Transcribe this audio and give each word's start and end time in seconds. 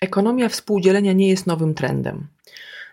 Ekonomia 0.00 0.48
współdzielenia 0.48 1.12
nie 1.12 1.28
jest 1.28 1.46
nowym 1.46 1.74
trendem. 1.74 2.26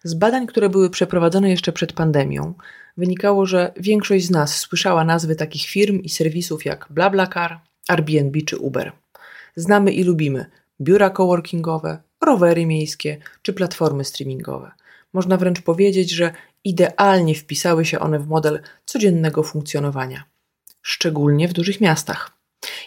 Z 0.04 0.14
badań, 0.14 0.48
które 0.48 0.70
były 0.70 0.90
przeprowadzone 0.90 1.50
jeszcze 1.50 1.72
przed 1.72 1.94
pandemią, 1.94 2.54
wynikało, 2.98 3.46
że 3.46 3.74
większość 3.78 4.26
z 4.26 4.32
nas 4.32 4.58
słyszała 4.58 5.04
nazwy 5.04 5.36
takich 5.36 5.66
firm 5.66 6.00
i 6.00 6.10
serwisów 6.10 6.66
jak 6.66 6.88
BlaBlaCar, 6.90 7.60
Airbnb 7.88 8.42
czy 8.42 8.58
Uber. 8.58 8.92
Znamy 9.56 9.92
i 9.92 10.04
lubimy 10.04 10.46
biura 10.82 11.10
coworkingowe, 11.10 11.98
rowery 12.22 12.66
miejskie 12.66 13.18
czy 13.42 13.54
platformy 13.54 14.04
streamingowe. 14.04 14.72
Można 15.14 15.38
wręcz 15.38 15.62
powiedzieć, 15.62 16.12
że 16.12 16.32
idealnie 16.64 17.36
wpisały 17.36 17.86
się 17.86 18.00
one 18.00 18.20
w 18.20 18.28
model 18.28 18.62
codziennego 18.86 19.44
funkcjonowania, 19.44 20.24
szczególnie 20.82 21.48
w 21.48 21.54
dużych 21.54 21.82
miastach. 21.82 22.32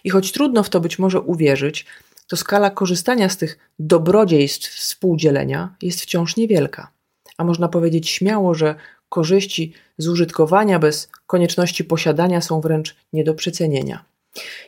I 0.05 0.11
choć 0.11 0.33
trudno 0.33 0.63
w 0.63 0.71
to 0.71 0.81
być 0.81 0.99
może 0.99 1.21
uwierzyć, 1.21 1.87
to 2.31 2.37
skala 2.37 2.71
korzystania 2.71 3.29
z 3.29 3.37
tych 3.37 3.59
dobrodziejstw 3.79 4.71
współdzielenia 4.75 5.75
jest 5.83 6.01
wciąż 6.01 6.37
niewielka. 6.37 6.91
A 7.37 7.45
można 7.45 7.69
powiedzieć 7.69 8.09
śmiało, 8.09 8.55
że 8.55 8.75
korzyści 9.09 9.73
z 9.99 10.09
użytkowania 10.09 10.79
bez 10.79 11.11
konieczności 11.27 11.85
posiadania 11.85 12.41
są 12.41 12.61
wręcz 12.61 12.97
nie 13.13 13.25
do 13.25 13.35
przecenienia. 13.35 14.05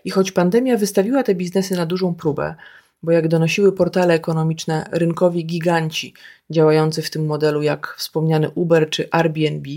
I 0.05 0.11
choć 0.11 0.33
pandemia 0.33 0.77
wystawiła 0.77 1.23
te 1.23 1.35
biznesy 1.35 1.77
na 1.77 1.87
dużą 1.87 2.15
próbę, 2.15 2.55
bo 3.03 3.13
jak 3.13 3.29
donosiły 3.29 3.73
portale 3.73 4.15
ekonomiczne, 4.15 4.89
rynkowi 4.93 5.47
giganci 5.47 6.15
działający 6.51 7.03
w 7.03 7.11
tym 7.11 7.27
modelu, 7.27 7.63
jak 7.63 7.95
wspomniany 7.99 8.51
Uber 8.51 8.91
czy 8.91 9.09
Airbnb, 9.11 9.71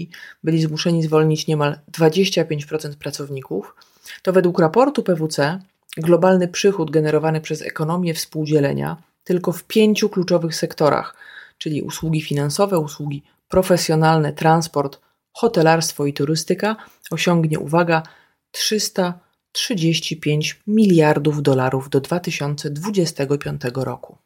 byli 0.44 0.62
zmuszeni 0.62 1.04
zwolnić 1.04 1.48
niemal 1.48 1.80
25% 1.92 2.96
pracowników, 2.96 3.76
to 4.24 4.34
według 4.34 4.60
raportu 4.60 5.04
PWC 5.04 5.60
globalny 5.98 6.48
przychód 6.48 6.92
generowany 6.92 7.42
przez 7.42 7.62
ekonomię 7.62 8.14
współdzielenia 8.14 8.98
tylko 9.24 9.52
w 9.52 9.64
pięciu 9.64 10.10
kluczowych 10.10 10.56
sektorach, 10.56 11.16
czyli 11.58 11.82
usługi 11.82 12.22
finansowe, 12.22 12.80
usługi 12.80 13.24
profesjonalne, 13.48 14.34
transport, 14.34 15.00
hotelarstwo 15.34 16.06
i 16.06 16.14
turystyka, 16.14 16.76
osiągnie, 17.12 17.60
uwaga, 17.60 18.04
335 18.52 20.62
miliardów 20.68 21.42
dolarów 21.42 21.90
do 21.90 22.02
2025 22.02 23.62
roku. 23.76 24.18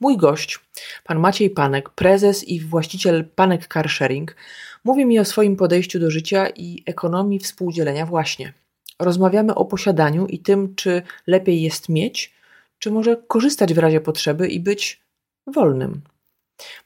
Mój 0.00 0.16
gość, 0.16 0.60
pan 1.04 1.18
Maciej 1.18 1.50
Panek, 1.50 1.90
prezes 1.90 2.44
i 2.44 2.60
właściciel 2.60 3.28
Panek 3.34 3.68
Car 3.72 3.90
Sharing, 3.90 4.36
mówi 4.84 5.06
mi 5.06 5.18
o 5.18 5.24
swoim 5.24 5.56
podejściu 5.56 5.98
do 5.98 6.10
życia 6.10 6.48
i 6.48 6.82
ekonomii 6.86 7.38
współdzielenia 7.38 8.06
właśnie– 8.06 8.52
Rozmawiamy 8.98 9.54
o 9.54 9.64
posiadaniu 9.64 10.26
i 10.26 10.38
tym, 10.38 10.74
czy 10.74 11.02
lepiej 11.26 11.62
jest 11.62 11.88
mieć, 11.88 12.34
czy 12.78 12.90
może 12.90 13.16
korzystać 13.28 13.74
w 13.74 13.78
razie 13.78 14.00
potrzeby 14.00 14.48
i 14.48 14.60
być 14.60 15.00
wolnym. 15.46 16.00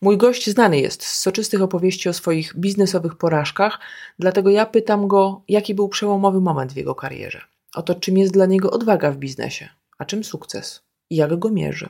Mój 0.00 0.16
gość 0.16 0.50
znany 0.50 0.80
jest 0.80 1.02
z 1.06 1.18
soczystych 1.20 1.62
opowieści 1.62 2.08
o 2.08 2.12
swoich 2.12 2.56
biznesowych 2.56 3.14
porażkach, 3.14 3.78
dlatego 4.18 4.50
ja 4.50 4.66
pytam 4.66 5.08
go, 5.08 5.42
jaki 5.48 5.74
był 5.74 5.88
przełomowy 5.88 6.40
moment 6.40 6.72
w 6.72 6.76
jego 6.76 6.94
karierze. 6.94 7.40
Oto 7.74 7.94
czym 7.94 8.18
jest 8.18 8.32
dla 8.32 8.46
niego 8.46 8.70
odwaga 8.70 9.10
w 9.10 9.16
biznesie, 9.16 9.68
a 9.98 10.04
czym 10.04 10.24
sukces 10.24 10.82
i 11.10 11.16
jak 11.16 11.38
go 11.38 11.50
mierzy. 11.50 11.88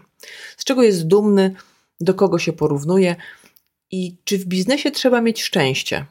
Z 0.57 0.65
czego 0.65 0.83
jest 0.83 1.07
dumny, 1.07 1.55
do 2.01 2.15
kogo 2.15 2.39
się 2.39 2.53
porównuje 2.53 3.17
i 3.91 4.17
czy 4.25 4.39
w 4.39 4.45
biznesie 4.45 4.91
trzeba 4.91 5.21
mieć 5.21 5.43
szczęście. 5.43 6.07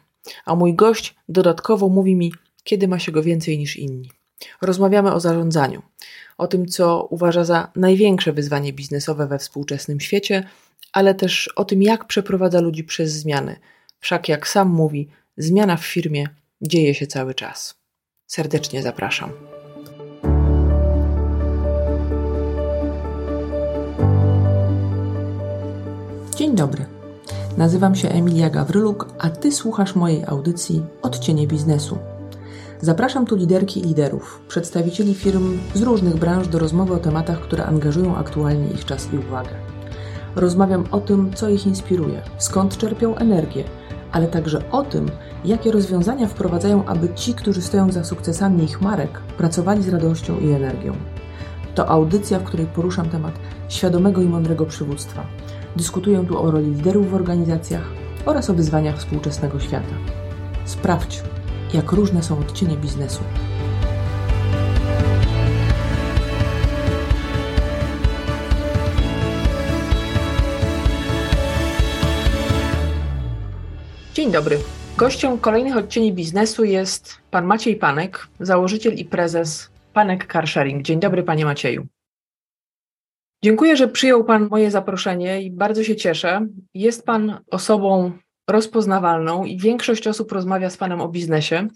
A 0.45 0.56
mój 0.56 0.76
gość 0.76 1.16
dodatkowo 1.30 1.89
mówi 1.89 2.16
mi, 2.16 2.34
kiedy 2.64 2.88
ma 2.88 3.00
się 3.00 3.12
go 3.12 3.23
więcej 3.23 3.58
niż 3.58 3.78
inni. 3.78 4.12
Rozmawiamy 4.62 5.14
o 5.14 5.20
zarządzaniu, 5.20 5.81
o 6.38 6.48
tym, 6.48 6.67
co 6.67 7.08
uważa 7.09 7.44
za 7.44 7.72
największe 7.76 8.34
wyzwanie 8.34 8.73
biznesowe 8.73 9.28
we 9.28 9.40
współczesnym 9.40 10.00
świecie, 10.00 10.44
ale 10.94 11.16
też 11.16 11.48
o 11.48 11.66
tym, 11.66 11.82
jak 11.82 12.06
przeprowadza 12.06 12.62
ludzi 12.62 12.84
przez 12.84 13.12
zmiany. 13.12 13.56
Wszak, 14.00 14.30
jak 14.30 14.48
sam 14.48 14.70
mówi, 14.70 15.09
zmiana 15.38 15.78
w 15.78 15.86
firmie 15.86 16.28
dzieje 16.62 16.95
się 16.95 17.08
cały 17.08 17.33
czas. 17.33 17.76
Serdecznie 18.27 18.82
zapraszam. 18.82 19.32
Dzień 26.36 26.55
dobry. 26.55 26.86
Nazywam 27.58 27.95
się 27.95 28.10
Emilia 28.10 28.50
Gawryluk, 28.50 29.08
a 29.20 29.30
Ty 29.30 29.52
słuchasz 29.52 29.95
mojej 29.95 30.26
audycji 30.26 30.82
Odcienie 31.02 31.48
Biznesu 31.48 31.98
Zapraszam 32.83 33.25
tu 33.25 33.36
liderki 33.36 33.80
i 33.80 33.83
liderów, 33.83 34.42
przedstawicieli 34.47 35.14
firm 35.14 35.59
z 35.73 35.81
różnych 35.81 36.15
branż 36.15 36.47
do 36.47 36.59
rozmowy 36.59 36.93
o 36.93 36.97
tematach, 36.97 37.39
które 37.39 37.65
angażują 37.65 38.15
aktualnie 38.15 38.67
ich 38.67 38.86
czas 38.86 39.14
i 39.14 39.17
uwagę. 39.17 39.49
Rozmawiam 40.36 40.83
o 40.91 40.99
tym, 40.99 41.33
co 41.33 41.49
ich 41.49 41.67
inspiruje, 41.67 42.21
skąd 42.37 42.77
czerpią 42.77 43.15
energię, 43.15 43.64
ale 44.11 44.27
także 44.27 44.71
o 44.71 44.83
tym, 44.83 45.05
jakie 45.45 45.71
rozwiązania 45.71 46.27
wprowadzają, 46.27 46.86
aby 46.86 47.09
ci, 47.14 47.33
którzy 47.33 47.61
stoją 47.61 47.91
za 47.91 48.03
sukcesami 48.03 48.64
ich 48.64 48.81
marek, 48.81 49.20
pracowali 49.37 49.83
z 49.83 49.89
radością 49.89 50.39
i 50.39 50.52
energią. 50.52 50.93
To 51.75 51.87
audycja, 51.87 52.39
w 52.39 52.43
której 52.43 52.65
poruszam 52.65 53.09
temat 53.09 53.33
świadomego 53.70 54.21
i 54.21 54.25
mądrego 54.25 54.65
przywództwa. 54.65 55.25
Dyskutuję 55.75 56.25
tu 56.27 56.41
o 56.41 56.52
roli 56.52 56.71
liderów 56.71 57.11
w 57.11 57.15
organizacjach 57.15 57.83
oraz 58.25 58.49
o 58.49 58.53
wyzwaniach 58.53 58.97
współczesnego 58.97 59.59
świata. 59.59 59.95
Sprawdź, 60.65 61.23
jak 61.73 61.92
różne 61.92 62.23
są 62.23 62.39
odcienie 62.39 62.77
biznesu. 62.77 63.23
Dzień 74.14 74.32
dobry. 74.32 74.58
Gościem 74.98 75.39
kolejnych 75.39 75.77
odcieni 75.77 76.14
biznesu 76.14 76.64
jest 76.64 77.17
pan 77.32 77.45
Maciej 77.45 77.76
Panek, 77.76 78.27
założyciel 78.39 78.93
i 78.93 79.05
prezes 79.05 79.71
Panek 79.93 80.33
Car 80.33 80.48
Sharing. 80.48 80.83
Dzień 80.83 80.99
dobry, 80.99 81.23
panie 81.23 81.45
Macieju. 81.45 81.88
Dziękuję, 83.43 83.77
że 83.77 83.88
przyjął 83.88 84.23
pan 84.23 84.48
moje 84.49 84.71
zaproszenie 84.71 85.42
i 85.42 85.52
bardzo 85.52 85.83
się 85.83 85.95
cieszę. 85.95 86.48
Jest 86.73 87.05
pan 87.05 87.39
osobą 87.52 88.11
rozpoznawalną 88.52 89.45
i 89.45 89.58
większość 89.58 90.08
osób 90.08 90.32
rozmawia 90.32 90.70
z 90.70 90.78
Panem 90.78 91.02
o 91.02 91.10
biznesie, 91.10 91.67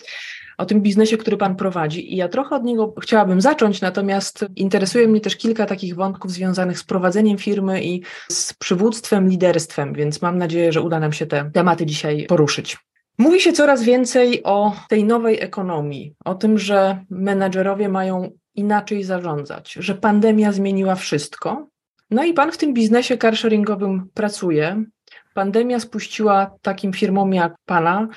o 0.58 0.66
tym 0.66 0.82
biznesie, 0.82 1.18
który 1.18 1.38
Pan 1.38 1.56
prowadzi. 1.56 2.14
I 2.14 2.16
ja 2.16 2.30
trochę 2.30 2.56
od 2.56 2.64
niego 2.64 2.94
chciałabym 3.02 3.42
zacząć, 3.42 3.82
natomiast 3.82 4.46
interesuje 4.56 5.08
mnie 5.08 5.22
też 5.22 5.36
kilka 5.36 5.66
takich 5.66 5.96
wątków 5.96 6.32
związanych 6.32 6.80
z 6.80 6.84
prowadzeniem 6.84 7.38
firmy 7.38 7.84
i 7.84 8.04
z 8.30 8.54
przywództwem, 8.54 9.30
liderstwem, 9.30 9.94
więc 9.94 10.22
mam 10.22 10.38
nadzieję, 10.38 10.72
że 10.72 10.82
uda 10.82 11.00
nam 11.00 11.14
się 11.14 11.26
te 11.26 11.52
tematy 11.54 11.86
dzisiaj 11.86 12.26
poruszyć. 12.26 12.78
Mówi 13.18 13.42
się 13.42 13.54
coraz 13.54 13.84
więcej 13.84 14.44
o 14.44 14.76
tej 14.90 15.04
nowej 15.04 15.42
ekonomii, 15.42 16.16
o 16.26 16.36
tym, 16.36 16.60
że 16.60 17.06
menadżerowie 17.10 17.90
mają 17.90 18.32
inaczej 18.56 19.04
zarządzać, 19.04 19.74
że 19.74 19.96
pandemia 19.96 20.52
zmieniła 20.52 20.96
wszystko. 20.96 21.68
No 22.12 22.24
i 22.24 22.34
pan 22.34 22.52
w 22.52 22.58
tym 22.58 22.74
biznesie 22.74 23.18
carsharingowym 23.18 24.10
pracuje, 24.14 24.86
pandemia 25.36 25.80
spuściła 25.80 26.52
takim 26.62 26.94
firmom 26.94 27.34
jak 27.34 27.56
Pana 27.66 28.08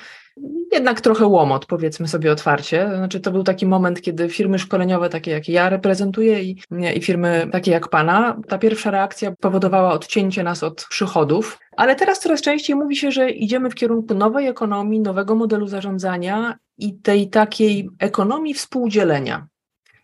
jednak 0.71 1.01
trochę 1.01 1.25
łomot, 1.25 1.65
powiedzmy 1.65 2.07
sobie 2.07 2.31
otwarcie. 2.31 2.91
Znaczy, 2.95 3.19
to 3.19 3.31
był 3.31 3.43
taki 3.43 3.65
moment, 3.65 4.01
kiedy 4.01 4.29
firmy 4.29 4.59
szkoleniowe, 4.59 5.09
takie 5.09 5.31
jak 5.31 5.49
ja 5.49 5.69
reprezentuję 5.69 6.43
i, 6.43 6.61
i 6.95 7.01
firmy 7.01 7.47
takie 7.51 7.71
jak 7.71 7.87
Pana, 7.87 8.39
ta 8.47 8.57
pierwsza 8.57 8.91
reakcja 8.91 9.31
powodowała 9.39 9.93
odcięcie 9.93 10.43
nas 10.43 10.63
od 10.63 10.85
przychodów. 10.89 11.59
Ale 11.77 11.95
teraz 11.95 12.19
coraz 12.19 12.41
częściej 12.41 12.75
mówi 12.75 12.95
się, 12.95 13.11
że 13.11 13.29
idziemy 13.29 13.69
w 13.69 13.75
kierunku 13.75 14.13
nowej 14.13 14.47
ekonomii, 14.47 14.99
nowego 14.99 15.35
modelu 15.35 15.67
zarządzania 15.67 16.57
i 16.77 16.93
tej 16.93 17.29
takiej 17.29 17.89
ekonomii 17.99 18.53
współdzielenia. 18.53 19.47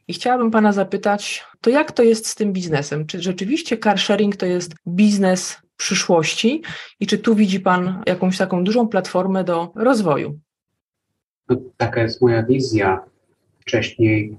I 0.07 0.13
chciałabym 0.13 0.51
Pana 0.51 0.71
zapytać, 0.71 1.45
to 1.61 1.69
jak 1.69 1.91
to 1.91 2.03
jest 2.03 2.27
z 2.27 2.35
tym 2.35 2.53
biznesem? 2.53 3.05
Czy 3.05 3.21
rzeczywiście 3.21 3.77
car 3.77 3.99
sharing 3.99 4.35
to 4.35 4.45
jest 4.45 4.75
biznes 4.87 5.64
przyszłości 5.77 6.61
i 6.99 7.07
czy 7.07 7.17
tu 7.17 7.35
widzi 7.35 7.59
Pan 7.59 8.03
jakąś 8.05 8.37
taką 8.37 8.63
dużą 8.63 8.87
platformę 8.87 9.43
do 9.43 9.71
rozwoju? 9.75 10.39
No, 11.49 11.57
taka 11.77 12.01
jest 12.01 12.21
moja 12.21 12.43
wizja. 12.43 13.05
Wcześniej 13.59 14.37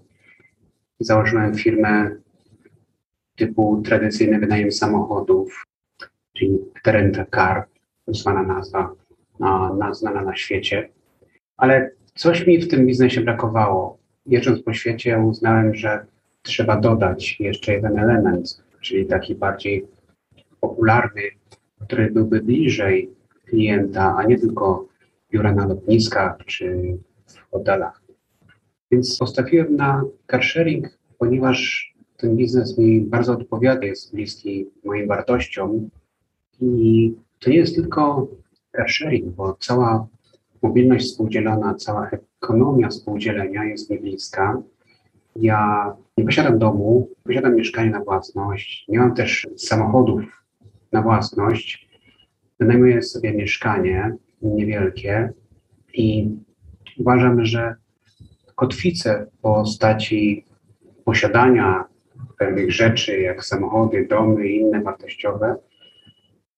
założyłem 1.01 1.55
firmę 1.55 2.11
typu 3.37 3.83
tradycyjny 3.85 4.39
wynajem 4.39 4.73
samochodów, 4.73 5.67
czyli 6.33 6.59
Renta 6.87 7.27
Car, 7.35 7.67
zwana 8.09 8.43
nazwa, 8.43 8.93
na, 9.41 9.95
znana 9.95 10.23
na 10.23 10.37
świecie. 10.37 10.89
Ale 11.57 11.91
coś 12.15 12.47
mi 12.47 12.59
w 12.59 12.69
tym 12.69 12.87
biznesie 12.87 13.21
brakowało. 13.21 13.99
Jeżdżąc 14.27 14.63
po 14.63 14.73
świecie 14.73 15.19
uznałem, 15.19 15.75
że 15.75 16.07
trzeba 16.43 16.77
dodać 16.77 17.41
jeszcze 17.41 17.73
jeden 17.73 17.99
element, 17.99 18.63
czyli 18.81 19.07
taki 19.07 19.35
bardziej 19.35 19.87
popularny, 20.69 21.23
który 21.81 22.11
byłby 22.11 22.43
bliżej 22.43 23.11
klienta, 23.45 24.17
a 24.19 24.25
nie 24.25 24.39
tylko 24.39 24.87
biura 25.33 25.55
na 25.55 25.67
lotniskach 25.67 26.37
czy 26.47 26.99
w 27.27 27.51
hotelach. 27.51 28.03
Więc 28.91 29.19
postawiłem 29.19 29.77
na 29.77 30.05
carsharing, 30.27 30.99
ponieważ 31.19 31.93
ten 32.17 32.37
biznes 32.37 32.79
mi 32.79 33.01
bardzo 33.01 33.33
odpowiada, 33.33 33.87
jest 33.87 34.15
bliski 34.15 34.67
moim 34.85 35.09
wartościom 35.09 35.91
i 36.61 37.15
to 37.39 37.51
nie 37.51 37.57
jest 37.57 37.75
tylko 37.75 38.29
car 38.77 38.91
sharing, 38.91 39.35
bo 39.35 39.57
cała 39.61 40.07
mobilność 40.63 41.07
współdzielona, 41.07 41.75
cała 41.75 42.11
ekonomia 42.11 42.89
współdzielenia 42.89 43.65
jest 43.65 43.91
mi 43.91 43.99
bliska. 43.99 44.63
Ja 45.37 45.93
nie 46.17 46.25
posiadam 46.25 46.59
domu, 46.59 47.09
posiadam 47.25 47.57
mieszkanie 47.57 47.91
na 47.91 48.05
własność, 48.05 48.85
nie 48.89 48.99
mam 48.99 49.15
też 49.15 49.47
samochodów 49.57 50.46
na 50.97 51.03
własność. 51.03 51.89
Wynajmuję 52.61 53.03
sobie 53.03 53.33
mieszkanie 53.33 54.15
niewielkie 54.43 55.31
i 55.95 56.31
uważam, 56.99 57.45
że 57.45 57.75
kotwicę 58.55 59.27
w 59.33 59.41
postaci 59.41 60.45
posiadania 61.05 61.85
pewnych 62.39 62.73
rzeczy, 62.73 63.21
jak 63.21 63.45
samochody, 63.45 64.07
domy 64.11 64.49
i 64.49 64.57
inne 64.57 64.83
wartościowe, 64.83 65.57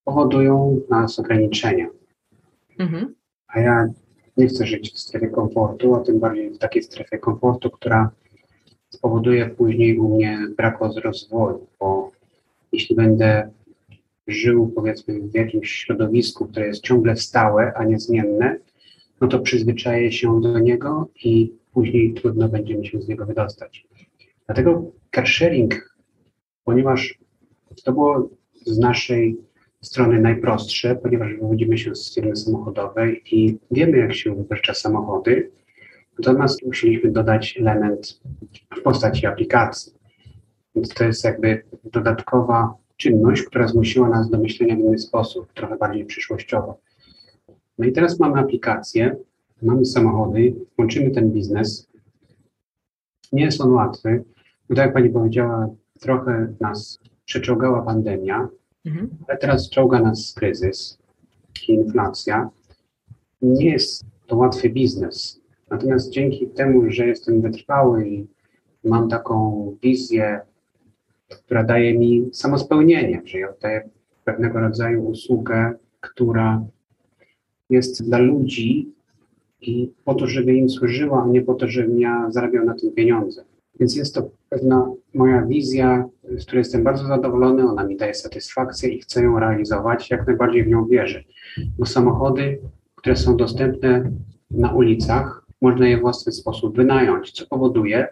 powodują 0.04 0.80
nas 0.90 1.18
ograniczenia. 1.18 1.86
Mhm. 2.78 3.14
A 3.48 3.60
ja 3.60 3.86
nie 4.36 4.46
chcę 4.46 4.66
żyć 4.66 4.92
w 4.92 4.98
strefie 4.98 5.28
komfortu, 5.28 5.94
a 5.94 6.00
tym 6.00 6.20
bardziej 6.20 6.50
w 6.50 6.58
takiej 6.58 6.82
strefie 6.82 7.18
komfortu, 7.18 7.70
która 7.70 8.10
spowoduje 8.90 9.46
później 9.46 9.98
u 9.98 10.16
mnie 10.16 10.38
brak 10.56 10.78
rozwoju, 11.04 11.66
bo 11.80 12.10
jeśli 12.72 12.96
będę 12.96 13.50
żył 14.28 14.72
powiedzmy 14.74 15.20
w 15.20 15.34
jakimś 15.34 15.70
środowisku, 15.70 16.46
które 16.46 16.66
jest 16.66 16.82
ciągle 16.82 17.16
stałe, 17.16 17.72
a 17.74 17.84
niezmienne, 17.84 18.58
no 19.20 19.28
to 19.28 19.38
przyzwyczaję 19.38 20.12
się 20.12 20.40
do 20.40 20.58
niego 20.58 21.08
i 21.24 21.52
później 21.72 22.14
trudno 22.14 22.48
będzie 22.48 22.78
mi 22.78 22.86
się 22.86 23.00
z 23.00 23.08
niego 23.08 23.26
wydostać. 23.26 23.86
Dlatego 24.46 24.92
car 25.14 25.28
sharing, 25.28 25.96
ponieważ 26.64 27.18
to 27.84 27.92
było 27.92 28.30
z 28.64 28.78
naszej 28.78 29.36
strony 29.80 30.20
najprostsze, 30.20 30.94
ponieważ 30.94 31.34
wywodzimy 31.34 31.78
się 31.78 31.94
z 31.94 32.14
firmy 32.14 32.36
samochodowej 32.36 33.22
i 33.36 33.58
wiemy, 33.70 33.98
jak 33.98 34.14
się 34.14 34.32
uwypuszcza 34.32 34.74
samochody, 34.74 35.50
natomiast 36.18 36.66
musieliśmy 36.66 37.10
dodać 37.10 37.58
element 37.60 38.20
w 38.78 38.82
postaci 38.82 39.26
aplikacji. 39.26 39.92
Więc 40.74 40.88
to 40.88 41.04
jest 41.04 41.24
jakby 41.24 41.62
dodatkowa 41.84 42.74
czynność, 42.98 43.42
która 43.42 43.68
zmusiła 43.68 44.08
nas 44.08 44.30
do 44.30 44.38
myślenia 44.38 44.76
w 44.76 44.78
inny 44.78 44.98
sposób, 44.98 45.52
trochę 45.52 45.76
bardziej 45.76 46.04
przyszłościowo. 46.04 46.78
No 47.78 47.86
i 47.86 47.92
teraz 47.92 48.20
mamy 48.20 48.40
aplikację, 48.40 49.16
mamy 49.62 49.84
samochody, 49.84 50.54
łączymy 50.78 51.10
ten 51.10 51.30
biznes. 51.30 51.88
Nie 53.32 53.44
jest 53.44 53.60
on 53.60 53.72
łatwy, 53.72 54.24
bo 54.68 54.74
tak 54.76 54.84
jak 54.84 54.94
Pani 54.94 55.10
powiedziała, 55.10 55.68
trochę 56.00 56.54
nas 56.60 56.98
przeczołgała 57.24 57.82
pandemia, 57.82 58.48
mhm. 58.86 59.08
ale 59.28 59.38
teraz 59.38 59.70
czołga 59.70 60.00
nas 60.00 60.34
kryzys 60.36 60.98
i 61.68 61.72
inflacja. 61.72 62.50
Nie 63.42 63.70
jest 63.70 64.04
to 64.26 64.36
łatwy 64.36 64.70
biznes. 64.70 65.40
Natomiast 65.70 66.10
dzięki 66.10 66.48
temu, 66.48 66.90
że 66.90 67.06
jestem 67.06 67.40
wytrwały 67.40 68.08
i 68.08 68.26
mam 68.84 69.08
taką 69.08 69.76
wizję, 69.82 70.40
która 71.28 71.64
daje 71.64 71.98
mi 71.98 72.28
samospełnienie, 72.32 73.22
że 73.24 73.38
ja 73.38 73.48
daję 73.62 73.88
pewnego 74.24 74.60
rodzaju 74.60 75.04
usługę, 75.04 75.72
która 76.00 76.64
jest 77.70 78.04
dla 78.04 78.18
ludzi 78.18 78.92
i 79.60 79.92
po 80.04 80.14
to, 80.14 80.26
żeby 80.26 80.54
im 80.54 80.70
służyła, 80.70 81.22
a 81.24 81.28
nie 81.28 81.42
po 81.42 81.54
to, 81.54 81.68
żebym 81.68 82.00
ja 82.00 82.30
zarabiał 82.30 82.64
na 82.64 82.74
tym 82.74 82.92
pieniądze. 82.92 83.44
Więc 83.80 83.96
jest 83.96 84.14
to 84.14 84.30
pewna 84.48 84.90
moja 85.14 85.42
wizja, 85.42 86.08
z 86.24 86.44
której 86.44 86.60
jestem 86.60 86.84
bardzo 86.84 87.04
zadowolony, 87.04 87.70
ona 87.70 87.84
mi 87.84 87.96
daje 87.96 88.14
satysfakcję 88.14 88.88
i 88.88 89.00
chcę 89.00 89.22
ją 89.22 89.38
realizować, 89.38 90.10
jak 90.10 90.26
najbardziej 90.26 90.64
w 90.64 90.68
nią 90.68 90.86
wierzę. 90.86 91.24
Bo 91.78 91.86
samochody, 91.86 92.60
które 92.94 93.16
są 93.16 93.36
dostępne 93.36 94.10
na 94.50 94.72
ulicach, 94.72 95.46
można 95.60 95.88
je 95.88 95.98
w 95.98 96.00
własny 96.00 96.32
sposób 96.32 96.76
wynająć, 96.76 97.32
co 97.32 97.46
powoduje, 97.46 98.08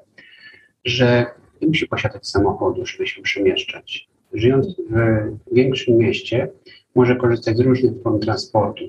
że 0.84 1.26
nie 1.60 1.68
musi 1.68 1.86
posiadać 1.88 2.28
samochodu, 2.28 2.86
żeby 2.86 3.06
się 3.06 3.22
przemieszczać. 3.22 4.08
Żyjąc 4.32 4.66
w 4.90 5.54
większym 5.54 5.96
mieście, 5.96 6.48
może 6.94 7.16
korzystać 7.16 7.56
z 7.56 7.60
różnych 7.60 8.02
form 8.02 8.20
transportu, 8.20 8.84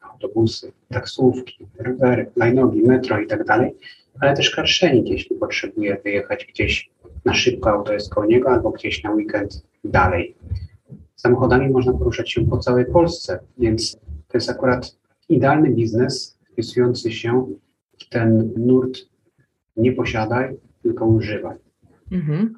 autobusy, 0.00 0.72
taksówki, 0.88 1.66
rowery, 1.78 2.26
lajnogi, 2.36 2.82
metro 2.82 3.16
tak 3.28 3.44
dalej, 3.44 3.74
ale 4.20 4.36
też 4.36 4.50
carsharing, 4.50 5.08
jeśli 5.08 5.36
potrzebuje 5.36 5.96
wyjechać 6.04 6.46
gdzieś 6.46 6.90
na 7.24 7.34
szybko, 7.34 7.70
auto 7.70 7.92
jest 7.92 8.14
koło 8.14 8.26
niego, 8.26 8.50
albo 8.50 8.70
gdzieś 8.70 9.02
na 9.02 9.10
weekend 9.10 9.62
dalej. 9.84 10.34
Samochodami 11.16 11.68
można 11.70 11.92
poruszać 11.92 12.32
się 12.32 12.46
po 12.46 12.58
całej 12.58 12.84
Polsce, 12.86 13.38
więc 13.58 13.96
to 14.28 14.38
jest 14.38 14.50
akurat 14.50 14.96
idealny 15.28 15.70
biznes 15.70 16.38
wpisujący 16.52 17.12
się 17.12 17.46
w 17.98 18.08
ten 18.08 18.52
nurt 18.56 18.98
nie 19.76 19.92
posiadaj, 19.92 20.56
tylko 20.82 21.06
używaj. 21.06 21.56
Mhm. 22.12 22.54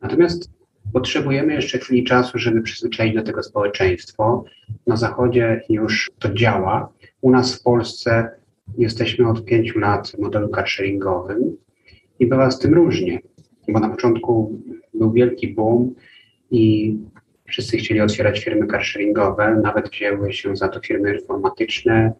Natomiast 0.00 0.50
potrzebujemy 0.92 1.54
jeszcze 1.54 1.78
chwili 1.78 2.04
czasu, 2.04 2.38
żeby 2.38 2.62
przyzwyczaić 2.62 3.14
do 3.14 3.22
tego 3.22 3.42
społeczeństwo. 3.42 4.44
Na 4.86 4.96
Zachodzie 4.96 5.62
już 5.68 6.10
to 6.18 6.34
działa. 6.34 6.92
U 7.20 7.30
nas 7.30 7.54
w 7.54 7.62
Polsce 7.62 8.30
jesteśmy 8.78 9.28
od 9.28 9.44
pięciu 9.44 9.78
lat 9.78 10.08
w 10.08 10.18
modelu 10.18 10.48
carsharingowym 10.48 11.56
i 12.18 12.26
bywa 12.26 12.50
z 12.50 12.58
tym 12.58 12.74
różnie, 12.74 13.20
bo 13.68 13.80
na 13.80 13.88
początku 13.88 14.60
był 14.94 15.12
wielki 15.12 15.54
boom 15.54 15.94
i 16.50 16.96
wszyscy 17.46 17.76
chcieli 17.76 18.00
otwierać 18.00 18.44
firmy 18.44 18.66
carsharingowe, 18.66 19.60
nawet 19.62 19.90
wzięły 19.90 20.32
się 20.32 20.56
za 20.56 20.68
to 20.68 20.80
firmy 20.80 21.14
informatyczne, 21.14 22.12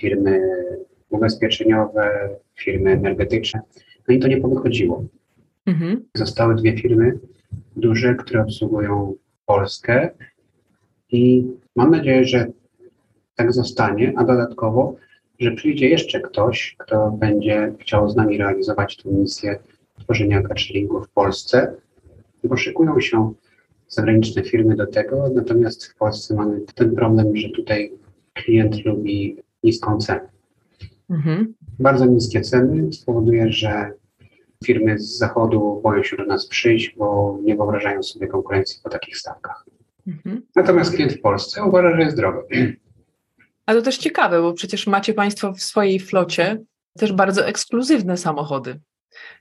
firmy 0.00 0.42
ubezpieczeniowe, 1.10 2.28
firmy 2.54 2.90
energetyczne, 2.90 3.60
no 4.08 4.14
i 4.14 4.18
to 4.18 4.28
nie 4.28 4.36
powychodziło. 4.36 5.04
Mhm. 5.66 6.04
Zostały 6.14 6.54
dwie 6.54 6.78
firmy 6.78 7.18
duże, 7.76 8.14
które 8.14 8.42
obsługują 8.42 9.14
Polskę 9.46 10.10
i 11.10 11.46
mam 11.76 11.90
nadzieję, 11.90 12.24
że 12.24 12.46
tak 13.36 13.52
zostanie, 13.52 14.12
a 14.16 14.24
dodatkowo, 14.24 14.96
że 15.38 15.50
przyjdzie 15.50 15.88
jeszcze 15.88 16.20
ktoś, 16.20 16.76
kto 16.78 17.10
będzie 17.10 17.72
chciał 17.80 18.10
z 18.10 18.16
nami 18.16 18.38
realizować 18.38 18.96
tę 18.96 19.08
misję 19.10 19.58
tworzenia 20.00 20.42
cateringu 20.42 21.04
w 21.04 21.08
Polsce, 21.08 21.74
bo 22.44 22.56
szykują 22.56 23.00
się 23.00 23.32
zagraniczne 23.88 24.42
firmy 24.42 24.76
do 24.76 24.86
tego, 24.86 25.30
natomiast 25.34 25.86
w 25.86 25.96
Polsce 25.96 26.34
mamy 26.34 26.60
ten 26.74 26.94
problem, 26.94 27.36
że 27.36 27.48
tutaj 27.48 27.92
klient 28.34 28.84
lubi 28.84 29.36
niską 29.64 29.98
cenę. 29.98 30.28
Mhm. 31.10 31.54
Bardzo 31.78 32.06
niskie 32.06 32.40
ceny 32.40 32.92
spowoduje, 32.92 33.52
że 33.52 33.92
firmy 34.62 34.98
z 34.98 35.18
zachodu 35.18 35.80
boją 35.82 36.02
się 36.02 36.16
do 36.16 36.24
nas 36.24 36.46
przyjść, 36.46 36.94
bo 36.96 37.38
nie 37.42 37.56
wyobrażają 37.56 38.02
sobie 38.02 38.26
konkurencji 38.26 38.80
po 38.82 38.90
takich 38.90 39.18
stawkach. 39.18 39.64
Mhm. 40.06 40.42
Natomiast 40.56 40.94
klient 40.94 41.12
w 41.12 41.20
Polsce 41.20 41.64
uważa, 41.64 41.96
że 41.96 42.02
jest 42.02 42.16
drogo. 42.16 42.42
A 43.66 43.74
to 43.74 43.82
też 43.82 43.98
ciekawe, 43.98 44.42
bo 44.42 44.52
przecież 44.52 44.86
macie 44.86 45.14
Państwo 45.14 45.52
w 45.52 45.60
swojej 45.60 46.00
flocie 46.00 46.58
też 46.98 47.12
bardzo 47.12 47.46
ekskluzywne 47.46 48.16
samochody. 48.16 48.80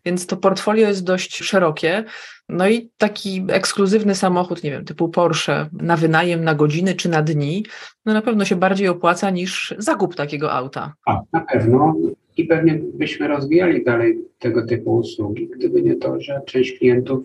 Więc 0.05 0.27
to 0.27 0.37
portfolio 0.37 0.87
jest 0.87 1.03
dość 1.03 1.37
szerokie. 1.37 2.03
No 2.49 2.69
i 2.69 2.89
taki 2.97 3.45
ekskluzywny 3.49 4.15
samochód, 4.15 4.63
nie 4.63 4.71
wiem, 4.71 4.85
typu 4.85 5.09
Porsche 5.09 5.69
na 5.73 5.97
wynajem 5.97 6.43
na 6.43 6.55
godziny 6.55 6.95
czy 6.95 7.09
na 7.09 7.21
dni, 7.21 7.65
no 8.05 8.13
na 8.13 8.21
pewno 8.21 8.45
się 8.45 8.55
bardziej 8.55 8.87
opłaca 8.87 9.29
niż 9.29 9.73
zakup 9.77 10.15
takiego 10.15 10.51
auta. 10.51 10.93
A, 11.05 11.21
na 11.33 11.41
pewno. 11.41 11.95
I 12.38 12.45
pewnie 12.45 12.79
byśmy 12.93 13.27
rozwijali 13.27 13.83
dalej 13.83 14.19
tego 14.39 14.65
typu 14.65 14.95
usługi, 14.95 15.47
gdyby 15.47 15.81
nie 15.81 15.95
to, 15.95 16.21
że 16.21 16.41
część 16.45 16.77
klientów 16.77 17.23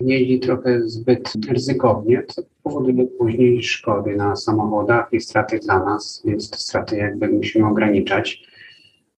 jeździ 0.00 0.40
trochę 0.40 0.88
zbyt 0.88 1.32
ryzykownie, 1.48 2.22
co 2.28 2.42
powoduje 2.62 3.06
później 3.06 3.62
szkody 3.62 4.16
na 4.16 4.36
samochodach 4.36 5.08
i 5.12 5.20
straty 5.20 5.58
dla 5.58 5.84
nas, 5.84 6.22
więc 6.24 6.50
te 6.50 6.58
straty 6.58 6.96
jakby 6.96 7.28
musimy 7.28 7.66
ograniczać. 7.66 8.50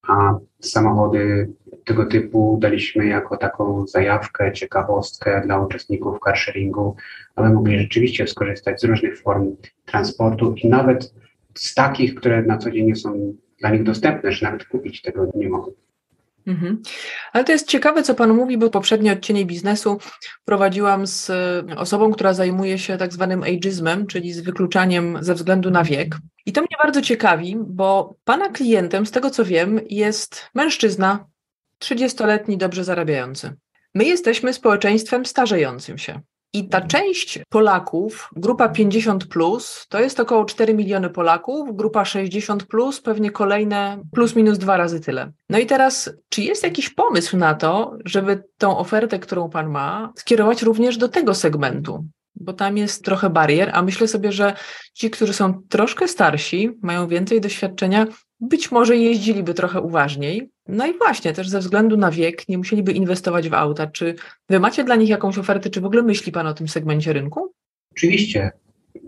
A 0.09 0.39
samochody 0.61 1.49
tego 1.85 2.07
typu 2.07 2.59
daliśmy 2.61 3.07
jako 3.07 3.37
taką 3.37 3.87
zajawkę, 3.87 4.53
ciekawostkę 4.53 5.43
dla 5.45 5.61
uczestników 5.61 6.19
carsharingu, 6.25 6.97
aby 7.37 7.51
mogli 7.51 7.79
rzeczywiście 7.79 8.27
skorzystać 8.27 8.81
z 8.81 8.85
różnych 8.85 9.21
form 9.21 9.57
transportu 9.85 10.55
i 10.55 10.69
nawet 10.69 11.15
z 11.55 11.75
takich, 11.75 12.15
które 12.15 12.43
na 12.43 12.59
co 12.59 12.71
dzień 12.71 12.87
nie 12.87 12.97
są 12.97 13.35
dla 13.63 13.71
nich 13.71 13.83
dostępne, 13.83 14.33
że 14.33 14.47
nawet 14.47 14.65
kupić 14.65 15.03
tego 15.03 15.33
nie 15.35 15.49
mogą. 15.49 15.73
Mhm. 16.47 16.83
Ale 17.33 17.45
to 17.45 17.53
jest 17.53 17.69
ciekawe, 17.69 18.03
co 18.03 18.15
Pan 18.15 18.35
mówi, 18.35 18.59
bo 18.59 18.71
poprzednie 18.71 19.13
odcienie 19.13 19.47
biznesu 19.47 19.99
prowadziłam 20.45 21.07
z 21.07 21.31
osobą, 21.77 22.13
która 22.13 22.35
zajmuje 22.35 22.79
się 22.79 22.97
tak 22.99 23.13
zwanym 23.13 23.43
ageizmem, 23.43 24.07
czyli 24.07 24.33
z 24.33 24.41
wykluczaniem 24.41 25.19
ze 25.21 25.35
względu 25.35 25.71
na 25.71 25.85
wiek. 25.85 26.17
I 26.47 26.53
to 26.53 26.61
mnie 26.61 26.77
bardzo 26.83 27.03
ciekawi, 27.03 27.57
bo 27.61 28.17
Pana 28.25 28.49
klientem, 28.49 29.07
z 29.07 29.11
tego 29.11 29.31
co 29.31 29.45
wiem, 29.45 29.81
jest 29.91 30.47
mężczyzna 30.55 31.27
30-letni, 31.81 32.59
dobrze 32.59 32.85
zarabiający. 32.85 33.53
My 33.95 34.05
jesteśmy 34.05 34.53
społeczeństwem 34.53 35.27
starzejącym 35.27 35.99
się. 35.99 36.21
I 36.55 36.69
ta 36.69 36.81
część 36.81 37.39
Polaków, 37.49 38.31
grupa 38.37 38.69
50, 38.69 39.27
plus, 39.27 39.87
to 39.89 40.01
jest 40.01 40.21
około 40.21 40.45
4 40.45 40.75
miliony 40.75 41.11
Polaków, 41.11 41.77
grupa 41.77 42.05
60, 42.05 42.65
plus, 42.65 43.01
pewnie 43.01 43.31
kolejne 43.31 44.03
plus 44.13 44.37
minus 44.37 44.59
dwa 44.59 44.77
razy 44.77 45.01
tyle. 45.01 45.33
No 45.49 45.59
i 45.59 45.67
teraz, 45.67 46.11
czy 46.29 46.43
jest 46.43 46.63
jakiś 46.63 46.91
pomysł 46.91 47.37
na 47.37 47.55
to, 47.55 47.97
żeby 48.05 48.45
tą 48.59 48.79
ofertę, 48.79 49.19
którą 49.19 49.51
Pan 49.51 49.71
ma, 49.71 50.13
skierować 50.17 50.63
również 50.63 50.97
do 50.97 51.09
tego 51.09 51.35
segmentu? 51.35 52.05
Bo 52.35 52.53
tam 52.53 52.77
jest 52.77 53.05
trochę 53.05 53.31
barier, 53.31 53.71
a 53.75 53.83
myślę 53.83 54.09
sobie, 54.09 54.33
że 54.33 54.57
ci, 54.95 55.11
którzy 55.11 55.33
są 55.33 55.63
troszkę 55.69 56.09
starsi, 56.09 56.71
mają 56.83 57.09
więcej 57.09 57.41
doświadczenia, 57.41 58.07
być 58.43 58.73
może 58.73 58.97
jeździliby 58.97 59.55
trochę 59.55 59.81
uważniej. 59.81 60.51
No 60.69 60.87
i 60.87 60.99
właśnie, 60.99 61.33
też 61.33 61.49
ze 61.49 61.59
względu 61.59 61.97
na 61.97 62.11
wiek 62.11 62.49
nie 62.49 62.59
musieliby 62.59 62.93
inwestować 62.93 63.49
w 63.49 63.55
auta. 63.55 63.87
Czy 63.87 64.15
wy 64.49 64.61
macie 64.61 64.85
dla 64.85 64.97
nich 64.97 65.09
jakąś 65.09 65.39
ofertę, 65.39 65.71
czy 65.71 65.81
w 65.81 65.85
ogóle 65.85 66.03
myśli 66.03 66.33
Pan 66.33 66.47
o 66.47 66.55
tym 66.55 66.69
segmencie 66.69 67.13
rynku? 67.13 67.53
Oczywiście. 67.93 68.51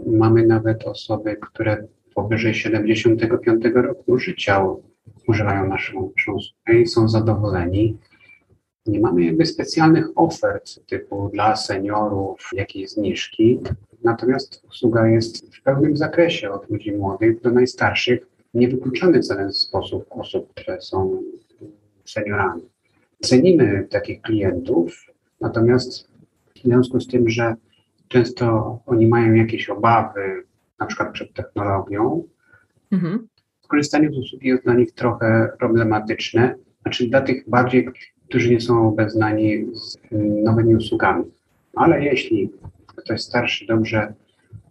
Mamy 0.06 0.46
nawet 0.46 0.84
osoby, 0.84 1.36
które 1.40 1.86
powyżej 2.14 2.54
75 2.54 3.64
roku 3.74 4.18
życia 4.18 4.66
używają 5.28 5.68
naszą, 5.68 6.12
usługę 6.28 6.80
i 6.82 6.86
są 6.86 7.08
zadowoleni. 7.08 7.98
Nie 8.86 9.00
mamy 9.00 9.24
jakby 9.24 9.46
specjalnych 9.46 10.06
ofert 10.14 10.86
typu 10.86 11.30
dla 11.32 11.56
seniorów, 11.56 12.50
jakieś 12.52 12.90
zniżki, 12.90 13.60
natomiast 14.04 14.64
usługa 14.70 15.08
jest 15.08 15.56
w 15.56 15.62
pełnym 15.62 15.96
zakresie 15.96 16.50
od 16.50 16.70
ludzi 16.70 16.92
młodych 16.92 17.40
do 17.40 17.50
najstarszych 17.50 18.33
nie 18.54 18.68
wykluczamy 18.68 19.20
w 19.20 19.26
żaden 19.26 19.52
sposób 19.52 20.06
osób, 20.10 20.54
które 20.54 20.80
są 20.80 21.22
seniorami. 22.04 22.62
Cenimy 23.20 23.86
takich 23.90 24.22
klientów, 24.22 25.06
natomiast 25.40 26.08
w 26.54 26.62
związku 26.64 27.00
z 27.00 27.06
tym, 27.06 27.28
że 27.28 27.54
często 28.08 28.78
oni 28.86 29.06
mają 29.06 29.34
jakieś 29.34 29.70
obawy, 29.70 30.42
na 30.80 30.86
przykład 30.86 31.12
przed 31.12 31.32
technologią, 31.32 32.24
mhm. 32.92 33.28
skorzystanie 33.60 34.10
z 34.10 34.18
usługi 34.18 34.48
jest 34.48 34.64
dla 34.64 34.74
nich 34.74 34.92
trochę 34.92 35.48
problematyczne, 35.58 36.54
znaczy 36.82 37.08
dla 37.08 37.20
tych 37.20 37.48
bardziej, 37.48 37.88
którzy 38.28 38.50
nie 38.50 38.60
są 38.60 38.88
obeznani 38.88 39.66
z 39.74 39.98
nowymi 40.44 40.76
usługami. 40.76 41.24
Ale 41.74 42.04
jeśli 42.04 42.50
ktoś 42.86 43.22
starszy 43.22 43.66
dobrze 43.66 44.14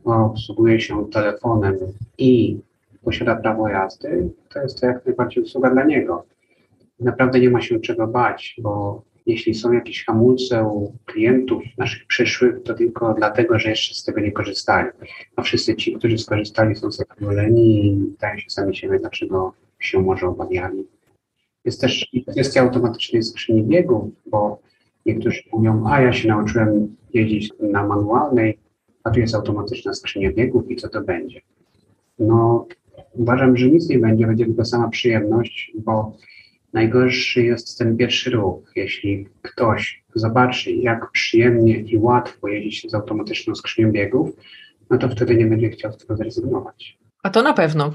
obsługuje 0.03 0.79
się 0.79 1.09
telefonem 1.09 1.77
i 2.17 2.59
posiada 3.03 3.35
prawo 3.35 3.69
jazdy, 3.69 4.29
to 4.49 4.61
jest 4.61 4.81
to 4.81 4.87
jak 4.87 5.05
najbardziej 5.05 5.43
usługa 5.43 5.69
dla 5.69 5.83
niego. 5.83 6.25
Naprawdę 6.99 7.39
nie 7.39 7.49
ma 7.49 7.61
się 7.61 7.79
czego 7.79 8.07
bać, 8.07 8.55
bo 8.61 9.03
jeśli 9.25 9.53
są 9.53 9.71
jakieś 9.71 10.05
hamulce 10.05 10.63
u 10.63 10.93
klientów 11.05 11.63
naszych 11.77 12.07
przyszłych, 12.07 12.63
to 12.63 12.73
tylko 12.73 13.13
dlatego, 13.13 13.59
że 13.59 13.69
jeszcze 13.69 13.95
z 13.95 14.03
tego 14.03 14.21
nie 14.21 14.31
korzystali. 14.31 14.89
A 15.35 15.41
wszyscy 15.41 15.75
ci, 15.75 15.93
którzy 15.93 16.17
skorzystali, 16.17 16.75
są 16.75 16.91
zadowoleni 16.91 17.85
i 17.85 18.11
pytają 18.11 18.37
się 18.37 18.49
sami 18.49 18.75
siebie, 18.75 18.99
dlaczego 18.99 19.53
się 19.79 20.01
może 20.01 20.27
obawiali. 20.27 20.87
Jest 21.65 21.81
też 21.81 22.11
kwestia 22.31 22.61
automatycznej 22.61 23.23
skrzyni 23.23 23.63
biegów, 23.63 24.11
bo 24.25 24.59
niektórzy 25.05 25.41
mówią, 25.51 25.83
a 25.87 26.01
ja 26.01 26.13
się 26.13 26.27
nauczyłem 26.27 26.95
jeździć 27.13 27.53
na 27.59 27.87
manualnej, 27.87 28.59
a 29.03 29.09
tu 29.09 29.19
jest 29.19 29.35
automatyczna 29.35 29.93
skrzynia 29.93 30.31
biegów 30.31 30.71
i 30.71 30.75
co 30.75 30.89
to 30.89 31.01
będzie? 31.01 31.41
No, 32.19 32.67
uważam, 33.13 33.57
że 33.57 33.69
nic 33.69 33.89
nie 33.89 33.99
będzie, 33.99 34.27
będzie 34.27 34.45
tylko 34.45 34.65
sama 34.65 34.89
przyjemność, 34.89 35.71
bo 35.75 36.17
najgorszy 36.73 37.43
jest 37.43 37.77
ten 37.77 37.97
pierwszy 37.97 38.31
ruch. 38.31 38.71
Jeśli 38.75 39.27
ktoś 39.41 40.03
zobaczy, 40.15 40.71
jak 40.71 41.11
przyjemnie 41.11 41.79
i 41.79 41.97
łatwo 41.97 42.47
jeździ 42.47 42.89
z 42.89 42.93
automatyczną 42.93 43.55
skrzynią 43.55 43.91
biegów, 43.91 44.29
no 44.89 44.97
to 44.97 45.09
wtedy 45.09 45.35
nie 45.35 45.45
będzie 45.45 45.69
chciał 45.69 45.93
z 45.93 45.97
tego 45.97 46.17
zrezygnować. 46.17 46.97
A 47.23 47.29
to 47.29 47.41
na 47.41 47.53
pewno. 47.53 47.93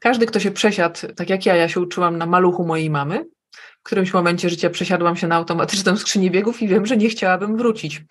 Każdy, 0.00 0.26
kto 0.26 0.40
się 0.40 0.50
przesiadł, 0.50 1.00
tak 1.16 1.30
jak 1.30 1.46
ja, 1.46 1.56
ja 1.56 1.68
się 1.68 1.80
uczyłam 1.80 2.18
na 2.18 2.26
maluchu 2.26 2.66
mojej 2.66 2.90
mamy, 2.90 3.24
w 3.80 3.82
którymś 3.82 4.12
momencie 4.12 4.50
życia 4.50 4.70
przesiadłam 4.70 5.16
się 5.16 5.28
na 5.28 5.36
automatyczną 5.36 5.96
skrzynię 5.96 6.30
biegów 6.30 6.62
i 6.62 6.68
wiem, 6.68 6.86
że 6.86 6.96
nie 6.96 7.08
chciałabym 7.08 7.56
wrócić. 7.56 8.02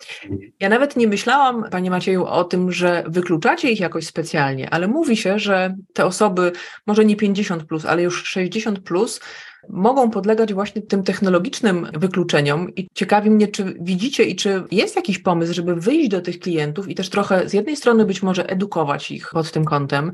Ja 0.59 0.69
nawet 0.69 0.95
nie 0.95 1.07
myślałam, 1.07 1.69
Panie 1.71 1.89
Macieju, 1.89 2.25
o 2.25 2.43
tym, 2.43 2.71
że 2.71 3.03
wykluczacie 3.07 3.71
ich 3.71 3.79
jakoś 3.79 4.05
specjalnie, 4.05 4.69
ale 4.69 4.87
mówi 4.87 5.17
się, 5.17 5.39
że 5.39 5.75
te 5.93 6.05
osoby, 6.05 6.51
może 6.87 7.05
nie 7.05 7.15
50, 7.15 7.63
plus, 7.63 7.85
ale 7.85 8.03
już 8.03 8.23
60, 8.23 8.79
plus, 8.79 9.19
mogą 9.69 10.09
podlegać 10.09 10.53
właśnie 10.53 10.81
tym 10.81 11.03
technologicznym 11.03 11.87
wykluczeniom. 11.93 12.75
I 12.75 12.89
ciekawi 12.93 13.29
mnie, 13.29 13.47
czy 13.47 13.75
widzicie 13.81 14.23
i 14.23 14.35
czy 14.35 14.63
jest 14.71 14.95
jakiś 14.95 15.19
pomysł, 15.19 15.53
żeby 15.53 15.75
wyjść 15.75 16.09
do 16.09 16.21
tych 16.21 16.39
klientów 16.39 16.89
i 16.89 16.95
też 16.95 17.09
trochę 17.09 17.49
z 17.49 17.53
jednej 17.53 17.75
strony 17.75 18.05
być 18.05 18.23
może 18.23 18.49
edukować 18.49 19.11
ich 19.11 19.29
pod 19.29 19.51
tym 19.51 19.65
kątem, 19.65 20.11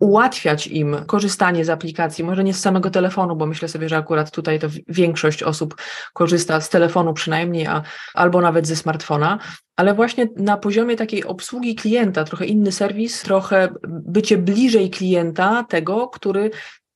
ułatwiać 0.00 0.66
im 0.66 0.96
korzystanie 1.06 1.64
z 1.64 1.70
aplikacji, 1.70 2.24
może 2.24 2.44
nie 2.44 2.54
z 2.54 2.60
samego 2.60 2.90
telefonu, 2.90 3.36
bo 3.36 3.46
myślę 3.46 3.68
sobie, 3.68 3.88
że 3.88 3.96
akurat 3.96 4.30
tutaj 4.30 4.58
to 4.58 4.66
większość 4.88 5.42
osób 5.42 5.74
korzysta 6.12 6.60
z 6.60 6.68
telefonu 6.68 7.14
przynajmniej, 7.14 7.66
a, 7.66 7.82
albo 8.14 8.40
nawet 8.40 8.66
ze 8.66 8.76
smartfona, 8.76 9.38
ale 9.76 9.94
właśnie 9.94 10.28
na 10.36 10.56
poziomie 10.56 10.96
takiej 10.96 11.24
obsługi 11.24 11.74
klienta, 11.74 12.24
trochę 12.24 12.46
inny 12.46 12.72
serwis, 12.72 13.22
trochę 13.22 13.68
bycie 13.88 14.38
bliżej 14.38 14.90
klienta, 14.90 15.64
tego, 15.68 16.08
który 16.08 16.50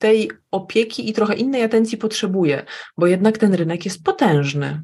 tej 0.05 0.31
opieki 0.51 1.11
i 1.11 1.13
trochę 1.13 1.35
innej 1.35 1.63
atencji 1.63 1.99
potrzebuje, 1.99 2.63
bo 2.99 3.07
jednak 3.07 3.39
ten 3.39 3.55
rynek 3.55 3.85
jest 3.85 4.05
potężny. 4.05 4.83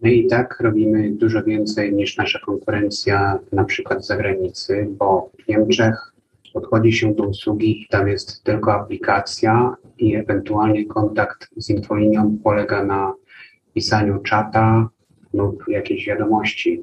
My 0.00 0.12
i 0.12 0.26
tak 0.26 0.60
robimy 0.60 1.10
dużo 1.10 1.42
więcej 1.42 1.92
niż 1.92 2.16
nasza 2.16 2.38
konkurencja, 2.38 3.38
na 3.52 3.64
przykład 3.64 4.04
z 4.04 4.06
zagranicy, 4.06 4.86
bo 4.90 5.30
w 5.44 5.48
Niemczech 5.48 6.12
podchodzi 6.52 6.92
się 6.92 7.14
do 7.14 7.24
usługi 7.24 7.82
i 7.82 7.86
tam 7.88 8.08
jest 8.08 8.44
tylko 8.44 8.74
aplikacja 8.74 9.76
i 9.98 10.14
ewentualnie 10.14 10.86
kontakt 10.86 11.48
z 11.56 11.70
infolinią 11.70 12.38
polega 12.44 12.84
na 12.84 13.14
pisaniu 13.74 14.18
czata 14.18 14.88
lub 15.32 15.64
jakiejś 15.68 16.06
wiadomości. 16.06 16.82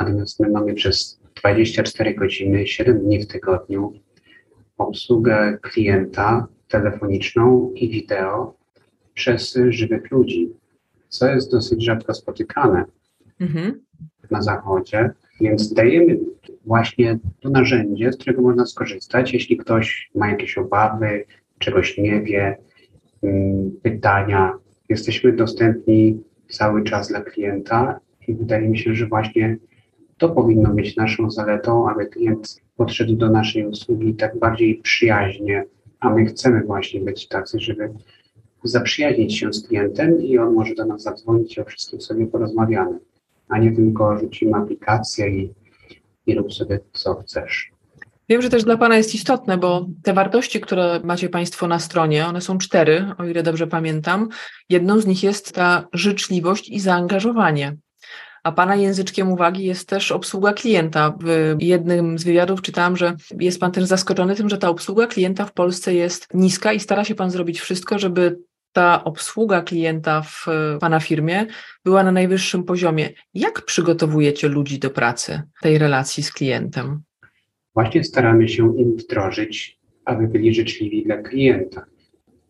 Natomiast 0.00 0.40
my 0.40 0.50
mamy 0.50 0.74
przez 0.74 1.20
24 1.34 2.14
godziny, 2.14 2.66
7 2.66 2.98
dni 2.98 3.20
w 3.20 3.26
tygodniu 3.26 3.92
obsługę 4.78 5.58
klienta 5.62 6.46
telefoniczną 6.68 7.72
i 7.74 7.88
wideo 7.88 8.54
przez 9.14 9.58
żywych 9.68 10.10
ludzi, 10.10 10.50
co 11.08 11.28
jest 11.28 11.52
dosyć 11.52 11.84
rzadko 11.84 12.14
spotykane 12.14 12.84
mhm. 13.40 13.80
na 14.30 14.42
Zachodzie, 14.42 15.10
więc 15.40 15.72
dajemy 15.72 16.18
właśnie 16.66 17.18
to 17.40 17.50
narzędzie, 17.50 18.12
z 18.12 18.16
którego 18.16 18.42
można 18.42 18.66
skorzystać, 18.66 19.32
jeśli 19.32 19.56
ktoś 19.56 20.10
ma 20.14 20.30
jakieś 20.30 20.58
obawy, 20.58 21.24
czegoś 21.58 21.98
nie 21.98 22.22
wie, 22.22 22.58
mm, 23.22 23.70
pytania. 23.82 24.58
Jesteśmy 24.88 25.32
dostępni 25.32 26.22
cały 26.48 26.84
czas 26.84 27.08
dla 27.08 27.20
klienta 27.20 28.00
i 28.28 28.34
wydaje 28.34 28.68
mi 28.68 28.78
się, 28.78 28.94
że 28.94 29.06
właśnie 29.06 29.56
to 30.18 30.28
powinno 30.28 30.70
być 30.70 30.96
naszą 30.96 31.30
zaletą, 31.30 31.90
aby 31.90 32.06
klient 32.06 32.60
podszedł 32.76 33.16
do 33.16 33.30
naszej 33.30 33.66
usługi 33.66 34.14
tak 34.14 34.38
bardziej 34.38 34.80
przyjaźnie, 34.82 35.64
a 36.00 36.10
my 36.10 36.26
chcemy 36.26 36.62
właśnie 36.64 37.00
być 37.00 37.28
tacy, 37.28 37.60
żeby 37.60 37.90
zaprzyjaźnić 38.64 39.38
się 39.38 39.52
z 39.52 39.68
klientem 39.68 40.22
i 40.22 40.38
on 40.38 40.54
może 40.54 40.74
do 40.74 40.84
nas 40.84 41.02
zadzwonić 41.02 41.56
i 41.56 41.60
o 41.60 41.64
wszystkim 41.64 42.00
sobie 42.00 42.26
porozmawiamy, 42.26 42.98
a 43.48 43.58
nie 43.58 43.72
tylko 43.72 44.18
rzucimy 44.18 44.56
aplikację 44.56 45.28
i, 45.28 45.54
i 46.26 46.34
rób 46.34 46.54
sobie 46.54 46.78
co 46.92 47.14
chcesz. 47.14 47.70
Wiem, 48.28 48.42
że 48.42 48.50
też 48.50 48.64
dla 48.64 48.76
Pana 48.76 48.96
jest 48.96 49.14
istotne, 49.14 49.58
bo 49.58 49.86
te 50.02 50.12
wartości, 50.12 50.60
które 50.60 51.00
macie 51.04 51.28
Państwo 51.28 51.66
na 51.66 51.78
stronie, 51.78 52.26
one 52.26 52.40
są 52.40 52.58
cztery, 52.58 53.04
o 53.18 53.24
ile 53.24 53.42
dobrze 53.42 53.66
pamiętam. 53.66 54.28
Jedną 54.68 55.00
z 55.00 55.06
nich 55.06 55.22
jest 55.22 55.52
ta 55.54 55.88
życzliwość 55.92 56.70
i 56.70 56.80
zaangażowanie. 56.80 57.76
A 58.42 58.52
Pana 58.52 58.76
języczkiem 58.76 59.32
uwagi 59.32 59.64
jest 59.64 59.88
też 59.88 60.12
obsługa 60.12 60.52
klienta. 60.52 61.18
W 61.56 61.62
jednym 61.62 62.18
z 62.18 62.24
wywiadów 62.24 62.62
czytałam, 62.62 62.96
że 62.96 63.16
jest 63.40 63.60
Pan 63.60 63.72
też 63.72 63.84
zaskoczony 63.84 64.36
tym, 64.36 64.48
że 64.48 64.58
ta 64.58 64.68
obsługa 64.68 65.06
klienta 65.06 65.44
w 65.44 65.52
Polsce 65.52 65.94
jest 65.94 66.28
niska 66.34 66.72
i 66.72 66.80
stara 66.80 67.04
się 67.04 67.14
Pan 67.14 67.30
zrobić 67.30 67.60
wszystko, 67.60 67.98
żeby 67.98 68.38
ta 68.72 69.04
obsługa 69.04 69.62
klienta 69.62 70.22
w 70.22 70.46
Pana 70.80 71.00
firmie 71.00 71.46
była 71.84 72.02
na 72.02 72.12
najwyższym 72.12 72.64
poziomie. 72.64 73.10
Jak 73.34 73.64
przygotowujecie 73.64 74.48
ludzi 74.48 74.78
do 74.78 74.90
pracy, 74.90 75.42
tej 75.62 75.78
relacji 75.78 76.22
z 76.22 76.32
klientem? 76.32 77.02
Właśnie 77.74 78.04
staramy 78.04 78.48
się 78.48 78.76
im 78.76 78.96
wdrożyć, 78.96 79.78
aby 80.04 80.28
byli 80.28 80.54
życzliwi 80.54 81.04
dla 81.04 81.16
klienta. 81.16 81.84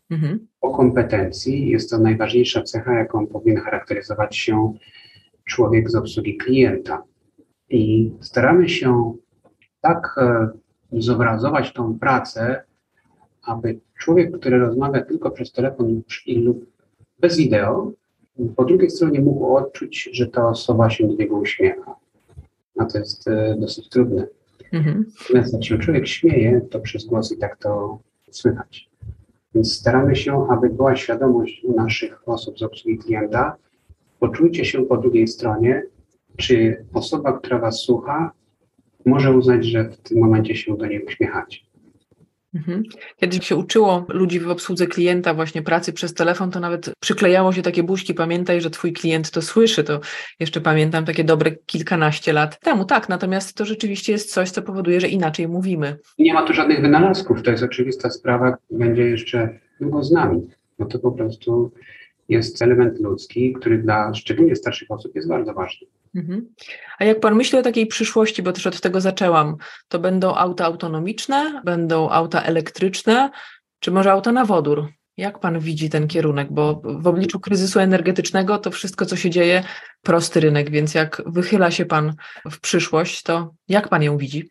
Mhm. 0.09 0.47
O 0.61 0.71
kompetencji 0.71 1.69
jest 1.69 1.89
to 1.89 1.99
najważniejsza 1.99 2.63
cecha, 2.63 2.93
jaką 2.93 3.27
powinien 3.27 3.61
charakteryzować 3.61 4.37
się 4.37 4.73
człowiek 5.49 5.91
z 5.91 5.95
obsługi 5.95 6.37
klienta. 6.37 7.03
I 7.69 8.11
staramy 8.21 8.69
się 8.69 9.13
tak 9.81 10.15
e, 10.17 10.49
zobrazować 10.91 11.73
tą 11.73 11.99
pracę, 11.99 12.63
aby 13.43 13.79
człowiek, 13.99 14.39
który 14.39 14.59
rozmawia 14.59 15.01
tylko 15.01 15.31
przez 15.31 15.51
telefon 15.51 16.01
lub 16.27 16.65
bez 17.19 17.37
wideo, 17.37 17.91
po 18.55 18.65
drugiej 18.65 18.89
stronie 18.89 19.21
mógł 19.21 19.55
odczuć, 19.55 20.09
że 20.13 20.27
ta 20.27 20.47
osoba 20.49 20.89
się 20.89 21.07
do 21.07 21.13
niego 21.13 21.37
uśmiecha. 21.37 21.95
A 22.79 22.85
to 22.85 22.97
jest 22.97 23.27
e, 23.27 23.55
dosyć 23.59 23.89
trudne. 23.89 24.27
Mhm. 24.71 25.05
Natomiast 25.21 25.53
jak 25.53 25.63
się 25.63 25.77
człowiek 25.77 26.07
śmieje, 26.07 26.61
to 26.61 26.79
przez 26.79 27.05
głos 27.05 27.31
i 27.31 27.37
tak 27.37 27.57
to 27.57 27.99
słychać. 28.31 28.89
Więc 29.55 29.73
staramy 29.73 30.15
się, 30.15 30.47
aby 30.49 30.69
była 30.69 30.95
świadomość 30.95 31.63
u 31.63 31.75
naszych 31.75 32.29
osób 32.29 32.59
z 32.59 32.63
obsługi 32.63 32.97
klienta, 32.97 33.55
poczujcie 34.19 34.65
się 34.65 34.85
po 34.85 34.97
drugiej 34.97 35.27
stronie, 35.27 35.83
czy 36.37 36.85
osoba, 36.93 37.39
która 37.39 37.59
Was 37.59 37.79
słucha, 37.79 38.31
może 39.05 39.31
uznać, 39.31 39.65
że 39.65 39.83
w 39.83 39.97
tym 39.97 40.19
momencie 40.19 40.55
się 40.55 40.77
do 40.77 40.85
niej 40.85 41.05
uśmiechacie. 41.05 41.59
Mhm. 42.53 42.83
Kiedyś 43.17 43.47
się 43.47 43.55
uczyło 43.55 44.05
ludzi 44.09 44.39
w 44.39 44.49
obsłudze 44.49 44.87
klienta 44.87 45.33
właśnie 45.33 45.61
pracy 45.61 45.93
przez 45.93 46.13
telefon, 46.13 46.51
to 46.51 46.59
nawet 46.59 46.93
przyklejało 46.99 47.53
się 47.53 47.61
takie 47.61 47.83
buźki, 47.83 48.13
pamiętaj, 48.13 48.61
że 48.61 48.69
twój 48.69 48.93
klient 48.93 49.31
to 49.31 49.41
słyszy, 49.41 49.83
to 49.83 49.99
jeszcze 50.39 50.61
pamiętam 50.61 51.05
takie 51.05 51.23
dobre 51.23 51.51
kilkanaście 51.51 52.33
lat 52.33 52.59
temu, 52.59 52.85
tak, 52.85 53.09
natomiast 53.09 53.57
to 53.57 53.65
rzeczywiście 53.65 54.11
jest 54.11 54.33
coś, 54.33 54.49
co 54.49 54.61
powoduje, 54.61 55.01
że 55.01 55.07
inaczej 55.07 55.47
mówimy. 55.47 55.97
Nie 56.19 56.33
ma 56.33 56.43
tu 56.43 56.53
żadnych 56.53 56.81
wynalazków, 56.81 57.43
to 57.43 57.51
jest 57.51 57.63
oczywista 57.63 58.09
sprawa, 58.09 58.57
będzie 58.71 59.03
jeszcze 59.03 59.59
długo 59.81 60.03
z 60.03 60.11
nami, 60.11 60.47
no 60.79 60.85
to 60.85 60.99
po 60.99 61.11
prostu 61.11 61.71
jest 62.29 62.61
element 62.61 62.99
ludzki, 62.99 63.53
który 63.53 63.77
dla 63.77 64.13
szczególnie 64.13 64.55
starszych 64.55 64.91
osób 64.91 65.15
jest 65.15 65.27
bardzo 65.27 65.53
ważny. 65.53 65.87
Mhm. 66.15 66.49
A 66.99 67.05
jak 67.05 67.19
pan 67.19 67.35
myśli 67.35 67.59
o 67.59 67.61
takiej 67.61 67.87
przyszłości, 67.87 68.43
bo 68.43 68.51
też 68.51 68.67
od 68.67 68.81
tego 68.81 69.01
zaczęłam, 69.01 69.55
to 69.87 69.99
będą 69.99 70.35
auta 70.35 70.65
autonomiczne, 70.65 71.61
będą 71.65 72.09
auta 72.09 72.43
elektryczne, 72.43 73.29
czy 73.79 73.91
może 73.91 74.11
auta 74.11 74.31
na 74.31 74.45
wodór? 74.45 74.87
Jak 75.17 75.39
pan 75.39 75.59
widzi 75.59 75.89
ten 75.89 76.07
kierunek? 76.07 76.47
Bo 76.51 76.81
w 76.83 77.07
obliczu 77.07 77.39
kryzysu 77.39 77.79
energetycznego 77.79 78.57
to 78.57 78.71
wszystko, 78.71 79.05
co 79.05 79.15
się 79.15 79.29
dzieje, 79.29 79.63
prosty 80.01 80.39
rynek, 80.39 80.69
więc 80.69 80.93
jak 80.93 81.21
wychyla 81.25 81.71
się 81.71 81.85
pan 81.85 82.13
w 82.51 82.59
przyszłość, 82.59 83.23
to 83.23 83.53
jak 83.67 83.89
pan 83.89 84.03
ją 84.03 84.17
widzi? 84.17 84.49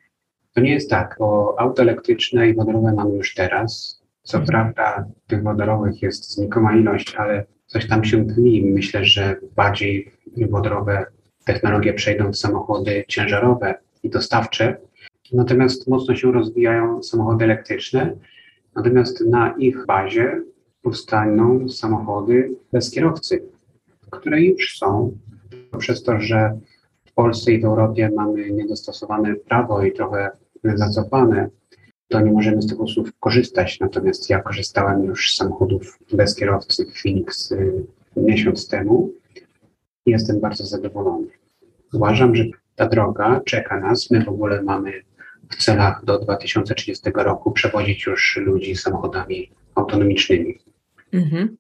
To 0.55 0.61
nie 0.61 0.73
jest 0.73 0.91
tak, 0.91 1.17
bo 1.19 1.55
auta 1.59 1.83
elektryczne 1.83 2.49
i 2.49 2.55
wodorowe 2.55 2.93
mamy 2.93 3.17
już 3.17 3.35
teraz. 3.35 4.03
Co 4.23 4.39
mhm. 4.39 4.47
prawda, 4.47 5.05
tych 5.27 5.43
wodorowych 5.43 6.03
jest 6.03 6.35
znikoma 6.35 6.77
ilość, 6.77 7.15
ale 7.15 7.47
coś 7.69 7.89
tam 7.89 8.05
się 8.05 8.27
tli. 8.27 8.65
Myślę, 8.65 9.05
że 9.05 9.37
bardziej 9.57 10.11
wodorowe 10.51 11.07
technologie 11.45 11.93
przejdą 11.95 12.31
w 12.31 12.37
samochody 12.37 13.05
ciężarowe 13.09 13.75
i 14.03 14.11
dostawcze, 14.11 14.77
natomiast 15.33 15.89
mocno 15.89 16.17
się 16.17 16.33
rozwijają 16.33 17.03
samochody 17.03 17.45
elektryczne, 17.45 18.17
natomiast 18.77 19.21
na 19.27 19.55
ich 19.59 19.87
bazie 19.87 20.43
powstaną 20.83 21.69
samochody 21.69 22.51
bez 22.73 22.91
kierowcy, 22.91 23.43
które 24.11 24.43
już 24.43 24.79
są. 24.79 25.17
Przez 25.79 26.03
to, 26.03 26.21
że 26.21 26.59
w 27.05 27.13
Polsce 27.13 27.53
i 27.53 27.61
w 27.61 27.65
Europie 27.65 28.11
mamy 28.17 28.51
niedostosowane 28.51 29.35
prawo 29.35 29.83
i 29.83 29.93
trochę 29.93 30.31
zacofane, 30.65 31.49
to 32.09 32.21
nie 32.21 32.33
możemy 32.33 32.63
z 32.63 32.67
tych 32.67 32.81
usług 32.81 33.13
korzystać. 33.21 33.81
Natomiast 33.81 34.31
ja 34.31 34.43
korzystałem 34.43 35.05
już 35.05 35.33
z 35.33 35.37
samochodów 35.37 35.99
bez 36.13 36.35
kierowcy 36.35 36.87
Phoenix 37.03 37.53
y, 37.53 37.85
miesiąc 38.17 38.69
temu 38.69 39.13
i 40.07 40.11
jestem 40.11 40.41
bardzo 40.41 40.67
zadowolony. 40.67 41.27
Uważam, 41.93 42.37
że 42.37 42.45
ta 42.77 42.89
droga 42.89 43.41
czeka 43.45 43.81
nas. 43.81 44.11
My 44.11 44.25
w 44.25 44.29
ogóle 44.29 44.63
mamy 44.63 44.93
w 45.51 45.57
celach 45.57 46.05
do 46.05 46.19
2030 46.19 47.11
roku 47.15 47.53
przewozić 47.53 48.07
już 48.07 48.37
ludzi 48.37 48.77
samochodami 48.77 49.51
autonomicznymi. 49.75 50.59
Mhm. 51.13 51.57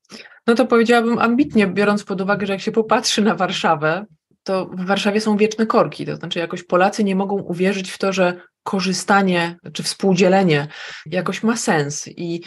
No 0.46 0.54
to 0.54 0.66
powiedziałabym 0.66 1.18
ambitnie, 1.18 1.66
biorąc 1.66 2.04
pod 2.04 2.20
uwagę, 2.20 2.46
że 2.46 2.52
jak 2.52 2.62
się 2.62 2.72
popatrzy 2.72 3.22
na 3.22 3.34
Warszawę, 3.34 4.06
to 4.48 4.66
w 4.66 4.86
Warszawie 4.86 5.20
są 5.20 5.36
wieczne 5.36 5.66
korki. 5.66 6.06
To 6.06 6.16
znaczy, 6.16 6.38
jakoś 6.38 6.62
Polacy 6.62 7.04
nie 7.04 7.16
mogą 7.16 7.42
uwierzyć 7.42 7.90
w 7.90 7.98
to, 7.98 8.12
że 8.12 8.40
korzystanie 8.62 9.56
czy 9.72 9.82
współdzielenie 9.82 10.68
jakoś 11.06 11.42
ma 11.42 11.56
sens. 11.56 12.08
I 12.16 12.40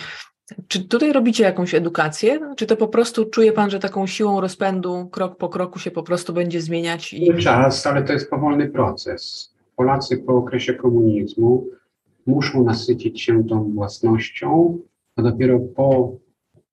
czy 0.68 0.88
tutaj 0.88 1.14
robicie 1.14 1.44
jakąś 1.44 1.76
edukację? 1.76 2.40
Czy 2.58 2.66
to 2.66 2.78
po 2.78 2.88
prostu 2.88 3.26
czuje 3.26 3.52
Pan, 3.52 3.70
że 3.70 3.80
taką 3.80 4.08
siłą 4.08 4.42
rozpędu 4.42 5.10
krok 5.12 5.38
po 5.38 5.50
kroku 5.50 5.80
się 5.80 5.92
po 5.92 6.04
prostu 6.04 6.34
będzie 6.34 6.62
zmieniać? 6.62 7.14
I... 7.14 7.38
Czas, 7.38 7.88
ale 7.88 8.04
to 8.04 8.14
jest 8.14 8.30
powolny 8.30 8.70
proces. 8.70 9.54
Polacy 9.76 10.18
po 10.18 10.34
okresie 10.36 10.74
komunizmu 10.74 11.68
muszą 12.26 12.64
nasycić 12.64 13.22
się 13.22 13.44
tą 13.48 13.74
własnością, 13.74 14.78
a 15.16 15.22
dopiero 15.22 15.60
po 15.60 16.12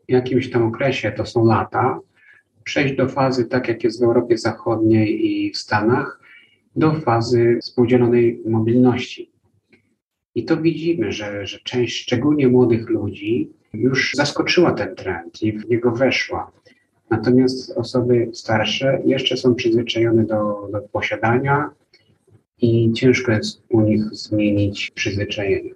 jakimś 0.09 0.50
tam 0.50 0.66
okresie, 0.66 1.12
to 1.12 1.26
są 1.26 1.44
lata, 1.44 2.00
przejść 2.68 2.94
do 2.94 3.09
fazy, 3.09 3.44
tak 3.44 3.68
jak 3.68 3.85
jest 3.85 4.00
w 4.00 4.02
Europie 4.02 4.38
Zachodniej 4.38 5.26
i 5.26 5.52
w 5.52 5.59
Stanach, 5.59 6.20
do 6.76 6.94
fazy 6.94 7.59
współdzielonej 7.62 8.42
mobilności. 8.46 9.31
I 10.35 10.44
to 10.44 10.57
widzimy, 10.57 11.12
że, 11.12 11.46
że 11.46 11.59
część 11.59 12.02
szczególnie 12.02 12.48
młodych 12.48 12.88
ludzi 12.88 13.50
już 13.72 14.12
zaskoczyła 14.14 14.72
ten 14.72 14.94
trend 14.94 15.42
i 15.42 15.52
w 15.52 15.68
niego 15.68 15.92
weszła. 15.92 16.52
Natomiast 17.11 17.70
osoby 17.76 18.31
starsze 18.33 19.02
jeszcze 19.04 19.37
są 19.37 19.54
przyzwyczajone 19.54 20.24
do, 20.24 20.68
do 20.72 20.81
posiadania 20.92 21.70
i 22.59 22.92
ciężko 22.92 23.33
jest 23.33 23.62
u 23.68 23.81
nich 23.81 24.04
zmienić 24.12 24.90
przyzwyczajenie. 24.90 25.70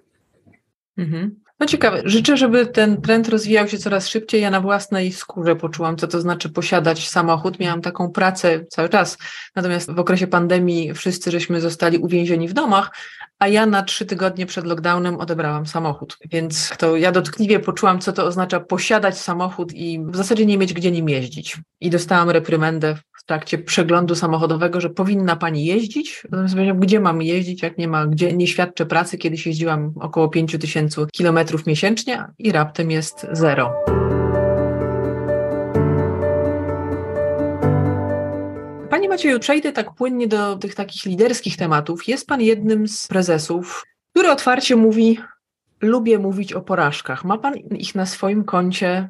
Mhm. 0.97 1.42
No 1.63 1.67
ciekawe. 1.67 2.01
Życzę, 2.05 2.37
żeby 2.37 2.65
ten 2.65 3.01
trend 3.01 3.29
rozwijał 3.29 3.67
się 3.67 3.77
coraz 3.77 4.07
szybciej. 4.07 4.41
Ja 4.41 4.49
na 4.49 4.61
własnej 4.61 5.11
skórze 5.11 5.55
poczułam, 5.55 5.97
co 5.97 6.07
to 6.07 6.21
znaczy 6.21 6.49
posiadać 6.49 7.09
samochód. 7.09 7.59
Miałam 7.59 7.81
taką 7.81 8.11
pracę 8.11 8.65
cały 8.69 8.89
czas. 8.89 9.17
Natomiast 9.55 9.91
w 9.91 9.99
okresie 9.99 10.27
pandemii 10.27 10.93
wszyscy 10.93 11.31
żeśmy 11.31 11.61
zostali 11.61 11.97
uwięzieni 11.97 12.47
w 12.47 12.53
domach, 12.53 12.91
a 13.39 13.47
ja 13.47 13.65
na 13.65 13.83
trzy 13.83 14.05
tygodnie 14.05 14.45
przed 14.45 14.65
lockdownem 14.65 15.19
odebrałam 15.19 15.65
samochód. 15.65 16.17
Więc 16.31 16.73
to 16.77 16.97
ja 16.97 17.11
dotkliwie 17.11 17.59
poczułam, 17.59 17.99
co 17.99 18.13
to 18.13 18.25
oznacza 18.25 18.59
posiadać 18.59 19.17
samochód 19.17 19.73
i 19.73 19.99
w 20.05 20.15
zasadzie 20.15 20.45
nie 20.45 20.57
mieć 20.57 20.73
gdzie 20.73 20.91
nim 20.91 21.09
jeździć. 21.09 21.57
I 21.81 21.89
dostałam 21.89 22.29
reprymendę 22.29 22.95
w 23.23 23.25
trakcie 23.25 23.57
przeglądu 23.57 24.15
samochodowego, 24.15 24.81
że 24.81 24.89
powinna 24.89 25.35
pani 25.35 25.65
jeździć. 25.65 26.23
Gdzie 26.75 26.99
mam 26.99 27.21
jeździć, 27.21 27.63
jak 27.63 27.77
nie 27.77 27.87
ma, 27.87 28.07
gdzie 28.07 28.33
nie 28.33 28.47
świadczę 28.47 28.85
pracy. 28.85 29.17
Kiedyś 29.17 29.47
jeździłam 29.47 29.93
około 29.99 30.29
5 30.29 30.57
tysięcy 30.61 31.01
kilometrów 31.13 31.65
miesięcznie 31.65 32.25
i 32.39 32.51
raptem 32.51 32.91
jest 32.91 33.27
zero. 33.31 33.73
Panie 38.89 39.09
Macieju, 39.09 39.39
przejdę 39.39 39.71
tak 39.71 39.93
płynnie 39.93 40.27
do 40.27 40.55
tych 40.55 40.75
takich 40.75 41.05
liderskich 41.05 41.57
tematów. 41.57 42.07
Jest 42.07 42.27
Pan 42.27 42.41
jednym 42.41 42.87
z 42.87 43.07
prezesów, 43.07 43.83
który 44.11 44.31
otwarcie 44.31 44.75
mówi, 44.75 45.19
lubię 45.81 46.19
mówić 46.19 46.53
o 46.53 46.61
porażkach. 46.61 47.25
Ma 47.25 47.37
Pan 47.37 47.55
ich 47.55 47.95
na 47.95 48.05
swoim 48.05 48.43
koncie 48.43 49.09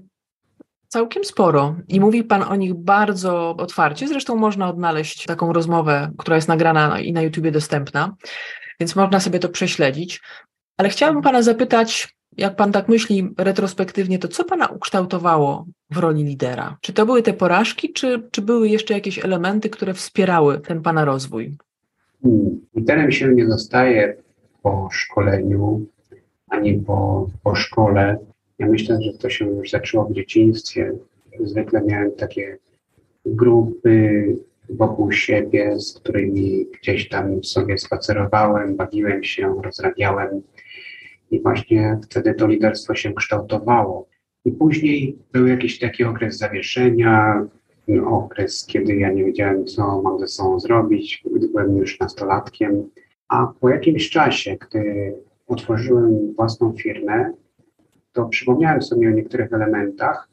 całkiem 0.94 1.24
sporo 1.24 1.76
i 1.88 2.00
mówi 2.00 2.24
Pan 2.24 2.44
o 2.44 2.56
nich 2.56 2.74
bardzo 2.74 3.56
otwarcie. 3.58 4.08
Zresztą 4.08 4.36
można 4.36 4.70
odnaleźć 4.70 5.26
taką 5.26 5.54
rozmowę, 5.54 6.12
która 6.18 6.36
jest 6.36 6.48
nagrana 6.48 7.00
i 7.00 7.14
na 7.14 7.22
YouTubie 7.22 7.52
dostępna, 7.52 8.16
więc 8.80 8.96
można 8.96 9.20
sobie 9.20 9.40
to 9.40 9.50
prześledzić. 9.50 10.22
Ale 10.78 10.90
chciałabym 10.90 11.22
Pana 11.22 11.42
zapytać, 11.42 12.16
jak 12.38 12.56
Pan 12.56 12.72
tak 12.72 12.90
myśli 12.90 13.30
retrospektywnie, 13.38 14.20
to 14.20 14.28
co 14.28 14.44
Pana 14.44 14.68
ukształtowało 14.68 15.66
w 15.92 15.98
roli 15.98 16.24
lidera? 16.24 16.78
Czy 16.82 16.94
to 16.94 17.06
były 17.06 17.22
te 17.24 17.34
porażki, 17.34 17.94
czy, 17.94 18.28
czy 18.32 18.42
były 18.42 18.70
jeszcze 18.70 18.94
jakieś 18.94 19.26
elementy, 19.26 19.70
które 19.70 19.94
wspierały 19.94 20.60
ten 20.60 20.82
Pana 20.82 21.06
rozwój? 21.06 21.58
Liderem 22.76 23.12
się 23.12 23.28
nie 23.28 23.48
zostaje 23.48 24.18
po 24.62 24.90
szkoleniu, 24.92 25.86
ani 26.48 26.74
po, 26.74 27.28
po 27.44 27.56
szkole. 27.56 28.18
Ja 28.60 28.68
myślę, 28.68 29.02
że 29.02 29.14
to 29.14 29.30
się 29.30 29.46
już 29.46 29.70
zaczęło 29.70 30.06
w 30.06 30.14
dzieciństwie. 30.14 30.92
Zwykle 31.40 31.82
miałem 31.82 32.12
takie 32.12 32.58
grupy 33.26 34.26
wokół 34.70 35.12
siebie, 35.12 35.80
z 35.80 35.94
którymi 35.94 36.66
gdzieś 36.82 37.10
tam 37.10 37.44
sobie 37.44 37.78
spacerowałem, 37.78 38.76
bawiłem 38.76 39.24
się, 39.24 39.62
rozrabiałem 39.64 40.42
i 41.32 41.42
właśnie 41.42 42.00
wtedy 42.04 42.34
to 42.34 42.48
liderstwo 42.48 42.96
się 42.96 43.14
kształtowało. 43.14 44.08
I 44.46 44.52
później 44.52 45.18
był 45.32 45.48
jakiś 45.48 45.80
taki 45.80 46.04
okres 46.04 46.38
zawieszenia, 46.38 47.46
okres, 48.06 48.66
kiedy 48.66 48.96
ja 48.96 49.12
nie 49.12 49.26
wiedziałem, 49.26 49.66
co 49.66 50.02
mam 50.02 50.20
ze 50.20 50.28
sobą 50.28 50.60
zrobić, 50.60 51.24
gdy 51.36 51.48
byłem 51.48 51.78
już 51.78 52.00
nastolatkiem. 52.00 52.90
A 53.28 53.48
po 53.60 53.70
jakimś 53.70 54.10
czasie, 54.10 54.58
gdy 54.58 55.14
otworzyłem 55.48 56.34
własną 56.34 56.74
firmę, 56.74 57.34
to 58.14 58.26
przypomniałem 58.26 58.82
sobie 58.82 59.08
o 59.08 59.12
niektórych 59.12 59.54
elementach, 59.54 60.30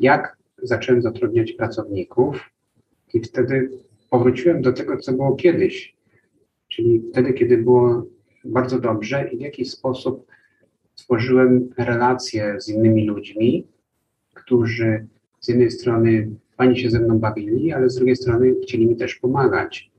jak 0.00 0.36
zacząłem 0.62 1.02
zatrudniać 1.02 1.52
pracowników, 1.52 2.52
i 3.14 3.20
wtedy 3.20 3.70
powróciłem 4.10 4.62
do 4.62 4.72
tego, 4.72 4.96
co 4.96 5.12
było 5.12 5.36
kiedyś. 5.36 5.96
Czyli 6.68 7.02
wtedy, 7.10 7.32
kiedy 7.32 7.58
było 7.58 8.06
bardzo 8.44 8.80
dobrze 8.80 9.28
i 9.32 9.36
w 9.36 9.40
jaki 9.40 9.64
sposób 9.64 10.26
stworzyłem 10.94 11.70
relacje 11.78 12.60
z 12.60 12.68
innymi 12.68 13.06
ludźmi, 13.06 13.66
którzy 14.34 15.06
z 15.40 15.48
jednej 15.48 15.70
strony 15.70 16.30
fajnie 16.56 16.76
się 16.76 16.90
ze 16.90 17.00
mną 17.00 17.18
bawili, 17.18 17.72
ale 17.72 17.90
z 17.90 17.94
drugiej 17.94 18.16
strony 18.16 18.54
chcieli 18.62 18.86
mi 18.86 18.96
też 18.96 19.14
pomagać. 19.14 19.90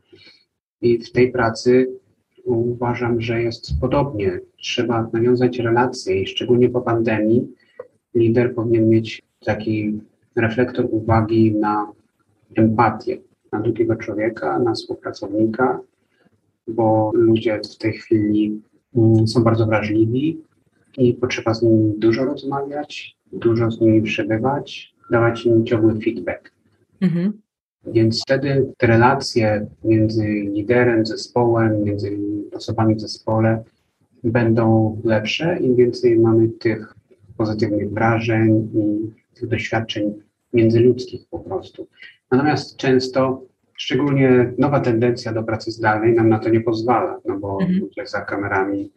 I 0.82 1.00
w 1.00 1.12
tej 1.12 1.32
pracy 1.32 2.00
uważam, 2.46 3.22
że 3.22 3.42
jest 3.44 3.80
podobnie. 3.82 4.40
Trzeba 4.58 5.10
nawiązać 5.14 5.60
relacje 5.60 6.22
i 6.22 6.28
szczególnie 6.28 6.70
po 6.70 6.82
pandemii 6.82 7.48
lider 8.16 8.56
powinien 8.56 8.90
mieć 8.90 9.22
taki 9.46 10.00
reflektor 10.36 10.88
uwagi 10.90 11.52
na 11.56 11.92
empatię, 12.56 13.18
na 13.52 13.60
drugiego 13.60 13.96
człowieka, 13.96 14.60
na 14.60 14.74
współpracownika, 14.74 15.80
bo 16.68 17.12
ludzie 17.14 17.62
w 17.74 17.78
tej 17.78 17.94
chwili 17.94 18.62
mm, 18.96 19.28
są 19.28 19.44
bardzo 19.44 19.66
wrażliwi 19.66 20.42
i 20.98 21.14
potrzeba 21.14 21.54
z 21.54 21.62
nimi 21.62 21.94
dużo 21.98 22.26
rozmawiać, 22.26 23.18
dużo 23.34 23.72
z 23.72 23.82
nimi 23.82 24.02
przebywać, 24.02 24.96
dawać 25.12 25.46
im 25.46 25.66
ciągły 25.66 26.00
feedback. 26.00 26.52
Mhm. 27.02 27.43
Więc 27.86 28.22
wtedy 28.22 28.74
te 28.78 28.88
relacje 28.88 29.68
między 29.84 30.26
liderem, 30.28 31.06
zespołem, 31.06 31.84
między 31.84 32.18
osobami 32.54 32.96
w 32.96 33.02
zespole 33.02 33.64
będą 34.24 34.98
lepsze, 35.04 35.60
im 35.60 35.76
więcej 35.76 36.20
mamy 36.20 36.50
tych 36.50 36.96
pozytywnych 37.38 37.94
wrażeń 37.94 38.70
i 38.74 39.12
tych 39.36 39.50
doświadczeń 39.50 40.14
międzyludzkich 40.54 41.28
po 41.30 41.40
prostu. 41.40 41.88
Natomiast 42.32 42.78
często, 42.78 43.42
szczególnie 43.78 44.54
nowa 44.58 44.80
tendencja 44.80 45.34
do 45.34 45.44
pracy 45.44 45.72
zdalnej 45.72 46.14
nam 46.14 46.30
na 46.30 46.40
to 46.40 46.50
nie 46.50 46.62
pozwala, 46.62 47.20
no 47.26 47.40
bo 47.40 47.58
mhm. 47.62 47.80
ludzie 47.80 48.08
za 48.08 48.22
kamerami 48.22 48.92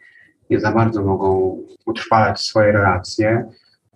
nie 0.50 0.60
za 0.60 0.72
bardzo 0.72 1.04
mogą 1.04 1.58
utrwalać 1.86 2.40
swoje 2.40 2.72
relacje, 2.72 3.44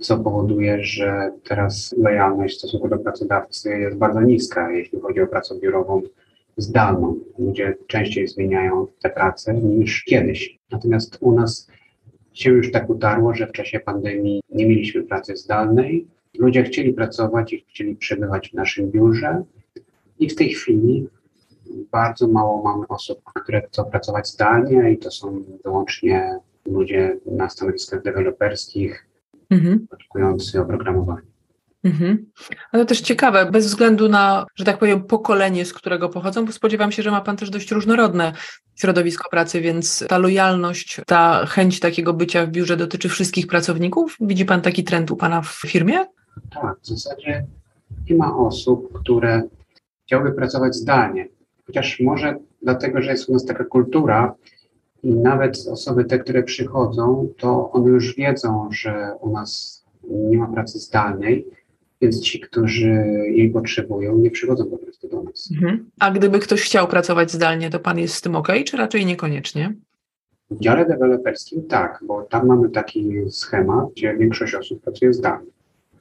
co 0.00 0.18
powoduje, 0.18 0.84
że 0.84 1.32
teraz 1.44 1.94
lojalność 1.98 2.54
w 2.54 2.58
stosunku 2.58 2.88
do 2.88 2.98
pracodawcy 2.98 3.78
jest 3.78 3.96
bardzo 3.96 4.20
niska, 4.20 4.70
jeśli 4.72 5.00
chodzi 5.00 5.20
o 5.20 5.26
pracę 5.26 5.54
biurową 5.60 6.02
zdalną. 6.56 7.16
Ludzie 7.38 7.76
częściej 7.86 8.28
zmieniają 8.28 8.86
te 9.02 9.10
prace 9.10 9.54
niż 9.54 10.04
kiedyś. 10.04 10.58
Natomiast 10.70 11.18
u 11.20 11.32
nas 11.32 11.68
się 12.32 12.50
już 12.50 12.72
tak 12.72 12.90
utarło, 12.90 13.34
że 13.34 13.46
w 13.46 13.52
czasie 13.52 13.80
pandemii 13.80 14.42
nie 14.50 14.66
mieliśmy 14.66 15.02
pracy 15.02 15.36
zdalnej. 15.36 16.06
Ludzie 16.38 16.62
chcieli 16.62 16.92
pracować 16.92 17.52
i 17.52 17.64
chcieli 17.68 17.96
przebywać 17.96 18.50
w 18.50 18.54
naszym 18.54 18.90
biurze. 18.90 19.42
I 20.18 20.28
w 20.28 20.36
tej 20.36 20.48
chwili 20.48 21.08
bardzo 21.90 22.28
mało 22.28 22.62
mamy 22.62 22.88
osób, 22.88 23.20
które 23.24 23.62
chcą 23.62 23.84
pracować 23.84 24.28
zdalnie 24.28 24.92
i 24.92 24.98
to 24.98 25.10
są 25.10 25.44
wyłącznie 25.64 26.38
ludzie 26.66 27.16
na 27.26 27.48
stanowiskach 27.48 28.02
deweloperskich, 28.02 29.06
mhm. 29.50 29.86
oczekujący 29.90 30.60
oprogramowanie. 30.60 31.30
Mhm. 31.84 32.26
Ale 32.72 32.86
też 32.86 33.00
ciekawe, 33.00 33.50
bez 33.50 33.66
względu 33.66 34.08
na, 34.08 34.46
że 34.54 34.64
tak 34.64 34.78
powiem, 34.78 35.04
pokolenie, 35.04 35.64
z 35.64 35.72
którego 35.72 36.08
pochodzą, 36.08 36.44
bo 36.44 36.52
spodziewam 36.52 36.92
się, 36.92 37.02
że 37.02 37.10
ma 37.10 37.20
Pan 37.20 37.36
też 37.36 37.50
dość 37.50 37.70
różnorodne 37.70 38.32
środowisko 38.74 39.30
pracy, 39.30 39.60
więc 39.60 40.04
ta 40.08 40.18
lojalność, 40.18 41.00
ta 41.06 41.46
chęć 41.46 41.80
takiego 41.80 42.12
bycia 42.12 42.46
w 42.46 42.50
biurze 42.50 42.76
dotyczy 42.76 43.08
wszystkich 43.08 43.46
pracowników. 43.46 44.16
Widzi 44.20 44.44
Pan 44.44 44.60
taki 44.60 44.84
trend 44.84 45.10
u 45.10 45.16
Pana 45.16 45.42
w 45.42 45.48
firmie? 45.48 45.98
Tak, 46.50 46.76
w 46.82 46.86
zasadzie 46.86 47.46
nie 48.10 48.16
ma 48.16 48.36
osób, 48.36 49.00
które 49.00 49.42
chciałyby 50.06 50.32
pracować 50.32 50.74
zdalnie. 50.74 51.28
Chociaż 51.66 52.00
może 52.00 52.36
dlatego, 52.62 53.02
że 53.02 53.10
jest 53.10 53.28
u 53.28 53.32
nas 53.32 53.44
taka 53.44 53.64
kultura 53.64 54.34
i 55.02 55.14
nawet 55.14 55.66
osoby 55.70 56.04
te, 56.04 56.18
które 56.18 56.42
przychodzą, 56.42 57.28
to 57.38 57.70
one 57.72 57.90
już 57.90 58.16
wiedzą, 58.16 58.68
że 58.72 59.12
u 59.20 59.32
nas 59.32 59.80
nie 60.10 60.38
ma 60.38 60.46
pracy 60.46 60.78
zdalnej, 60.78 61.46
więc 62.00 62.20
ci, 62.20 62.40
którzy 62.40 63.04
jej 63.30 63.50
potrzebują, 63.50 64.18
nie 64.18 64.30
przychodzą 64.30 64.64
po 64.64 64.78
prostu 64.78 65.08
do 65.08 65.22
nas. 65.22 65.50
Mhm. 65.52 65.90
A 66.00 66.10
gdyby 66.10 66.38
ktoś 66.38 66.62
chciał 66.62 66.88
pracować 66.88 67.32
zdalnie, 67.32 67.70
to 67.70 67.80
pan 67.80 67.98
jest 67.98 68.14
z 68.14 68.20
tym 68.20 68.36
ok, 68.36 68.48
czy 68.64 68.76
raczej 68.76 69.06
niekoniecznie? 69.06 69.74
W 70.50 70.60
dziale 70.60 70.86
deweloperskim 70.86 71.62
tak, 71.62 72.00
bo 72.06 72.22
tam 72.22 72.46
mamy 72.46 72.70
taki 72.70 73.12
schemat, 73.30 73.84
gdzie 73.96 74.16
większość 74.16 74.54
osób 74.54 74.82
pracuje 74.82 75.12
zdalnie. 75.12 75.50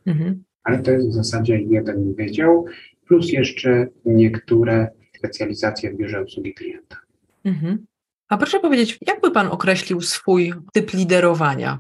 Mhm. 0.06 0.44
Ale 0.64 0.80
to 0.80 0.92
jest 0.92 1.10
w 1.10 1.14
zasadzie 1.14 1.62
jeden 1.62 2.14
wydział, 2.14 2.66
plus 3.08 3.32
jeszcze 3.32 3.88
niektóre 4.06 4.88
specjalizacje 5.18 5.92
w 5.92 5.96
biurze 5.96 6.22
obsługi 6.22 6.54
klienta. 6.54 6.98
Mhm. 7.46 7.86
A 8.30 8.38
proszę 8.38 8.60
powiedzieć, 8.60 8.98
jak 9.08 9.22
by 9.22 9.32
Pan 9.32 9.48
określił 9.48 10.02
swój 10.02 10.54
typ 10.74 10.94
liderowania? 10.94 11.80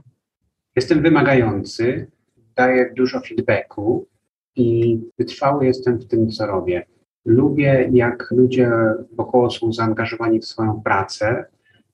Jestem 0.75 1.01
wymagający, 1.01 2.07
daję 2.55 2.93
dużo 2.97 3.19
feedbacku 3.19 4.07
i 4.55 4.99
wytrwały 5.17 5.65
jestem 5.65 5.97
w 5.97 6.07
tym, 6.07 6.29
co 6.29 6.45
robię. 6.45 6.85
Lubię, 7.25 7.89
jak 7.93 8.31
ludzie 8.31 8.71
wokoło 9.11 9.49
są 9.49 9.73
zaangażowani 9.73 10.39
w 10.39 10.45
swoją 10.45 10.81
pracę. 10.81 11.45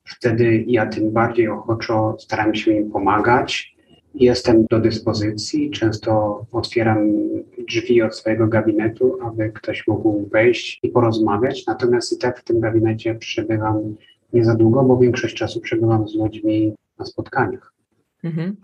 Wtedy 0.03 0.63
ja 0.67 0.85
tym 0.85 1.11
bardziej 1.11 1.47
ochoczo 1.47 2.15
staram 2.19 2.55
się 2.55 2.71
im 2.71 2.91
pomagać. 2.91 3.75
Jestem 4.13 4.65
do 4.69 4.79
dyspozycji, 4.79 5.71
często 5.71 6.45
otwieram 6.51 7.11
drzwi 7.67 8.01
od 8.01 8.15
swojego 8.15 8.47
gabinetu, 8.47 9.17
aby 9.21 9.51
ktoś 9.51 9.87
mógł 9.87 10.29
wejść 10.31 10.79
i 10.83 10.89
porozmawiać. 10.89 11.65
Natomiast 11.67 12.13
i 12.13 12.17
tak 12.17 12.39
w 12.39 12.43
tym 12.43 12.59
gabinecie 12.59 13.15
przebywam 13.15 13.95
nie 14.35 14.45
za 14.45 14.55
długo, 14.55 14.83
bo 14.83 14.97
większość 14.97 15.35
czasu 15.35 15.61
przebywam 15.61 16.07
z 16.07 16.15
ludźmi 16.15 16.73
na 16.99 17.05
spotkaniach. 17.05 17.73
Mhm. 18.23 18.55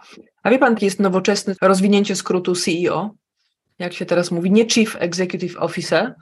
A 0.44 0.50
wie 0.50 0.60
pan, 0.60 0.76
jest 0.82 1.00
nowoczesne 1.00 1.56
rozwinięcie 1.62 2.16
skrótu 2.16 2.56
CEO, 2.56 3.12
jak 3.80 3.94
się 3.94 4.06
teraz 4.06 4.32
mówi, 4.32 4.52
nie 4.52 4.70
Chief 4.70 4.96
Executive 5.00 5.58
Officer, 5.58 6.16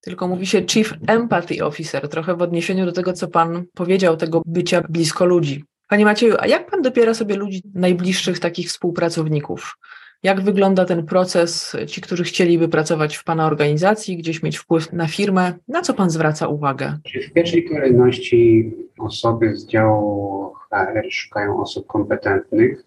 tylko 0.00 0.28
mówi 0.28 0.46
się 0.46 0.66
Chief 0.66 0.94
Empathy 1.06 1.64
Officer, 1.64 2.08
trochę 2.08 2.36
w 2.36 2.42
odniesieniu 2.42 2.86
do 2.86 2.92
tego, 2.92 3.12
co 3.12 3.28
pan 3.28 3.64
powiedział, 3.74 4.16
tego 4.16 4.42
bycia 4.46 4.82
blisko 4.88 5.24
ludzi. 5.24 5.64
Panie 5.88 6.04
Macieju, 6.04 6.36
a 6.38 6.46
jak 6.46 6.70
pan 6.70 6.82
dopiera 6.82 7.14
sobie 7.14 7.36
ludzi 7.36 7.62
najbliższych 7.74 8.38
takich 8.38 8.68
współpracowników? 8.68 9.76
Jak 10.22 10.40
wygląda 10.40 10.84
ten 10.84 11.06
proces, 11.06 11.76
ci, 11.86 12.00
którzy 12.00 12.24
chcieliby 12.24 12.68
pracować 12.68 13.16
w 13.16 13.24
Pana 13.24 13.46
organizacji, 13.46 14.16
gdzieś 14.16 14.42
mieć 14.42 14.58
wpływ 14.58 14.92
na 14.92 15.06
firmę? 15.06 15.52
Na 15.68 15.82
co 15.82 15.94
Pan 15.94 16.10
zwraca 16.10 16.48
uwagę? 16.48 16.98
W 17.28 17.32
pierwszej 17.32 17.68
kolejności 17.68 18.72
osoby 18.98 19.56
z 19.56 19.66
działu 19.66 20.52
HR 20.70 21.10
szukają 21.10 21.60
osób 21.60 21.86
kompetentnych 21.86 22.84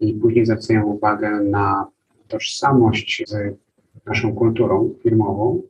i 0.00 0.14
później 0.14 0.46
zwracają 0.46 0.84
uwagę 0.84 1.30
na 1.30 1.86
tożsamość 2.28 3.22
z 3.26 3.36
naszą 4.06 4.34
kulturą 4.34 4.94
firmową 5.02 5.62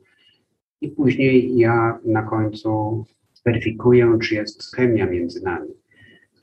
i 0.81 0.89
później 0.89 1.57
ja 1.57 1.99
na 2.05 2.21
końcu 2.21 3.03
weryfikuję, 3.45 4.17
czy 4.21 4.35
jest 4.35 4.75
chemia 4.75 5.05
między 5.05 5.43
nami, 5.43 5.69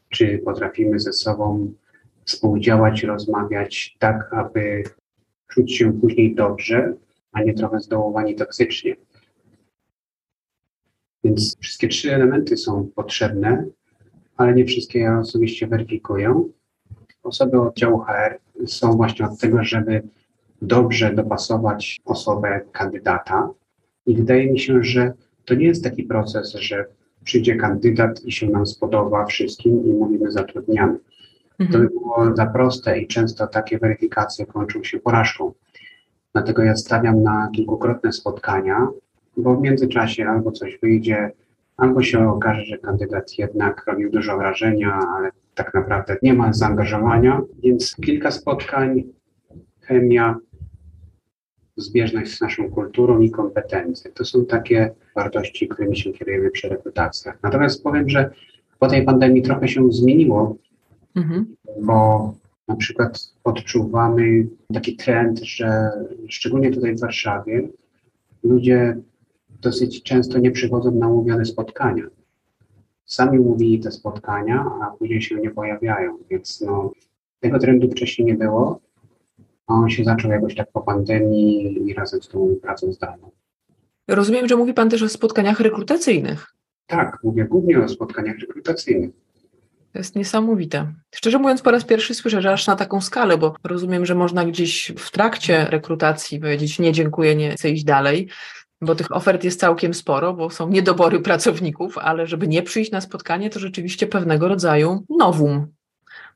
czy 0.08 0.38
potrafimy 0.44 0.98
ze 0.98 1.12
sobą 1.12 1.72
współdziałać, 2.24 3.02
rozmawiać 3.02 3.96
tak, 3.98 4.28
aby 4.32 4.82
czuć 5.48 5.76
się 5.76 6.00
później 6.00 6.34
dobrze, 6.34 6.94
a 7.32 7.42
nie 7.42 7.54
trochę 7.54 7.80
zdołowani 7.80 8.34
toksycznie. 8.34 8.96
Więc 11.24 11.56
wszystkie 11.60 11.88
trzy 11.88 12.14
elementy 12.14 12.56
są 12.56 12.88
potrzebne, 12.94 13.66
ale 14.36 14.54
nie 14.54 14.64
wszystkie 14.64 14.98
ja 14.98 15.18
osobiście 15.18 15.66
weryfikuję. 15.66 16.44
Osoby 17.22 17.60
oddziału 17.60 17.98
HR 17.98 18.38
są 18.66 18.92
właśnie 18.92 19.26
od 19.26 19.38
tego, 19.38 19.64
żeby 19.64 20.02
dobrze 20.62 21.14
dopasować 21.14 22.00
osobę 22.04 22.60
kandydata. 22.72 23.50
I 24.06 24.16
wydaje 24.16 24.52
mi 24.52 24.58
się, 24.58 24.84
że 24.84 25.12
to 25.44 25.54
nie 25.54 25.66
jest 25.66 25.84
taki 25.84 26.02
proces, 26.02 26.52
że 26.52 26.84
przyjdzie 27.24 27.56
kandydat 27.56 28.24
i 28.24 28.32
się 28.32 28.48
nam 28.48 28.66
spodoba 28.66 29.26
wszystkim 29.26 29.86
i 29.86 29.88
mówimy 29.88 30.30
zatrudniamy. 30.30 30.98
To 31.72 31.78
by 31.78 31.88
było 31.88 32.36
za 32.36 32.46
proste 32.46 32.98
i 32.98 33.06
często 33.06 33.46
takie 33.46 33.78
weryfikacje 33.78 34.46
kończą 34.46 34.84
się 34.84 35.00
porażką. 35.00 35.52
Dlatego 36.32 36.62
ja 36.62 36.76
stawiam 36.76 37.22
na 37.22 37.50
kilkukrotne 37.54 38.12
spotkania, 38.12 38.88
bo 39.36 39.56
w 39.56 39.62
międzyczasie 39.62 40.26
albo 40.26 40.52
coś 40.52 40.78
wyjdzie, 40.82 41.30
albo 41.76 42.02
się 42.02 42.28
okaże, 42.28 42.64
że 42.64 42.78
kandydat 42.78 43.38
jednak 43.38 43.86
robił 43.86 44.10
dużo 44.10 44.36
wrażenia, 44.36 45.00
ale 45.16 45.30
tak 45.54 45.74
naprawdę 45.74 46.16
nie 46.22 46.34
ma 46.34 46.52
zaangażowania, 46.52 47.40
więc 47.62 47.96
kilka 47.96 48.30
spotkań, 48.30 49.02
chemia, 49.80 50.36
zbieżność 51.76 52.36
z 52.36 52.40
naszą 52.40 52.70
kulturą 52.70 53.20
i 53.20 53.30
kompetencje. 53.30 54.10
To 54.10 54.24
są 54.24 54.46
takie 54.46 54.90
wartości, 55.14 55.68
którymi 55.68 55.96
się 55.96 56.12
kierujemy 56.12 56.50
przy 56.50 56.68
rekrutacjach. 56.68 57.38
Natomiast 57.42 57.82
powiem, 57.82 58.08
że 58.08 58.30
po 58.78 58.88
tej 58.88 59.04
pandemii 59.04 59.42
trochę 59.42 59.68
się 59.68 59.92
zmieniło 59.92 60.56
Mhm. 61.14 61.56
Bo 61.82 62.34
na 62.68 62.76
przykład 62.76 63.32
odczuwamy 63.44 64.46
taki 64.74 64.96
trend, 64.96 65.40
że 65.40 65.90
szczególnie 66.28 66.70
tutaj 66.70 66.94
w 66.94 67.00
Warszawie 67.00 67.68
ludzie 68.42 68.96
dosyć 69.60 70.02
często 70.02 70.38
nie 70.38 70.50
przychodzą 70.50 70.90
na 70.90 71.08
umówione 71.08 71.44
spotkania. 71.44 72.04
Sami 73.04 73.38
mówili 73.38 73.80
te 73.80 73.92
spotkania, 73.92 74.70
a 74.82 74.90
później 74.90 75.22
się 75.22 75.36
nie 75.36 75.50
pojawiają, 75.50 76.18
więc 76.30 76.60
no, 76.60 76.92
tego 77.40 77.58
trendu 77.58 77.90
wcześniej 77.90 78.26
nie 78.26 78.34
było, 78.34 78.80
a 79.66 79.74
on 79.74 79.90
się 79.90 80.04
zaczął 80.04 80.30
jakoś 80.30 80.54
tak 80.54 80.72
po 80.72 80.80
pandemii 80.80 81.88
i 81.88 81.94
razem 81.94 82.22
z 82.22 82.28
tą 82.28 82.56
pracą 82.62 82.92
zdalną. 82.92 83.30
Rozumiem, 84.08 84.48
że 84.48 84.56
mówi 84.56 84.74
Pan 84.74 84.90
też 84.90 85.02
o 85.02 85.08
spotkaniach 85.08 85.60
rekrutacyjnych. 85.60 86.54
Tak, 86.86 87.18
mówię 87.24 87.44
głównie 87.44 87.84
o 87.84 87.88
spotkaniach 87.88 88.38
rekrutacyjnych. 88.38 89.10
To 89.92 89.98
jest 89.98 90.16
niesamowite. 90.16 90.92
Szczerze 91.14 91.38
mówiąc, 91.38 91.62
po 91.62 91.70
raz 91.70 91.84
pierwszy 91.84 92.14
słyszę, 92.14 92.42
że 92.42 92.52
aż 92.52 92.66
na 92.66 92.76
taką 92.76 93.00
skalę, 93.00 93.38
bo 93.38 93.54
rozumiem, 93.64 94.06
że 94.06 94.14
można 94.14 94.44
gdzieś 94.44 94.92
w 94.98 95.10
trakcie 95.10 95.64
rekrutacji 95.64 96.40
powiedzieć: 96.40 96.78
Nie, 96.78 96.92
dziękuję, 96.92 97.36
nie 97.36 97.52
chcę 97.52 97.70
iść 97.70 97.84
dalej, 97.84 98.28
bo 98.80 98.94
tych 98.94 99.16
ofert 99.16 99.44
jest 99.44 99.60
całkiem 99.60 99.94
sporo, 99.94 100.34
bo 100.34 100.50
są 100.50 100.68
niedobory 100.68 101.20
pracowników, 101.20 101.98
ale 101.98 102.26
żeby 102.26 102.48
nie 102.48 102.62
przyjść 102.62 102.90
na 102.90 103.00
spotkanie, 103.00 103.50
to 103.50 103.60
rzeczywiście 103.60 104.06
pewnego 104.06 104.48
rodzaju 104.48 105.04
nowum. 105.18 105.66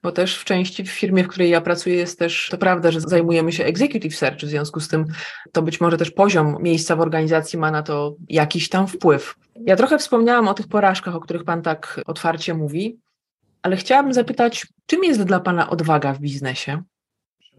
Bo 0.02 0.12
też 0.12 0.36
w 0.38 0.44
części 0.44 0.84
w 0.84 0.90
firmie, 0.90 1.24
w 1.24 1.28
której 1.28 1.50
ja 1.50 1.60
pracuję, 1.60 1.96
jest 1.96 2.18
też 2.18 2.48
to 2.50 2.58
prawda, 2.58 2.90
że 2.90 3.00
zajmujemy 3.00 3.52
się 3.52 3.64
executive 3.64 4.16
search, 4.16 4.40
w 4.40 4.48
związku 4.48 4.80
z 4.80 4.88
tym 4.88 5.04
to 5.52 5.62
być 5.62 5.80
może 5.80 5.96
też 5.96 6.10
poziom 6.10 6.56
miejsca 6.60 6.96
w 6.96 7.00
organizacji 7.00 7.58
ma 7.58 7.70
na 7.70 7.82
to 7.82 8.16
jakiś 8.28 8.68
tam 8.68 8.86
wpływ. 8.86 9.34
Ja 9.66 9.76
trochę 9.76 9.98
wspomniałam 9.98 10.48
o 10.48 10.54
tych 10.54 10.68
porażkach, 10.68 11.14
o 11.14 11.20
których 11.20 11.44
Pan 11.44 11.62
tak 11.62 12.00
otwarcie 12.06 12.54
mówi 12.54 12.98
ale 13.66 13.76
chciałabym 13.76 14.12
zapytać, 14.12 14.66
czym 14.86 15.04
jest 15.04 15.22
dla 15.22 15.40
Pana 15.40 15.70
odwaga 15.70 16.12
w 16.12 16.20
biznesie? 16.20 16.82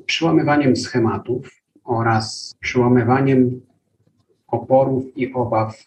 Przyłamywaniem 0.05 0.75
schematów 0.75 1.49
oraz 1.83 2.55
przyłamywaniem 2.59 3.61
oporów 4.47 5.17
i 5.17 5.33
obaw 5.33 5.83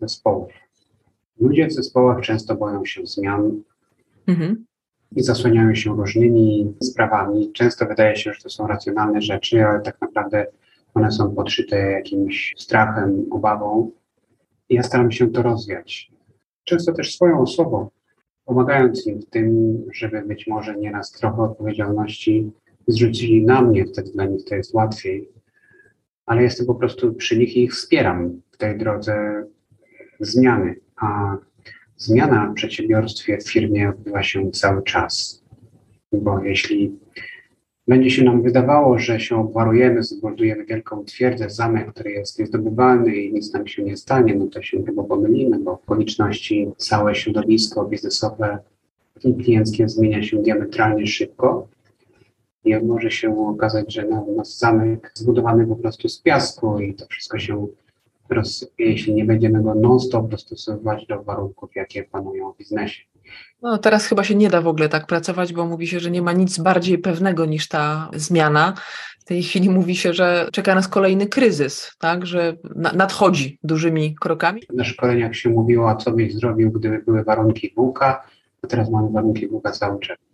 zespołów. 0.00 0.52
Ludzie 1.38 1.66
w 1.66 1.72
zespołach 1.72 2.20
często 2.20 2.54
boją 2.54 2.84
się 2.84 3.06
zmian 3.06 3.62
mhm. 4.26 4.64
i 5.16 5.22
zasłaniają 5.22 5.74
się 5.74 5.96
różnymi 5.96 6.74
sprawami. 6.82 7.52
Często 7.52 7.86
wydaje 7.86 8.16
się, 8.16 8.32
że 8.32 8.40
to 8.42 8.50
są 8.50 8.66
racjonalne 8.66 9.22
rzeczy, 9.22 9.66
ale 9.66 9.80
tak 9.80 10.00
naprawdę 10.00 10.46
one 10.94 11.12
są 11.12 11.34
podszyte 11.34 11.76
jakimś 11.76 12.54
strachem, 12.58 13.26
obawą. 13.30 13.90
I 14.68 14.74
ja 14.74 14.82
staram 14.82 15.12
się 15.12 15.30
to 15.30 15.42
rozwiać. 15.42 16.12
Często 16.64 16.92
też 16.92 17.14
swoją 17.14 17.40
osobą 17.40 17.90
pomagając 18.50 19.06
im 19.06 19.20
w 19.20 19.26
tym, 19.26 19.78
żeby 19.92 20.22
być 20.22 20.46
może 20.46 20.76
nieraz 20.76 21.12
trochę 21.12 21.42
odpowiedzialności 21.42 22.50
zrzucili 22.86 23.44
na 23.46 23.62
mnie, 23.62 23.86
wtedy 23.86 24.10
dla 24.12 24.24
nich 24.24 24.44
to 24.44 24.54
jest 24.54 24.74
łatwiej, 24.74 25.28
ale 26.26 26.42
jestem 26.42 26.66
po 26.66 26.74
prostu 26.74 27.14
przy 27.14 27.38
nich 27.38 27.56
i 27.56 27.62
ich 27.62 27.74
wspieram 27.74 28.40
w 28.50 28.56
tej 28.56 28.78
drodze 28.78 29.44
zmiany. 30.20 30.76
A 30.96 31.36
zmiana 31.96 32.50
w 32.50 32.54
przedsiębiorstwie, 32.54 33.38
w 33.38 33.50
firmie 33.50 33.88
odbywa 33.88 34.22
się 34.22 34.50
cały 34.50 34.82
czas. 34.82 35.42
Bo 36.12 36.44
jeśli 36.44 36.98
będzie 37.90 38.10
się 38.10 38.24
nam 38.24 38.42
wydawało, 38.42 38.98
że 38.98 39.20
się 39.20 39.36
obwarujemy, 39.36 40.02
zbudujemy 40.02 40.64
wielką 40.64 41.04
twierdzę, 41.04 41.50
zamek, 41.50 41.92
który 41.92 42.10
jest 42.10 42.38
niezdobywalny 42.38 43.16
i 43.16 43.32
nic 43.32 43.52
nam 43.52 43.66
się 43.66 43.82
nie 43.82 43.96
stanie, 43.96 44.34
no 44.34 44.46
to 44.46 44.62
się 44.62 44.82
chyba 44.84 45.02
pomylimy, 45.02 45.58
bo 45.58 45.76
w 45.76 45.80
okoliczności 45.82 46.68
całe 46.76 47.14
środowisko 47.14 47.84
biznesowe 47.84 48.58
i 49.24 49.34
klienckie 49.34 49.88
zmienia 49.88 50.22
się 50.22 50.42
diametralnie 50.42 51.06
szybko 51.06 51.68
i 52.64 52.76
może 52.76 53.10
się 53.10 53.48
okazać, 53.48 53.94
że 53.94 54.04
nasz 54.36 54.48
zamek 54.48 55.12
zbudowany 55.14 55.66
po 55.66 55.76
prostu 55.76 56.08
z 56.08 56.22
piasku 56.22 56.80
i 56.80 56.94
to 56.94 57.06
wszystko 57.06 57.38
się 57.38 57.66
rozsypie, 58.28 58.84
jeśli 58.84 59.14
nie 59.14 59.24
będziemy 59.24 59.62
go 59.62 59.74
non-stop 59.74 60.28
dostosowywać 60.28 61.06
do 61.06 61.22
warunków, 61.22 61.70
jakie 61.76 62.04
panują 62.04 62.52
w 62.52 62.58
biznesie. 62.58 63.02
No, 63.62 63.78
teraz 63.78 64.06
chyba 64.06 64.24
się 64.24 64.34
nie 64.34 64.50
da 64.50 64.60
w 64.60 64.66
ogóle 64.66 64.88
tak 64.88 65.06
pracować, 65.06 65.52
bo 65.52 65.66
mówi 65.66 65.86
się, 65.86 66.00
że 66.00 66.10
nie 66.10 66.22
ma 66.22 66.32
nic 66.32 66.58
bardziej 66.58 66.98
pewnego 66.98 67.46
niż 67.46 67.68
ta 67.68 68.10
zmiana. 68.14 68.74
W 69.20 69.24
tej 69.24 69.42
chwili 69.42 69.70
mówi 69.70 69.96
się, 69.96 70.14
że 70.14 70.48
czeka 70.52 70.74
nas 70.74 70.88
kolejny 70.88 71.26
kryzys, 71.26 71.92
tak, 71.98 72.26
że 72.26 72.56
nadchodzi 72.74 73.58
dużymi 73.62 74.14
krokami. 74.14 74.62
Na 74.74 74.84
szkoleniach 74.84 75.36
się 75.36 75.50
mówiło, 75.50 75.96
co 75.96 76.10
byś 76.10 76.34
zrobił, 76.34 76.70
gdyby 76.70 76.98
były 76.98 77.24
warunki 77.24 77.72
bułka, 77.76 78.22
a 78.62 78.66
teraz 78.66 78.90
mamy 78.90 79.10
warunki 79.10 79.48
bułka 79.48 79.70
cały 79.70 80.00
czas. 80.00 80.29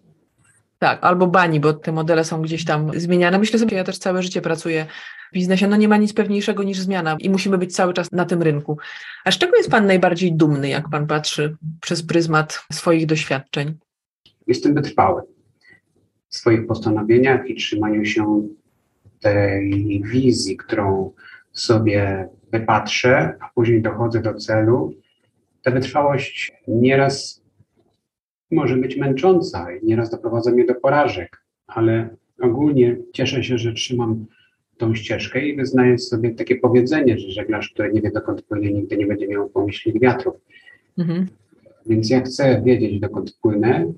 Tak, 0.79 0.99
albo 1.03 1.27
bani, 1.27 1.61
bo 1.61 1.73
te 1.73 1.93
modele 1.93 2.25
są 2.25 2.43
gdzieś 2.43 2.65
tam 2.65 3.01
zmieniane. 3.01 3.39
Myślę 3.39 3.59
sobie, 3.59 3.77
ja 3.77 3.85
też 3.85 3.99
całe 3.99 4.23
życie 4.23 4.43
pracuję 4.43 4.87
w 5.33 5.35
biznesie. 5.35 5.67
No 5.67 5.77
nie 5.77 5.89
ma 5.89 5.97
nic 5.97 6.13
pewniejszego 6.13 6.63
niż 6.63 6.81
zmiana 6.81 7.17
i 7.21 7.31
musimy 7.31 7.59
być 7.59 7.75
cały 7.75 7.95
czas 7.95 8.13
na 8.13 8.25
tym 8.25 8.43
rynku. 8.43 8.79
A 9.25 9.31
z 9.31 9.39
czego 9.39 9.57
jest 9.57 9.71
Pan 9.71 9.87
najbardziej 9.87 10.33
dumny, 10.33 10.69
jak 10.69 10.89
Pan 10.91 11.07
patrzy 11.07 11.57
przez 11.81 12.03
pryzmat 12.03 12.67
swoich 12.73 13.07
doświadczeń? 13.07 13.75
Jestem 14.47 14.75
wytrwały 14.75 15.23
w 16.29 16.37
swoich 16.37 16.67
postanowieniach 16.67 17.51
i 17.51 17.55
trzymaniu 17.55 18.05
się 18.05 18.49
tej 19.21 20.03
wizji, 20.05 20.57
którą 20.57 21.13
sobie 21.53 22.29
wypatrzę, 22.53 23.35
a 23.41 23.49
później 23.55 23.83
dochodzę 23.83 24.23
do 24.23 24.35
celu. 24.35 24.95
Ta 25.63 25.71
wytrwałość 25.71 26.53
nieraz 26.69 27.43
może 28.51 28.77
być 28.77 28.97
męcząca 28.97 29.73
i 29.73 29.87
nieraz 29.87 30.11
doprowadza 30.11 30.51
mnie 30.51 30.65
do 30.65 30.75
porażek, 30.75 31.43
ale 31.67 32.09
ogólnie 32.41 32.97
cieszę 33.13 33.45
się, 33.45 33.59
że 33.59 33.73
trzymam 33.73 34.27
tą 34.77 34.95
ścieżkę 34.95 35.47
i 35.47 35.57
wyznaję 35.57 35.99
sobie 35.99 36.31
takie 36.31 36.57
powiedzenie, 36.57 37.19
że 37.19 37.31
żeglarz, 37.31 37.71
który 37.71 37.93
nie 37.93 38.01
wie 38.01 38.11
dokąd 38.11 38.43
płynie, 38.43 38.73
nigdy 38.73 38.97
nie 38.97 39.07
będzie 39.07 39.29
miał 39.29 39.49
pomyślnych 39.49 40.01
wiatrów. 40.01 40.35
Mhm. 40.99 41.27
Więc 41.87 42.11
ja 42.11 42.21
chcę 42.21 42.63
wiedzieć, 42.65 43.01
dokąd 43.01 43.39
płynę 43.43 43.93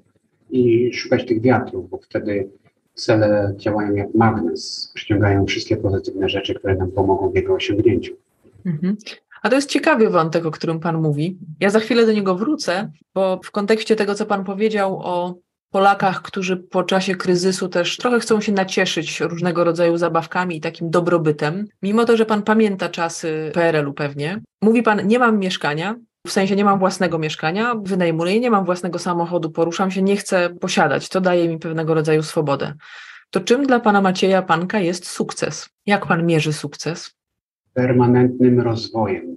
i 0.50 0.92
szukać 0.94 1.26
tych 1.26 1.40
wiatrów, 1.40 1.90
bo 1.90 1.98
wtedy 1.98 2.48
cele 2.94 3.54
działają 3.56 3.94
jak 3.94 4.14
magnes, 4.14 4.92
przyciągają 4.94 5.46
wszystkie 5.46 5.76
pozytywne 5.76 6.28
rzeczy, 6.28 6.54
które 6.54 6.76
nam 6.76 6.90
pomogą 6.90 7.30
w 7.30 7.34
jego 7.34 7.54
osiągnięciu. 7.54 8.14
Mhm. 8.66 8.96
A 9.42 9.48
to 9.48 9.56
jest 9.56 9.70
ciekawy 9.70 10.10
wątek, 10.10 10.46
o 10.46 10.50
którym 10.50 10.80
Pan 10.80 11.02
mówi. 11.02 11.38
Ja 11.60 11.70
za 11.70 11.80
chwilę 11.80 12.06
do 12.06 12.12
niego 12.12 12.34
wrócę, 12.34 12.90
bo 13.14 13.40
w 13.44 13.50
kontekście 13.50 13.96
tego, 13.96 14.14
co 14.14 14.26
Pan 14.26 14.44
powiedział 14.44 15.00
o 15.02 15.34
Polakach, 15.70 16.22
którzy 16.22 16.56
po 16.56 16.82
czasie 16.82 17.14
kryzysu 17.14 17.68
też 17.68 17.96
trochę 17.96 18.20
chcą 18.20 18.40
się 18.40 18.52
nacieszyć 18.52 19.20
różnego 19.20 19.64
rodzaju 19.64 19.96
zabawkami 19.96 20.56
i 20.56 20.60
takim 20.60 20.90
dobrobytem, 20.90 21.66
mimo 21.82 22.04
to, 22.04 22.16
że 22.16 22.26
Pan 22.26 22.42
pamięta 22.42 22.88
czasy 22.88 23.50
PRL-u 23.54 23.92
pewnie, 23.92 24.40
mówi 24.62 24.82
Pan, 24.82 25.06
nie 25.06 25.18
mam 25.18 25.38
mieszkania, 25.38 25.94
w 26.26 26.32
sensie 26.32 26.56
nie 26.56 26.64
mam 26.64 26.78
własnego 26.78 27.18
mieszkania, 27.18 27.74
wynajmuję, 27.82 28.40
nie 28.40 28.50
mam 28.50 28.64
własnego 28.64 28.98
samochodu, 28.98 29.50
poruszam 29.50 29.90
się, 29.90 30.02
nie 30.02 30.16
chcę 30.16 30.50
posiadać, 30.60 31.08
to 31.08 31.20
daje 31.20 31.48
mi 31.48 31.58
pewnego 31.58 31.94
rodzaju 31.94 32.22
swobodę. 32.22 32.74
To 33.30 33.40
czym 33.40 33.66
dla 33.66 33.80
Pana 33.80 34.00
Macieja 34.00 34.42
Panka 34.42 34.78
jest 34.78 35.06
sukces? 35.06 35.68
Jak 35.86 36.06
Pan 36.06 36.26
mierzy 36.26 36.52
sukces? 36.52 37.17
Permanentnym 37.74 38.60
rozwojem. 38.60 39.36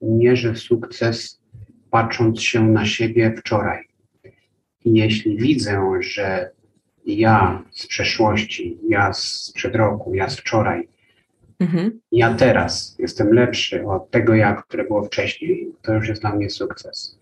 Mierzę 0.00 0.56
sukces 0.56 1.40
patrząc 1.90 2.42
się 2.42 2.68
na 2.68 2.86
siebie 2.86 3.34
wczoraj. 3.38 3.84
I 4.84 4.94
jeśli 4.94 5.36
widzę, 5.36 5.80
że 6.00 6.50
ja 7.06 7.62
z 7.70 7.86
przeszłości, 7.86 8.78
ja 8.88 9.12
sprzed 9.12 9.74
roku, 9.74 10.14
ja 10.14 10.28
z 10.28 10.36
wczoraj, 10.36 10.88
mhm. 11.60 12.00
ja 12.12 12.34
teraz 12.34 12.96
jestem 12.98 13.32
lepszy 13.32 13.86
od 13.86 14.10
tego 14.10 14.34
ja, 14.34 14.54
które 14.54 14.84
było 14.84 15.04
wcześniej, 15.04 15.68
to 15.82 15.94
już 15.94 16.08
jest 16.08 16.20
dla 16.20 16.34
mnie 16.34 16.50
sukces. 16.50 17.18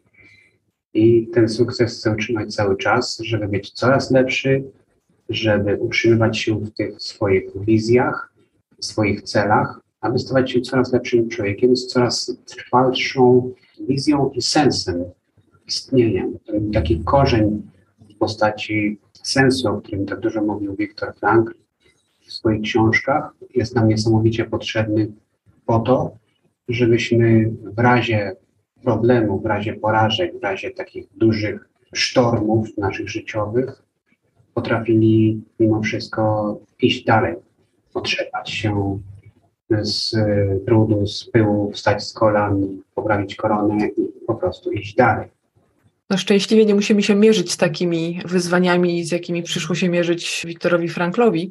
I 0.94 1.26
ten 1.26 1.48
sukces 1.48 1.98
chcę 1.98 2.12
utrzymać 2.12 2.54
cały 2.54 2.76
czas, 2.76 3.18
żeby 3.18 3.48
być 3.48 3.70
coraz 3.70 4.10
lepszy, 4.10 4.64
żeby 5.28 5.76
utrzymywać 5.76 6.38
się 6.38 6.58
w 6.58 6.70
tych 6.70 7.02
swoich 7.02 7.44
wizjach, 7.64 8.31
w 8.31 8.31
swoich 8.84 9.22
celach, 9.22 9.80
aby 10.00 10.18
stawać 10.18 10.50
się 10.50 10.60
coraz 10.60 10.92
lepszym 10.92 11.28
człowiekiem 11.28 11.76
z 11.76 11.86
coraz 11.86 12.36
trwalszą 12.44 13.50
wizją 13.88 14.30
i 14.30 14.42
sensem 14.42 15.04
istnienia. 15.66 16.26
Taki 16.74 17.04
korzeń 17.04 17.62
w 18.10 18.18
postaci 18.18 18.98
sensu, 19.22 19.68
o 19.68 19.80
którym 19.80 20.06
tak 20.06 20.20
dużo 20.20 20.42
mówił 20.42 20.76
Viktor 20.76 21.14
Frank 21.14 21.54
w 22.26 22.32
swoich 22.32 22.62
książkach, 22.62 23.32
jest 23.54 23.74
nam 23.74 23.88
niesamowicie 23.88 24.44
potrzebny 24.44 25.12
po 25.66 25.78
to, 25.78 26.16
żebyśmy 26.68 27.50
w 27.64 27.78
razie 27.78 28.36
problemu, 28.82 29.40
w 29.40 29.46
razie 29.46 29.74
porażek, 29.74 30.38
w 30.38 30.42
razie 30.42 30.70
takich 30.70 31.06
dużych 31.16 31.68
sztormów 31.94 32.78
naszych 32.78 33.08
życiowych 33.08 33.82
potrafili 34.54 35.40
mimo 35.60 35.82
wszystko 35.82 36.58
iść 36.80 37.04
dalej, 37.04 37.36
otrzepać 37.94 38.50
się 38.50 38.98
z 39.70 40.16
trudu, 40.66 41.06
z 41.06 41.24
pyłu, 41.24 41.72
wstać 41.72 42.04
z 42.04 42.12
kolan, 42.12 42.66
poprawić 42.94 43.34
koronę 43.34 43.86
i 43.86 44.26
po 44.26 44.34
prostu 44.34 44.72
iść 44.72 44.94
dalej. 44.94 45.28
No 46.10 46.18
szczęśliwie 46.18 46.64
nie 46.66 46.74
musimy 46.74 47.02
się 47.02 47.14
mierzyć 47.14 47.52
z 47.52 47.56
takimi 47.56 48.20
wyzwaniami, 48.24 49.04
z 49.04 49.12
jakimi 49.12 49.42
przyszło 49.42 49.74
się 49.74 49.88
mierzyć 49.88 50.42
Wiktorowi 50.46 50.88
Franklowi, 50.88 51.50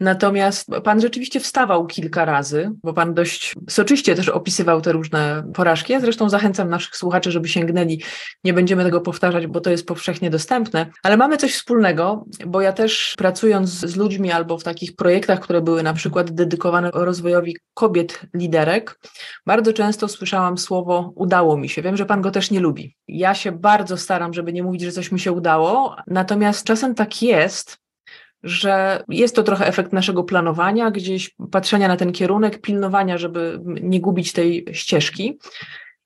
Natomiast 0.00 0.70
pan 0.84 1.00
rzeczywiście 1.00 1.40
wstawał 1.40 1.86
kilka 1.86 2.24
razy, 2.24 2.70
bo 2.82 2.92
pan 2.92 3.14
dość 3.14 3.54
soczyście 3.68 4.14
też 4.14 4.28
opisywał 4.28 4.80
te 4.80 4.92
różne 4.92 5.42
porażki. 5.54 5.92
Ja 5.92 6.00
zresztą 6.00 6.28
zachęcam 6.28 6.68
naszych 6.68 6.96
słuchaczy, 6.96 7.30
żeby 7.30 7.48
sięgnęli. 7.48 8.02
Nie 8.44 8.52
będziemy 8.52 8.84
tego 8.84 9.00
powtarzać, 9.00 9.46
bo 9.46 9.60
to 9.60 9.70
jest 9.70 9.86
powszechnie 9.86 10.30
dostępne, 10.30 10.86
ale 11.02 11.16
mamy 11.16 11.36
coś 11.36 11.54
wspólnego, 11.54 12.24
bo 12.46 12.60
ja 12.60 12.72
też 12.72 13.14
pracując 13.18 13.70
z 13.70 13.96
ludźmi 13.96 14.32
albo 14.32 14.58
w 14.58 14.64
takich 14.64 14.96
projektach, 14.96 15.40
które 15.40 15.60
były 15.60 15.82
na 15.82 15.94
przykład 15.94 16.30
dedykowane 16.30 16.90
rozwojowi 16.94 17.56
kobiet 17.74 18.20
liderek, 18.34 19.00
bardzo 19.46 19.72
często 19.72 20.08
słyszałam 20.08 20.58
słowo 20.58 21.12
udało 21.16 21.56
mi 21.56 21.68
się. 21.68 21.82
Wiem, 21.82 21.96
że 21.96 22.06
pan 22.06 22.22
go 22.22 22.30
też 22.30 22.50
nie 22.50 22.60
lubi. 22.60 22.96
Ja 23.08 23.34
się 23.34 23.52
bardzo 23.52 23.96
staram, 23.96 24.34
żeby 24.34 24.52
nie 24.52 24.62
mówić, 24.62 24.82
że 24.82 24.92
coś 24.92 25.12
mi 25.12 25.20
się 25.20 25.32
udało, 25.32 25.96
natomiast 26.06 26.64
czasem 26.64 26.94
tak 26.94 27.22
jest, 27.22 27.78
że 28.42 29.02
jest 29.08 29.36
to 29.36 29.42
trochę 29.42 29.66
efekt 29.66 29.92
naszego 29.92 30.24
planowania, 30.24 30.90
gdzieś 30.90 31.34
patrzenia 31.50 31.88
na 31.88 31.96
ten 31.96 32.12
kierunek, 32.12 32.60
pilnowania, 32.60 33.18
żeby 33.18 33.60
nie 33.64 34.00
gubić 34.00 34.32
tej 34.32 34.66
ścieżki. 34.72 35.38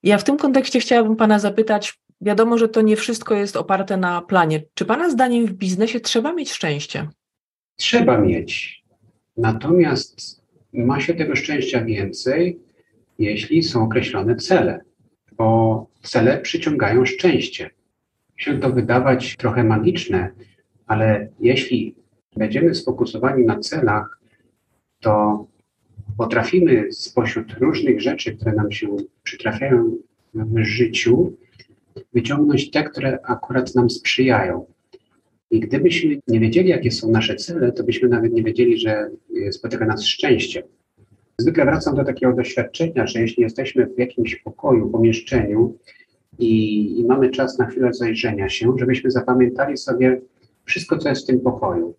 Ja 0.03 0.19
w 0.19 0.25
tym 0.25 0.37
kontekście 0.37 0.81
chciałabym 0.81 1.17
Pana 1.17 1.39
zapytać, 1.39 1.99
wiadomo, 2.21 2.59
że 2.59 2.69
to 2.69 2.83
nie 2.83 2.97
wszystko 2.97 3.35
jest 3.35 3.57
oparte 3.57 3.97
na 3.97 4.23
planie. 4.23 4.63
Czy 4.75 4.85
Pana 4.85 5.11
zdaniem 5.11 5.47
w 5.47 5.53
biznesie 5.53 6.01
trzeba 6.01 6.33
mieć 6.33 6.53
szczęście? 6.53 7.09
Trzeba 7.77 8.19
mieć. 8.19 8.83
Natomiast 9.37 10.43
ma 10.73 11.01
się 11.01 11.15
tego 11.15 11.37
szczęścia 11.37 11.85
więcej, 11.85 12.61
jeśli 13.19 13.63
są 13.63 13.85
określone 13.85 14.37
cele, 14.37 14.81
bo 15.33 15.87
cele 16.03 16.39
przyciągają 16.39 17.05
szczęście. 17.05 17.71
Się 18.37 18.59
to 18.59 18.71
wydawać 18.71 19.37
trochę 19.37 19.65
magiczne, 19.65 20.31
ale 20.87 21.29
jeśli 21.41 21.95
będziemy 22.37 22.75
sfokusowani 22.75 23.47
na 23.47 23.59
celach, 23.59 24.21
to 25.01 25.47
potrafimy 26.19 26.93
spośród 26.93 27.53
różnych 27.53 28.01
rzeczy, 28.01 28.37
które 28.37 28.53
nam 28.53 28.73
się 28.73 28.97
przytrafiają 29.23 29.97
w 30.35 30.59
życiu, 30.59 31.33
wyciągnąć 32.13 32.71
te, 32.71 32.85
które 32.85 33.19
akurat 33.23 33.75
nam 33.75 33.91
sprzyjają. 33.91 34.67
I 35.51 35.61
gdybyśmy 35.61 36.21
nie 36.29 36.41
wiedzieli, 36.41 36.69
jakie 36.69 36.91
są 36.91 37.11
nasze 37.11 37.37
cele, 37.37 37.73
to 37.73 37.85
byśmy 37.85 38.09
nawet 38.09 38.33
nie 38.33 38.43
wiedzieli, 38.43 38.79
że 38.79 39.11
spotyka 39.51 39.87
nas 39.87 40.05
szczęście. 40.05 40.63
Zwykle 41.39 41.65
wracam 41.65 41.97
do 41.97 42.05
takiego 42.05 42.33
doświadczenia, 42.33 43.07
że 43.07 43.21
jeśli 43.21 43.43
jesteśmy 43.43 43.87
w 43.87 43.99
jakimś 43.99 44.37
pokoju, 44.37 44.91
pomieszczeniu 44.91 45.79
i, 46.39 47.01
i 47.01 47.05
mamy 47.05 47.31
czas 47.31 47.59
na 47.59 47.67
chwilę 47.67 47.93
zajrzenia 47.93 48.49
się, 48.49 48.75
żebyśmy 48.79 49.11
zapamiętali 49.11 49.77
sobie 49.77 50.21
wszystko, 50.65 50.99
co 50.99 51.09
jest 51.09 51.23
w 51.23 51.27
tym 51.27 51.41
pokoju. 51.41 51.95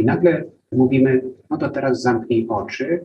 I 0.00 0.04
nagle 0.04 0.44
mówimy, 0.72 1.22
no 1.50 1.56
to 1.56 1.70
teraz 1.70 2.02
zamknij 2.02 2.46
oczy. 2.48 3.04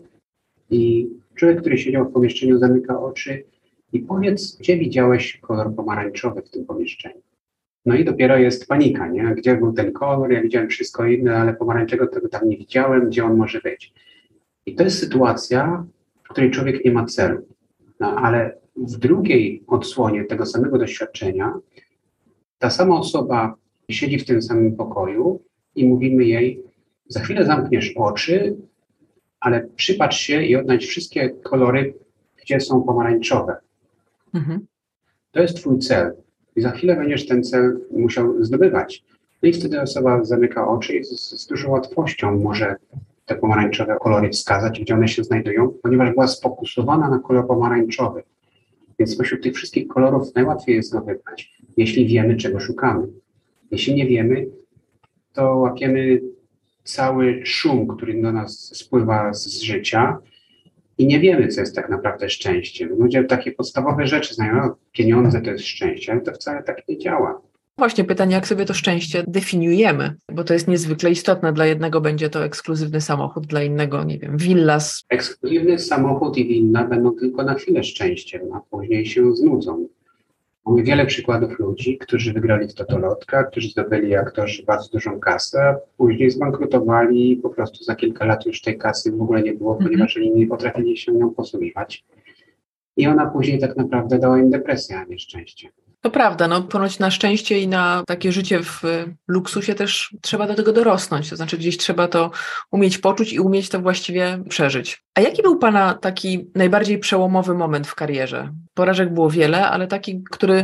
I 0.69 1.09
człowiek, 1.35 1.59
który 1.61 1.77
siedział 1.77 2.09
w 2.09 2.13
pomieszczeniu, 2.13 2.57
zamyka 2.57 3.01
oczy 3.01 3.43
i 3.93 3.99
powiedz, 3.99 4.57
gdzie 4.57 4.77
widziałeś 4.77 5.37
kolor 5.37 5.75
pomarańczowy 5.75 6.41
w 6.41 6.49
tym 6.49 6.65
pomieszczeniu. 6.65 7.21
No 7.85 7.95
i 7.95 8.05
dopiero 8.05 8.37
jest 8.37 8.67
panika, 8.67 9.07
nie? 9.07 9.35
Gdzie 9.37 9.55
był 9.55 9.73
ten 9.73 9.91
kolor? 9.91 10.31
Ja 10.31 10.41
widziałem 10.41 10.69
wszystko 10.69 11.05
inne, 11.05 11.37
ale 11.37 11.53
pomarańczego 11.53 12.07
tego 12.07 12.29
tam 12.29 12.49
nie 12.49 12.57
widziałem, 12.57 13.07
gdzie 13.07 13.25
on 13.25 13.37
może 13.37 13.61
być. 13.61 13.93
I 14.65 14.75
to 14.75 14.83
jest 14.83 14.99
sytuacja, 14.99 15.85
w 16.23 16.29
której 16.29 16.51
człowiek 16.51 16.85
nie 16.85 16.91
ma 16.91 17.05
celu. 17.05 17.47
No, 17.99 18.15
ale 18.15 18.57
w 18.75 18.97
drugiej 18.97 19.63
odsłonie 19.67 20.25
tego 20.25 20.45
samego 20.45 20.77
doświadczenia 20.77 21.53
ta 22.59 22.69
sama 22.69 22.99
osoba 22.99 23.55
siedzi 23.89 24.19
w 24.19 24.25
tym 24.25 24.41
samym 24.41 24.75
pokoju 24.75 25.39
i 25.75 25.87
mówimy 25.87 26.25
jej, 26.25 26.64
za 27.07 27.19
chwilę 27.19 27.45
zamkniesz 27.45 27.93
oczy, 27.97 28.55
ale 29.39 29.67
przypatrz 29.75 30.17
się 30.17 30.43
i 30.43 30.55
odnajdź 30.55 30.85
wszystkie 30.85 31.29
kolory, 31.29 31.93
gdzie 32.43 32.59
są 32.59 32.83
pomarańczowe. 32.83 33.55
Mhm. 34.33 34.65
To 35.31 35.41
jest 35.41 35.57
Twój 35.57 35.79
cel. 35.79 36.13
I 36.55 36.61
za 36.61 36.71
chwilę 36.71 36.95
będziesz 36.95 37.27
ten 37.27 37.43
cel 37.43 37.79
musiał 37.91 38.43
zdobywać. 38.43 39.03
No 39.43 39.49
i 39.49 39.53
wtedy 39.53 39.81
osoba 39.81 40.23
zamyka 40.23 40.67
oczy 40.67 40.97
i 40.97 41.03
z, 41.03 41.19
z 41.19 41.47
dużą 41.47 41.71
łatwością 41.71 42.39
może 42.39 42.75
te 43.25 43.35
pomarańczowe 43.35 43.97
kolory 44.01 44.29
wskazać, 44.29 44.79
gdzie 44.79 44.93
one 44.93 45.07
się 45.07 45.23
znajdują, 45.23 45.73
ponieważ 45.83 46.11
była 46.11 46.27
sfokusowana 46.27 47.09
na 47.09 47.19
kolor 47.19 47.47
pomarańczowy. 47.47 48.23
Więc 48.99 49.13
spośród 49.13 49.43
tych 49.43 49.55
wszystkich 49.55 49.87
kolorów 49.87 50.35
najłatwiej 50.35 50.75
jest 50.75 50.91
go 50.91 51.01
wybrać, 51.01 51.61
jeśli 51.77 52.07
wiemy, 52.07 52.35
czego 52.35 52.59
szukamy. 52.59 53.07
Jeśli 53.71 53.95
nie 53.95 54.07
wiemy, 54.07 54.47
to 55.33 55.55
łapiemy 55.55 56.21
cały 56.85 57.41
szum, 57.45 57.87
który 57.87 58.21
do 58.21 58.31
nas 58.31 58.71
spływa 58.73 59.33
z 59.33 59.61
życia 59.61 60.17
i 60.97 61.07
nie 61.07 61.19
wiemy, 61.19 61.47
co 61.47 61.61
jest 61.61 61.75
tak 61.75 61.89
naprawdę 61.89 62.29
szczęściem. 62.29 62.89
Ludzie 62.89 63.23
takie 63.23 63.51
podstawowe 63.51 64.07
rzeczy 64.07 64.33
znają, 64.33 64.55
no, 64.55 64.77
pieniądze 64.91 65.41
to 65.41 65.51
jest 65.51 65.65
szczęście, 65.65 66.11
ale 66.11 66.21
to 66.21 66.31
wcale 66.31 66.63
tak 66.63 66.87
nie 66.87 66.97
działa. 66.97 67.41
Właśnie 67.77 68.03
pytanie, 68.03 68.35
jak 68.35 68.47
sobie 68.47 68.65
to 68.65 68.73
szczęście 68.73 69.23
definiujemy, 69.27 70.15
bo 70.31 70.43
to 70.43 70.53
jest 70.53 70.67
niezwykle 70.67 71.11
istotne. 71.11 71.53
Dla 71.53 71.65
jednego 71.65 72.01
będzie 72.01 72.29
to 72.29 72.45
ekskluzywny 72.45 73.01
samochód, 73.01 73.47
dla 73.47 73.63
innego, 73.63 74.03
nie 74.03 74.19
wiem, 74.19 74.37
villas. 74.37 75.03
Ekskluzywny 75.09 75.79
samochód 75.79 76.37
i 76.37 76.45
willa 76.45 76.83
będą 76.83 77.11
tylko 77.11 77.43
na 77.43 77.53
chwilę 77.53 77.83
szczęściem, 77.83 78.41
a 78.53 78.59
później 78.59 79.05
się 79.05 79.35
znudzą. 79.35 79.87
Mamy 80.65 80.83
wiele 80.83 81.05
przykładów 81.05 81.59
ludzi, 81.59 81.97
którzy 81.97 82.33
wygrali 82.33 82.67
w 82.67 82.73
Totolotka, 82.73 83.43
którzy 83.43 83.69
zdobyli 83.69 84.15
aktorzy 84.15 84.63
bardzo 84.63 84.89
dużą 84.89 85.19
kasę, 85.19 85.77
później 85.97 86.31
zbankrutowali 86.31 87.31
i 87.31 87.37
po 87.37 87.49
prostu 87.49 87.83
za 87.83 87.95
kilka 87.95 88.25
lat 88.25 88.45
już 88.45 88.61
tej 88.61 88.77
kasy 88.77 89.11
w 89.11 89.21
ogóle 89.21 89.43
nie 89.43 89.53
było, 89.53 89.75
-hmm. 89.75 89.83
ponieważ 89.83 90.17
oni 90.17 90.31
nie 90.31 90.47
potrafili 90.47 90.97
się 90.97 91.11
nią 91.11 91.33
posługiwać. 91.33 92.05
I 92.97 93.07
ona 93.07 93.25
później 93.25 93.59
tak 93.59 93.77
naprawdę 93.77 94.19
dała 94.19 94.39
im 94.39 94.49
depresję, 94.49 94.97
a 94.97 95.03
nie 95.03 95.19
szczęście. 95.19 95.69
To 96.05 96.11
prawda, 96.11 96.47
no 96.47 96.61
ponoć 96.61 96.99
na 96.99 97.11
szczęście 97.11 97.59
i 97.59 97.67
na 97.67 98.03
takie 98.07 98.31
życie 98.31 98.63
w 98.63 98.81
luksusie 99.27 99.75
też 99.75 100.15
trzeba 100.21 100.47
do 100.47 100.53
tego 100.53 100.73
dorosnąć, 100.73 101.29
to 101.29 101.35
znaczy 101.35 101.57
gdzieś 101.57 101.77
trzeba 101.77 102.07
to 102.07 102.31
umieć 102.71 102.97
poczuć 102.97 103.33
i 103.33 103.39
umieć 103.39 103.69
to 103.69 103.79
właściwie 103.79 104.43
przeżyć. 104.49 105.03
A 105.15 105.21
jaki 105.21 105.41
był 105.41 105.57
Pana 105.57 105.93
taki 105.93 106.47
najbardziej 106.55 106.99
przełomowy 106.99 107.53
moment 107.53 107.87
w 107.87 107.95
karierze? 107.95 108.53
Porażek 108.73 109.13
było 109.13 109.29
wiele, 109.29 109.69
ale 109.69 109.87
taki, 109.87 110.23
który 110.31 110.63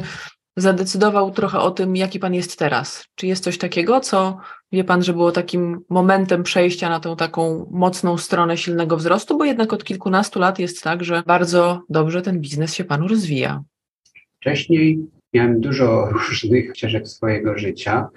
zadecydował 0.58 1.32
trochę 1.32 1.60
o 1.60 1.72
tym, 1.72 1.96
jaki 1.96 2.20
Pan 2.20 2.34
jest 2.34 2.60
teraz. 2.60 3.06
Czy 3.16 3.28
jest 3.28 3.44
coś 3.44 3.58
takiego, 3.58 4.00
co 4.00 4.38
wie 4.72 4.84
Pan, 4.84 5.04
że 5.04 5.14
było 5.14 5.32
takim 5.32 5.80
momentem 5.90 6.44
przejścia 6.44 6.90
na 6.90 7.00
tą 7.00 7.16
taką 7.16 7.68
mocną 7.72 8.18
stronę 8.18 8.58
silnego 8.58 8.98
wzrostu, 8.98 9.38
bo 9.38 9.46
jednak 9.46 9.74
od 9.74 9.84
kilkunastu 9.84 10.40
lat 10.40 10.60
jest 10.60 10.84
tak, 10.84 11.04
że 11.04 11.24
bardzo 11.26 11.82
dobrze 11.90 12.22
ten 12.22 12.40
biznes 12.40 12.74
się 12.74 12.84
Panu 12.84 13.08
rozwija. 13.08 13.64
Wcześniej 14.40 15.00
Miałem 15.34 15.62
dużo 15.62 16.10
różnych 16.12 16.76
ścieżek 16.76 17.08
swojego 17.08 17.58
życia, 17.58 18.10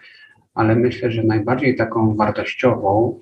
ale 0.55 0.77
myślę, 0.77 1.11
że 1.11 1.23
najbardziej 1.23 1.77
taką 1.77 2.17
wartościową 2.17 3.21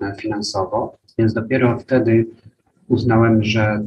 e, 0.00 0.14
finansowo, 0.20 0.98
więc 1.18 1.32
dopiero 1.32 1.78
wtedy 1.78 2.26
uznałem, 2.88 3.44
że 3.44 3.84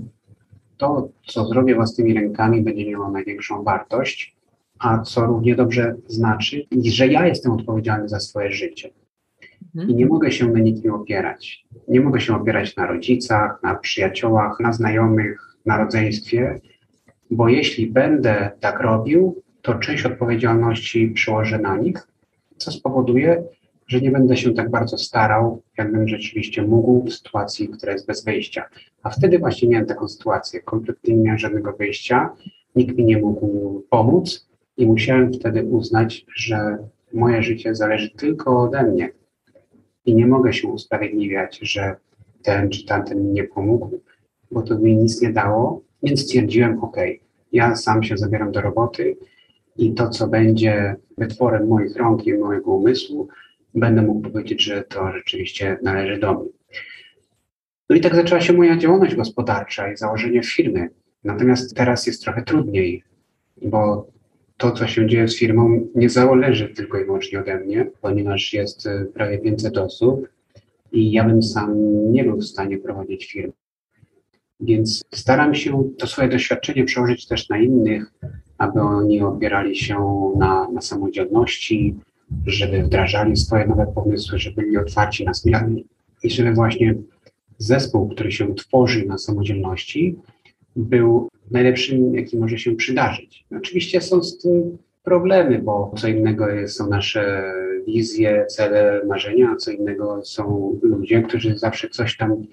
to, 0.78 1.10
co 1.28 1.46
zrobię 1.46 1.76
własnymi 1.76 2.14
rękami, 2.14 2.62
będzie 2.62 2.92
miało 2.92 3.12
największą 3.12 3.64
wartość, 3.64 4.36
a 4.80 5.00
co 5.00 5.26
równie 5.26 5.56
dobrze 5.56 5.96
znaczy, 6.08 6.66
że 6.86 7.08
ja 7.08 7.28
jestem 7.28 7.52
odpowiedzialny 7.52 8.10
za 8.10 8.20
swoje 8.20 8.52
życie. 8.52 8.90
Mhm. 9.76 9.90
I 9.90 9.96
nie 9.96 10.06
mogę 10.06 10.32
się 10.32 10.48
na 10.48 10.60
nikim 10.60 10.94
opierać. 10.94 11.66
Nie 11.88 12.02
mogę 12.02 12.22
się 12.22 12.36
opierać 12.36 12.76
na 12.76 12.88
rodzicach, 12.88 13.60
na 13.64 13.76
przyjaciołach, 13.76 14.60
na 14.60 14.74
znajomych, 14.74 15.58
na 15.66 15.78
rodzeństwie, 15.78 16.60
bo 17.32 17.50
jeśli 17.50 17.88
będę 17.88 18.52
tak 18.60 18.80
robił, 18.80 19.42
to 19.62 19.76
część 19.76 20.06
odpowiedzialności 20.06 21.08
przyłożę 21.08 21.60
na 21.60 21.78
nich, 21.78 22.08
co 22.58 22.72
spowoduje, 22.72 23.44
że 23.88 24.02
nie 24.02 24.12
będę 24.12 24.38
się 24.38 24.54
tak 24.54 24.70
bardzo 24.70 24.98
starał, 24.98 25.62
jakbym 25.78 26.08
rzeczywiście 26.08 26.62
mógł 26.62 27.06
w 27.06 27.14
sytuacji, 27.14 27.68
która 27.68 27.94
jest 27.94 28.08
bez 28.08 28.26
wyjścia. 28.26 28.66
A 29.04 29.10
wtedy 29.10 29.40
właśnie 29.40 29.70
miałem 29.70 29.88
taką 29.88 30.08
sytuację, 30.08 30.62
kompletnie 30.62 31.16
nie 31.16 31.24
miałem 31.24 31.40
żadnego 31.40 31.74
wyjścia, 31.74 32.30
nikt 32.76 32.98
mi 32.98 33.06
nie 33.06 33.18
mógł 33.18 33.82
pomóc 33.90 34.50
i 34.78 34.88
musiałem 34.88 35.34
wtedy 35.34 35.64
uznać, 35.64 36.26
że 36.36 36.78
moje 37.14 37.44
życie 37.44 37.76
zależy 37.76 38.10
tylko 38.10 38.62
ode 38.62 38.84
mnie 38.84 39.10
i 40.06 40.16
nie 40.16 40.28
mogę 40.28 40.54
się 40.54 40.68
usprawiedliwiać, 40.68 41.60
że 41.62 41.96
ten 42.44 42.70
czy 42.70 42.86
tamten 42.86 43.28
mi 43.28 43.32
nie 43.32 43.44
pomógł, 43.44 44.02
bo 44.52 44.62
to 44.62 44.80
mi 44.80 44.98
nic 44.98 45.22
nie 45.22 45.34
dało, 45.34 45.82
więc 46.04 46.22
stwierdziłem, 46.22 46.84
ok, 46.84 46.98
ja 47.52 47.76
sam 47.76 48.04
się 48.04 48.18
zabieram 48.18 48.52
do 48.52 48.62
roboty 48.62 49.18
i 49.78 49.94
to, 49.94 50.10
co 50.10 50.28
będzie 50.28 50.96
wytworem 51.18 51.68
moich 51.68 51.96
rąk 51.96 52.28
i 52.28 52.34
mojego 52.34 52.72
umysłu, 52.72 53.28
będę 53.76 54.02
mógł 54.02 54.30
powiedzieć, 54.30 54.64
że 54.64 54.84
to 54.84 55.12
rzeczywiście 55.12 55.78
należy 55.84 56.20
do 56.20 56.34
mnie. 56.34 56.50
No 57.90 57.96
i 57.96 58.02
tak 58.02 58.16
zaczęła 58.16 58.42
się 58.42 58.54
moja 58.54 58.78
działalność 58.78 59.16
gospodarcza 59.16 59.92
i 59.92 59.98
założenie 59.98 60.44
firmy. 60.44 60.90
Natomiast 61.24 61.76
teraz 61.76 62.08
jest 62.08 62.24
trochę 62.24 62.44
trudniej, 62.44 63.04
bo 63.62 64.08
to, 64.58 64.72
co 64.72 64.88
się 64.88 65.08
dzieje 65.08 65.28
z 65.28 65.38
firmą, 65.38 65.88
nie 65.96 66.10
zależy 66.10 66.70
tylko 66.70 67.00
i 67.00 67.06
wyłącznie 67.06 67.40
ode 67.40 67.60
mnie, 67.60 67.90
ponieważ 68.02 68.54
jest 68.54 68.90
prawie 69.14 69.38
500 69.38 69.78
osób 69.78 70.28
i 70.92 71.12
ja 71.12 71.24
bym 71.24 71.44
sam 71.44 71.76
nie 72.12 72.24
był 72.24 72.38
w 72.38 72.46
stanie 72.46 72.78
prowadzić 72.78 73.32
firmy. 73.32 73.54
Więc 74.62 75.04
staram 75.14 75.56
się 75.56 75.90
to 75.98 76.08
swoje 76.08 76.30
doświadczenie 76.30 76.86
przełożyć 76.86 77.28
też 77.28 77.50
na 77.50 77.58
innych, 77.58 78.14
aby 78.58 78.82
oni 78.82 79.22
opierali 79.22 79.76
się 79.76 79.96
na, 80.38 80.68
na 80.74 80.82
samodzielności, 80.82 81.96
żeby 82.46 82.84
wdrażali 82.84 83.36
swoje 83.38 83.68
nowe 83.68 83.92
pomysły, 83.96 84.40
żeby 84.40 84.62
byli 84.62 84.78
otwarci 84.78 85.26
na 85.26 85.34
zmiany 85.34 85.84
i 86.24 86.30
żeby 86.30 86.54
właśnie 86.54 86.96
zespół, 87.58 88.10
który 88.10 88.32
się 88.32 88.56
tworzy 88.56 89.06
na 89.06 89.18
samodzielności, 89.18 90.16
był 90.76 91.30
najlepszym, 91.52 92.16
jaki 92.16 92.38
może 92.38 92.58
się 92.58 92.76
przydarzyć. 92.76 93.46
Oczywiście 93.58 94.02
są 94.02 94.24
z 94.24 94.38
tym 94.38 94.78
problemy, 95.04 95.60
bo 95.60 95.94
co 95.98 96.08
innego 96.08 96.46
są 96.68 96.90
nasze 96.90 97.54
wizje, 97.88 98.46
cele, 98.46 99.02
marzenia, 99.08 99.50
a 99.52 99.56
co 99.56 99.72
innego 99.72 100.22
są 100.24 100.76
ludzie, 100.82 101.22
którzy 101.22 101.58
zawsze 101.58 101.90
coś 101.90 102.18
tam 102.18 102.46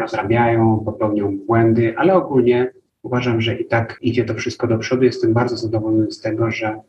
rozrabiają, 0.00 0.82
popełnią 0.84 1.38
błędy, 1.46 1.94
ale 1.96 2.14
ogólnie 2.14 2.72
uważam, 3.02 3.40
że 3.40 3.56
i 3.56 3.64
tak 3.64 3.98
idzie 4.00 4.24
to 4.24 4.34
wszystko 4.34 4.66
do 4.66 4.78
przodu. 4.78 5.04
Jestem 5.04 5.32
bardzo 5.32 5.56
zadowolony 5.56 6.10
z 6.10 6.20
tego, 6.20 6.50
że 6.50 6.80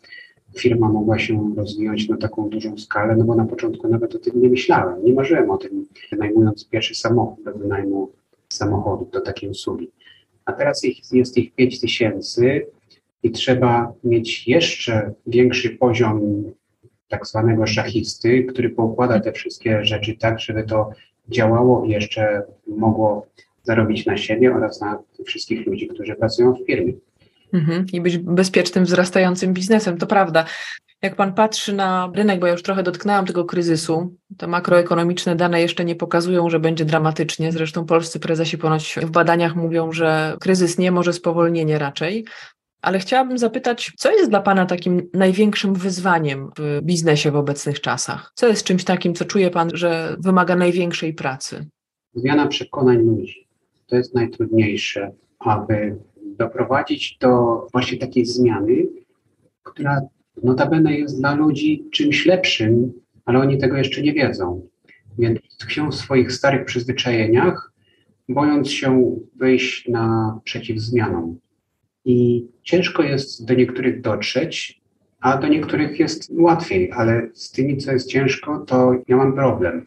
firma 0.57 0.89
mogła 0.89 1.19
się 1.19 1.53
rozwijać 1.57 2.09
na 2.09 2.17
taką 2.17 2.49
dużą 2.49 2.77
skalę, 2.77 3.15
no 3.15 3.23
bo 3.23 3.35
na 3.35 3.45
początku 3.45 3.87
nawet 3.87 4.15
o 4.15 4.19
tym 4.19 4.41
nie 4.41 4.49
myślałem, 4.49 5.05
nie 5.05 5.13
marzyłem 5.13 5.51
o 5.51 5.57
tym, 5.57 5.85
wynajmując 6.11 6.69
pierwszy 6.69 6.95
samochód 6.95 7.45
do 7.45 7.53
wynajmu 7.53 8.11
samochodu, 8.49 9.09
do 9.11 9.21
takiej 9.21 9.49
usługi. 9.49 9.91
A 10.45 10.53
teraz 10.53 10.83
ich, 10.83 11.11
jest 11.11 11.37
ich 11.37 11.55
5 11.55 11.81
tysięcy 11.81 12.65
i 13.23 13.31
trzeba 13.31 13.93
mieć 14.03 14.47
jeszcze 14.47 15.13
większy 15.27 15.69
poziom 15.69 16.43
tak 17.07 17.27
zwanego 17.27 17.67
szachisty, 17.67 18.43
który 18.43 18.69
poukłada 18.69 19.19
te 19.19 19.31
wszystkie 19.31 19.85
rzeczy 19.85 20.17
tak, 20.17 20.39
żeby 20.39 20.63
to 20.63 20.89
działało 21.29 21.85
i 21.85 21.89
jeszcze 21.89 22.43
mogło 22.67 23.27
zarobić 23.63 24.05
na 24.05 24.17
siebie 24.17 24.55
oraz 24.55 24.81
na 24.81 24.99
wszystkich 25.25 25.67
ludzi, 25.67 25.87
którzy 25.87 26.15
pracują 26.15 26.53
w 26.53 26.65
firmie. 26.65 26.93
Mhm. 27.53 27.85
I 27.93 28.01
być 28.01 28.17
bezpiecznym, 28.17 28.85
wzrastającym 28.85 29.53
biznesem, 29.53 29.97
to 29.97 30.07
prawda. 30.07 30.45
Jak 31.01 31.15
pan 31.15 31.33
patrzy 31.33 31.73
na 31.73 32.11
rynek, 32.15 32.39
bo 32.39 32.47
ja 32.47 32.51
już 32.51 32.63
trochę 32.63 32.83
dotknęłam 32.83 33.25
tego 33.25 33.45
kryzysu, 33.45 34.15
te 34.37 34.47
makroekonomiczne 34.47 35.35
dane 35.35 35.61
jeszcze 35.61 35.85
nie 35.85 35.95
pokazują, 35.95 36.49
że 36.49 36.59
będzie 36.59 36.85
dramatycznie. 36.85 37.51
Zresztą 37.51 37.85
polscy 37.85 38.19
prezesi 38.19 38.57
ponoć 38.57 38.95
w 39.01 39.09
badaniach 39.09 39.55
mówią, 39.55 39.91
że 39.91 40.37
kryzys 40.39 40.77
nie, 40.77 40.91
może 40.91 41.13
spowolnienie 41.13 41.79
raczej. 41.79 42.25
Ale 42.83 42.99
chciałabym 42.99 43.37
zapytać, 43.37 43.91
co 43.97 44.11
jest 44.11 44.29
dla 44.29 44.41
Pana 44.41 44.65
takim 44.65 45.09
największym 45.13 45.73
wyzwaniem 45.73 46.49
w 46.57 46.81
biznesie 46.81 47.31
w 47.31 47.35
obecnych 47.35 47.81
czasach? 47.81 48.31
Co 48.35 48.47
jest 48.47 48.63
czymś 48.63 48.83
takim, 48.83 49.13
co 49.13 49.25
czuje 49.25 49.49
Pan, 49.49 49.69
że 49.73 50.15
wymaga 50.19 50.55
największej 50.55 51.13
pracy? 51.13 51.65
Zmiana 52.15 52.47
przekonań 52.47 52.97
ludzi. 52.97 53.47
To 53.87 53.95
jest 53.95 54.15
najtrudniejsze, 54.15 55.11
aby 55.39 55.95
doprowadzić 56.37 57.17
do 57.17 57.61
właśnie 57.71 57.97
takiej 57.97 58.25
zmiany, 58.25 58.87
która 59.63 60.01
notabene 60.43 60.97
jest 60.97 61.19
dla 61.19 61.35
ludzi 61.35 61.85
czymś 61.91 62.25
lepszym, 62.25 62.93
ale 63.25 63.39
oni 63.39 63.57
tego 63.57 63.77
jeszcze 63.77 64.01
nie 64.01 64.13
wiedzą. 64.13 64.67
Więc 65.17 65.39
tkwią 65.59 65.91
w 65.91 65.95
swoich 65.95 66.31
starych 66.31 66.65
przyzwyczajeniach, 66.65 67.71
bojąc 68.29 68.69
się 68.69 69.15
wyjść 69.35 69.87
naprzeciw 69.87 70.79
zmianom. 70.79 71.42
I 72.05 72.47
ciężko 72.63 73.03
jest 73.03 73.45
do 73.45 73.53
niektórych 73.53 74.01
dotrzeć, 74.01 74.81
a 75.21 75.37
do 75.37 75.47
niektórych 75.47 75.99
jest 75.99 76.31
łatwiej, 76.31 76.91
ale 76.91 77.29
z 77.33 77.51
tymi, 77.51 77.77
co 77.77 77.91
jest 77.91 78.07
ciężko, 78.07 78.59
to 78.59 78.93
ja 79.07 79.17
mam 79.17 79.33
problem. 79.33 79.85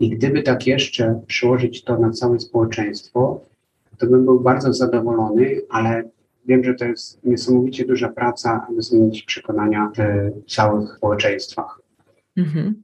I 0.00 0.10
gdyby 0.10 0.42
tak 0.42 0.66
jeszcze 0.66 1.20
przyłożyć 1.26 1.84
to 1.84 1.98
na 1.98 2.10
całe 2.10 2.40
społeczeństwo, 2.40 3.40
to 3.98 4.06
bym 4.06 4.24
był 4.24 4.40
bardzo 4.40 4.72
zadowolony, 4.72 5.60
ale 5.68 6.10
wiem, 6.46 6.64
że 6.64 6.74
to 6.74 6.84
jest 6.84 7.24
niesamowicie 7.24 7.84
duża 7.84 8.08
praca, 8.08 8.66
aby 8.68 8.82
zmienić 8.82 9.22
przekonania 9.22 9.92
w 9.96 10.00
całych 10.50 10.96
społeczeństwach. 10.96 11.80
Mhm. 12.36 12.82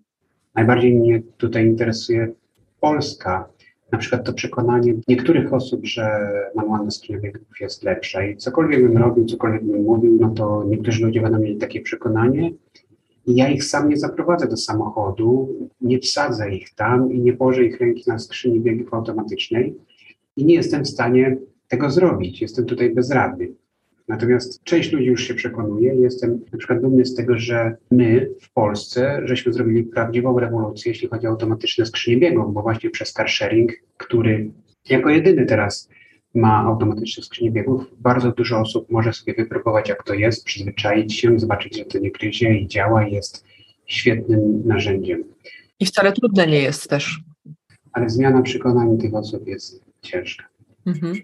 Najbardziej 0.55 0.95
mnie 0.95 1.23
tutaj 1.37 1.67
interesuje 1.67 2.33
Polska, 2.81 3.49
na 3.93 3.99
przykład 3.99 4.25
to 4.25 4.33
przekonanie 4.33 4.95
niektórych 5.09 5.53
osób, 5.53 5.87
że 5.87 6.29
manualna 6.55 6.91
skrzynia 6.91 7.21
biegów 7.21 7.61
jest 7.61 7.83
lepsza 7.83 8.27
i 8.27 8.37
cokolwiek 8.37 8.83
bym 8.83 8.97
robił, 8.97 9.25
cokolwiek 9.25 9.65
bym 9.65 9.83
mówił, 9.83 10.19
no 10.21 10.31
to 10.31 10.65
niektórzy 10.69 11.05
ludzie 11.05 11.21
będą 11.21 11.39
mieli 11.39 11.57
takie 11.57 11.81
przekonanie 11.81 12.53
i 13.27 13.37
ja 13.37 13.49
ich 13.49 13.65
sam 13.65 13.89
nie 13.89 13.97
zaprowadzę 13.97 14.49
do 14.49 14.57
samochodu, 14.57 15.49
nie 15.81 15.99
wsadzę 15.99 16.51
ich 16.51 16.75
tam 16.75 17.13
i 17.13 17.21
nie 17.21 17.33
położę 17.33 17.65
ich 17.65 17.81
ręki 17.81 18.03
na 18.07 18.19
skrzyni 18.19 18.61
biegów 18.61 18.95
automatycznej 18.95 19.75
i 20.37 20.45
nie 20.45 20.55
jestem 20.55 20.85
w 20.85 20.89
stanie 20.89 21.37
tego 21.69 21.91
zrobić. 21.91 22.43
Jestem 22.43 22.65
tutaj 22.65 22.95
bezradny. 22.95 23.49
Natomiast 24.09 24.65
część 24.65 24.93
ludzi 24.93 25.07
już 25.07 25.29
się 25.29 25.35
przekonuje. 25.35 25.95
Jestem 25.95 26.41
na 26.53 26.59
przykład 26.59 26.81
dumny 26.81 27.05
z 27.05 27.15
tego, 27.15 27.39
że 27.39 27.77
my 27.91 28.31
w 28.41 28.53
Polsce 28.53 29.21
żeśmy 29.25 29.53
zrobili 29.53 29.85
prawdziwą 29.85 30.39
rewolucję, 30.39 30.93
jeśli 30.93 31.09
chodzi 31.09 31.27
o 31.27 31.31
automatyczne 31.31 31.87
skrzynie 31.87 32.17
biegów, 32.17 32.55
bo 32.55 32.63
właśnie 32.63 32.91
przez 32.91 33.13
car 33.13 33.31
sharing, 33.31 33.73
który 33.97 34.51
jako 34.89 35.11
jedyny 35.11 35.47
teraz 35.47 35.89
ma 36.35 36.65
automatyczne 36.65 37.23
skrzynie 37.23 37.51
biegów, 37.51 37.87
bardzo 37.99 38.33
dużo 38.33 38.61
osób 38.61 38.91
może 38.91 39.13
sobie 39.13 39.35
wypróbować, 39.35 39.89
jak 39.89 40.05
to 40.05 40.15
jest, 40.15 40.45
przyzwyczaić 40.45 41.15
się, 41.15 41.39
zobaczyć, 41.39 41.77
że 41.77 41.85
to 41.85 41.99
nie 41.99 42.11
gryzie 42.11 42.59
i 42.59 42.69
działa 42.69 43.09
i 43.09 43.13
jest 43.13 43.45
świetnym 43.87 44.63
narzędziem. 44.67 45.25
I 45.81 45.87
wcale 45.87 46.13
trudne 46.13 46.47
nie 46.47 46.63
jest 46.63 46.91
też. 46.91 47.21
Ale 47.93 48.11
zmiana 48.11 48.43
przekonań 48.43 48.99
tych 48.99 49.15
osób 49.15 49.47
jest 49.47 49.85
ciężka. 50.03 50.45
Mhm. 50.87 51.15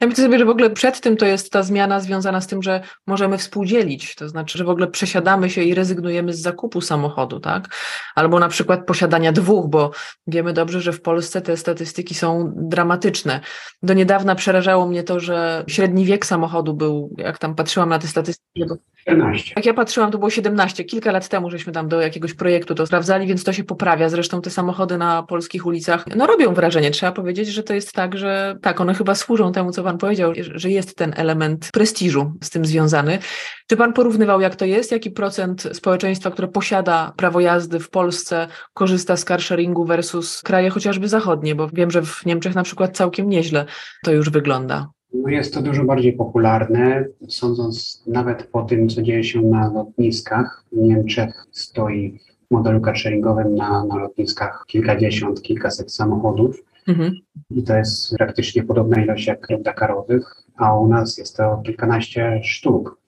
Ja 0.00 0.06
myślę 0.06 0.24
sobie, 0.24 0.38
że 0.38 0.44
w 0.44 0.48
ogóle 0.48 0.70
przed 0.70 1.00
tym 1.00 1.16
to 1.16 1.26
jest 1.26 1.52
ta 1.52 1.62
zmiana 1.62 2.00
związana 2.00 2.40
z 2.40 2.46
tym, 2.46 2.62
że 2.62 2.80
możemy 3.06 3.38
współdzielić, 3.38 4.14
to 4.14 4.28
znaczy, 4.28 4.58
że 4.58 4.64
w 4.64 4.68
ogóle 4.68 4.86
przesiadamy 4.86 5.50
się 5.50 5.62
i 5.62 5.74
rezygnujemy 5.74 6.32
z 6.32 6.40
zakupu 6.40 6.80
samochodu, 6.80 7.40
tak? 7.40 7.68
Albo 8.14 8.38
na 8.38 8.48
przykład 8.48 8.86
posiadania 8.86 9.32
dwóch, 9.32 9.70
bo 9.70 9.90
wiemy 10.26 10.52
dobrze, 10.52 10.80
że 10.80 10.92
w 10.92 11.02
Polsce 11.02 11.40
te 11.40 11.56
statystyki 11.56 12.14
są 12.14 12.52
dramatyczne. 12.56 13.40
Do 13.82 13.94
niedawna 13.94 14.34
przerażało 14.34 14.86
mnie 14.86 15.02
to, 15.02 15.20
że 15.20 15.64
średni 15.68 16.04
wiek 16.04 16.26
samochodu 16.26 16.74
był, 16.74 17.14
jak 17.18 17.38
tam 17.38 17.54
patrzyłam 17.54 17.88
na 17.88 17.98
te 17.98 18.06
statystyki, 18.06 18.64
14. 19.02 19.52
Jak 19.56 19.66
ja 19.66 19.74
patrzyłam, 19.74 20.10
to 20.10 20.18
było 20.18 20.30
17. 20.30 20.84
Kilka 20.84 21.12
lat 21.12 21.28
temu 21.28 21.50
żeśmy 21.50 21.72
tam 21.72 21.88
do 21.88 22.00
jakiegoś 22.00 22.34
projektu 22.34 22.74
to 22.74 22.86
sprawdzali, 22.86 23.26
więc 23.26 23.44
to 23.44 23.52
się 23.52 23.64
poprawia. 23.64 24.08
Zresztą 24.08 24.40
te 24.40 24.50
samochody 24.50 24.98
na 24.98 25.22
polskich 25.22 25.66
ulicach, 25.66 26.04
no 26.16 26.26
robią 26.26 26.54
wrażenie. 26.54 26.90
Trzeba 26.90 27.12
powiedzieć, 27.12 27.48
że 27.48 27.62
to 27.62 27.74
jest 27.74 27.92
tak, 27.92 28.18
że 28.18 28.56
tak, 28.62 28.80
one 28.80 28.94
chyba 28.94 29.14
służą 29.14 29.52
temu, 29.52 29.72
co 29.72 29.82
pan 29.82 29.98
powiedział, 29.98 30.32
że 30.54 30.70
jest 30.70 30.96
ten 30.96 31.14
element 31.16 31.70
prestiżu 31.72 32.32
z 32.42 32.50
tym 32.50 32.64
związany. 32.64 33.18
Czy 33.66 33.76
pan 33.76 33.92
porównywał, 33.92 34.40
jak 34.40 34.56
to 34.56 34.64
jest? 34.64 34.92
Jaki 34.92 35.10
procent 35.10 35.68
społeczeństwa, 35.72 36.30
które 36.30 36.48
posiada 36.48 37.12
prawo 37.16 37.40
jazdy 37.40 37.80
w 37.80 37.90
Polsce, 37.90 38.48
korzysta 38.74 39.16
z 39.16 39.24
carsharingu 39.24 39.84
versus 39.84 40.42
kraje 40.42 40.70
chociażby 40.70 41.08
zachodnie? 41.08 41.54
Bo 41.54 41.68
wiem, 41.72 41.90
że 41.90 42.02
w 42.02 42.26
Niemczech 42.26 42.54
na 42.54 42.62
przykład 42.62 42.96
całkiem 42.96 43.28
nieźle 43.28 43.66
to 44.04 44.12
już 44.12 44.30
wygląda. 44.30 44.88
No 45.14 45.28
jest 45.28 45.54
to 45.54 45.62
dużo 45.62 45.84
bardziej 45.84 46.12
popularne, 46.12 47.04
sądząc 47.28 48.02
nawet 48.06 48.42
po 48.42 48.62
tym, 48.62 48.88
co 48.88 49.02
dzieje 49.02 49.24
się 49.24 49.42
na 49.42 49.72
lotniskach. 49.72 50.64
W 50.72 50.76
Niemczech 50.76 51.46
stoi 51.50 52.18
w 52.48 52.50
modelu 52.50 52.80
carsharingowym 52.80 53.54
na, 53.54 53.84
na 53.84 53.96
lotniskach 53.96 54.64
kilkadziesiąt, 54.66 55.42
kilkaset 55.42 55.92
samochodów. 55.92 56.64
Mhm. 56.88 57.12
I 57.50 57.62
to 57.62 57.76
jest 57.76 58.16
praktycznie 58.16 58.62
podobna 58.62 59.02
ilość 59.02 59.26
jak 59.26 59.46
Dakarowych, 59.62 60.42
a 60.56 60.78
u 60.78 60.88
nas 60.88 61.18
jest 61.18 61.36
to 61.36 61.62
kilkanaście 61.66 62.40
sztuk. 62.42 62.98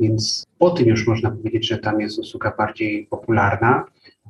Więc 0.00 0.44
po 0.58 0.70
tym 0.70 0.86
już 0.86 1.06
można 1.06 1.30
powiedzieć, 1.30 1.68
że 1.68 1.78
tam 1.78 2.00
jest 2.00 2.18
usługa 2.18 2.54
bardziej 2.58 3.06
popularna, 3.06 3.84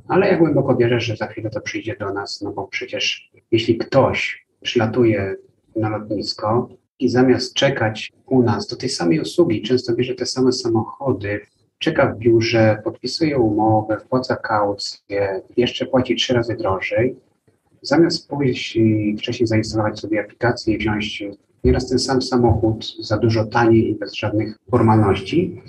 ale 0.09 0.29
ja 0.29 0.39
głęboko 0.39 0.77
wierzę, 0.77 1.01
że 1.01 1.17
za 1.17 1.27
chwilę 1.27 1.51
to 1.51 1.61
przyjdzie 1.61 1.97
do 2.01 2.13
nas, 2.13 2.43
no 2.43 2.53
bo 2.53 2.67
przecież 2.67 3.31
jeśli 3.51 3.79
ktoś 3.79 4.47
przylatuje 4.63 5.37
na 5.77 5.89
lotnisko, 5.89 6.69
i 7.05 7.09
zamiast 7.09 7.55
czekać 7.55 8.13
u 8.27 8.43
nas 8.43 8.67
do 8.67 8.77
tej 8.77 8.89
samej 8.89 9.21
usługi, 9.21 9.63
często 9.63 9.95
bierze 9.95 10.15
te 10.15 10.27
same 10.27 10.53
samochody, 10.53 11.41
czeka 11.79 12.13
w 12.13 12.19
biurze, 12.19 12.81
podpisuje 12.85 13.39
umowę, 13.39 14.01
wpłaca 14.01 14.37
kaucję, 14.37 15.43
jeszcze 15.57 15.87
płaci 15.87 16.17
trzy 16.17 16.35
razy 16.35 16.57
drożej, 16.57 17.17
zamiast 17.83 18.29
pójść 18.29 18.77
i 18.77 19.17
wcześniej 19.19 19.47
zainstalować 19.47 20.01
sobie 20.01 20.21
aplikację 20.21 20.75
i 20.75 20.79
wziąć 20.79 21.25
nieraz 21.65 21.89
ten 21.89 21.99
sam 21.99 22.23
samochód 22.23 22.87
za 23.01 23.19
dużo 23.19 23.45
taniej 23.45 23.91
i 23.91 23.95
bez 23.95 24.15
żadnych 24.15 24.59
formalności, 24.71 25.63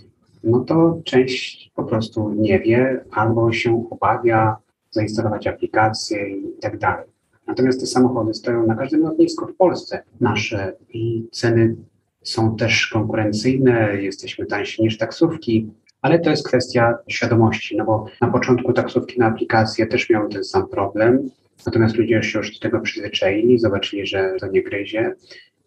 no 0.44 0.60
to 0.60 1.02
część 1.04 1.72
po 1.76 1.84
prostu 1.84 2.34
nie 2.34 2.60
wie 2.60 3.06
albo 3.12 3.52
się 3.52 3.88
obawia 3.90 4.58
zainstalować 4.92 5.48
aplikację 5.48 6.30
i 6.30 6.60
tak 6.62 6.78
dalej. 6.78 7.15
Natomiast 7.48 7.80
te 7.80 7.86
samochody 7.86 8.34
stoją 8.34 8.68
na 8.68 8.76
każdym 8.76 9.02
lotnisku 9.02 9.48
w 9.48 9.56
Polsce 9.56 10.04
nasze 10.22 10.74
i 10.94 11.28
ceny 11.32 11.76
są 12.24 12.56
też 12.56 12.88
konkurencyjne, 12.88 14.02
jesteśmy 14.02 14.46
tańsi 14.46 14.84
niż 14.84 14.98
taksówki, 14.98 15.70
ale 16.02 16.20
to 16.20 16.30
jest 16.30 16.48
kwestia 16.48 16.98
świadomości, 17.08 17.78
no 17.78 17.86
bo 17.86 18.06
na 18.22 18.28
początku 18.28 18.74
taksówki 18.74 19.20
na 19.20 19.26
aplikację 19.26 19.88
też 19.88 20.10
miały 20.10 20.30
ten 20.30 20.44
sam 20.44 20.68
problem. 20.68 21.30
Natomiast 21.66 21.96
ludzie 21.96 22.24
się 22.24 22.40
już 22.40 22.54
do 22.54 22.60
tego 22.60 22.80
przyzwyczaili, 22.80 23.60
zobaczyli, 23.60 24.08
że 24.08 24.34
to 24.40 24.48
nie 24.48 24.64
gryzie 24.64 25.16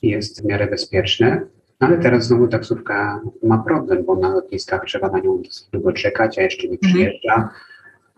i 0.02 0.08
jest 0.08 0.42
w 0.42 0.44
miarę 0.44 0.66
bezpieczne. 0.66 1.40
No 1.80 1.86
ale 1.86 1.98
teraz 1.98 2.26
znowu 2.26 2.48
taksówka 2.48 3.20
ma 3.42 3.58
problem, 3.58 4.04
bo 4.04 4.16
na 4.16 4.28
lotniskach 4.28 4.84
trzeba 4.84 5.08
na 5.08 5.18
nią 5.18 5.42
długo 5.72 5.92
czekać, 5.92 6.38
a 6.38 6.42
jeszcze 6.42 6.68
nie 6.68 6.74
mhm. 6.74 6.92
przyjeżdża, 6.92 7.48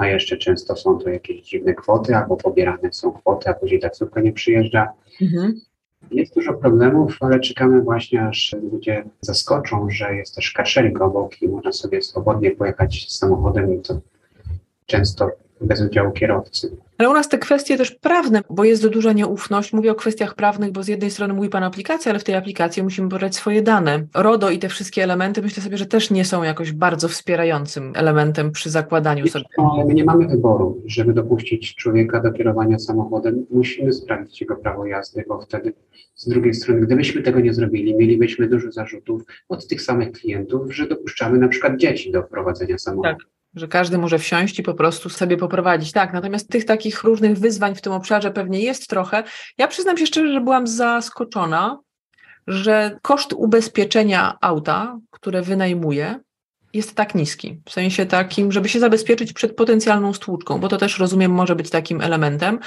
a 0.00 0.06
jeszcze 0.06 0.36
często 0.36 0.76
są 0.76 0.98
to 0.98 1.10
jakieś 1.10 1.42
dziwne 1.42 1.74
kwoty, 1.74 2.16
albo 2.16 2.36
pobierane 2.36 2.92
są 2.92 3.12
kwoty, 3.12 3.50
a 3.50 3.54
później 3.54 3.80
taksówka 3.80 4.20
nie 4.20 4.32
przyjeżdża. 4.32 4.88
Mhm. 5.22 5.60
Jest 6.10 6.34
dużo 6.34 6.54
problemów, 6.54 7.16
ale 7.20 7.40
czekamy 7.40 7.82
właśnie, 7.82 8.22
aż 8.22 8.56
ludzie 8.72 9.04
zaskoczą, 9.20 9.90
że 9.90 10.14
jest 10.14 10.34
też 10.34 10.52
carsharing 10.52 11.00
obok 11.00 11.42
i 11.42 11.48
można 11.48 11.72
sobie 11.72 12.02
swobodnie 12.02 12.50
pojechać 12.50 13.06
samochodem 13.12 13.74
i 13.74 13.80
to 13.80 14.00
często 14.86 15.30
bez 15.60 15.82
udziału 15.82 16.12
kierowcy. 16.12 16.76
Ale 16.98 17.10
u 17.10 17.14
nas 17.14 17.28
te 17.28 17.38
kwestie 17.38 17.76
też 17.76 17.90
prawne, 17.90 18.42
bo 18.50 18.64
jest 18.64 18.88
duża 18.88 19.12
nieufność. 19.12 19.72
Mówię 19.72 19.92
o 19.92 19.94
kwestiach 19.94 20.34
prawnych, 20.34 20.72
bo 20.72 20.82
z 20.82 20.88
jednej 20.88 21.10
strony 21.10 21.34
mówi 21.34 21.48
Pan 21.48 21.64
aplikację, 21.64 22.10
ale 22.10 22.18
w 22.18 22.24
tej 22.24 22.34
aplikacji 22.34 22.82
musimy 22.82 23.08
podać 23.08 23.36
swoje 23.36 23.62
dane. 23.62 24.06
RODO 24.14 24.50
i 24.50 24.58
te 24.58 24.68
wszystkie 24.68 25.02
elementy 25.02 25.42
myślę 25.42 25.62
sobie, 25.62 25.76
że 25.76 25.86
też 25.86 26.10
nie 26.10 26.24
są 26.24 26.42
jakoś 26.42 26.72
bardzo 26.72 27.08
wspierającym 27.08 27.92
elementem 27.96 28.52
przy 28.52 28.70
zakładaniu 28.70 29.28
sobie. 29.28 29.44
ale 29.74 29.84
my 29.84 29.94
nie 29.94 30.04
mamy 30.04 30.28
wyboru. 30.28 30.82
Żeby 30.86 31.12
dopuścić 31.12 31.74
człowieka 31.74 32.20
do 32.20 32.32
kierowania 32.32 32.78
samochodem, 32.78 33.46
musimy 33.50 33.92
sprawdzić 33.92 34.40
jego 34.40 34.56
prawo 34.56 34.86
jazdy, 34.86 35.24
bo 35.28 35.40
wtedy 35.40 35.72
z 36.14 36.28
drugiej 36.28 36.54
strony, 36.54 36.80
gdybyśmy 36.80 37.22
tego 37.22 37.40
nie 37.40 37.54
zrobili, 37.54 37.96
mielibyśmy 37.96 38.48
dużo 38.48 38.72
zarzutów 38.72 39.22
od 39.48 39.66
tych 39.66 39.82
samych 39.82 40.12
klientów, 40.12 40.74
że 40.74 40.88
dopuszczamy 40.88 41.38
na 41.38 41.48
przykład 41.48 41.76
dzieci 41.76 42.12
do 42.12 42.22
prowadzenia 42.22 42.78
samochodu. 42.78 43.18
Tak 43.18 43.39
że 43.54 43.68
każdy 43.68 43.98
może 43.98 44.18
wsiąść 44.18 44.58
i 44.58 44.62
po 44.62 44.74
prostu 44.74 45.08
sobie 45.08 45.36
poprowadzić. 45.36 45.92
Tak, 45.92 46.12
natomiast 46.12 46.48
tych 46.48 46.64
takich 46.64 47.02
różnych 47.02 47.38
wyzwań 47.38 47.74
w 47.74 47.80
tym 47.80 47.92
obszarze 47.92 48.30
pewnie 48.30 48.60
jest 48.60 48.88
trochę. 48.88 49.22
Ja 49.58 49.68
przyznam 49.68 49.98
się 49.98 50.06
szczerze, 50.06 50.32
że 50.32 50.40
byłam 50.40 50.66
zaskoczona, 50.66 51.78
że 52.46 52.98
koszt 53.02 53.32
ubezpieczenia 53.32 54.38
auta, 54.40 54.98
które 55.10 55.42
wynajmuję, 55.42 56.20
jest 56.72 56.94
tak 56.94 57.14
niski. 57.14 57.60
W 57.66 57.72
sensie 57.72 58.06
takim, 58.06 58.52
żeby 58.52 58.68
się 58.68 58.80
zabezpieczyć 58.80 59.32
przed 59.32 59.56
potencjalną 59.56 60.12
stłuczką, 60.12 60.58
bo 60.58 60.68
to 60.68 60.76
też 60.76 60.98
rozumiem 60.98 61.32
może 61.32 61.56
być 61.56 61.70
takim 61.70 62.00
elementem. 62.00 62.58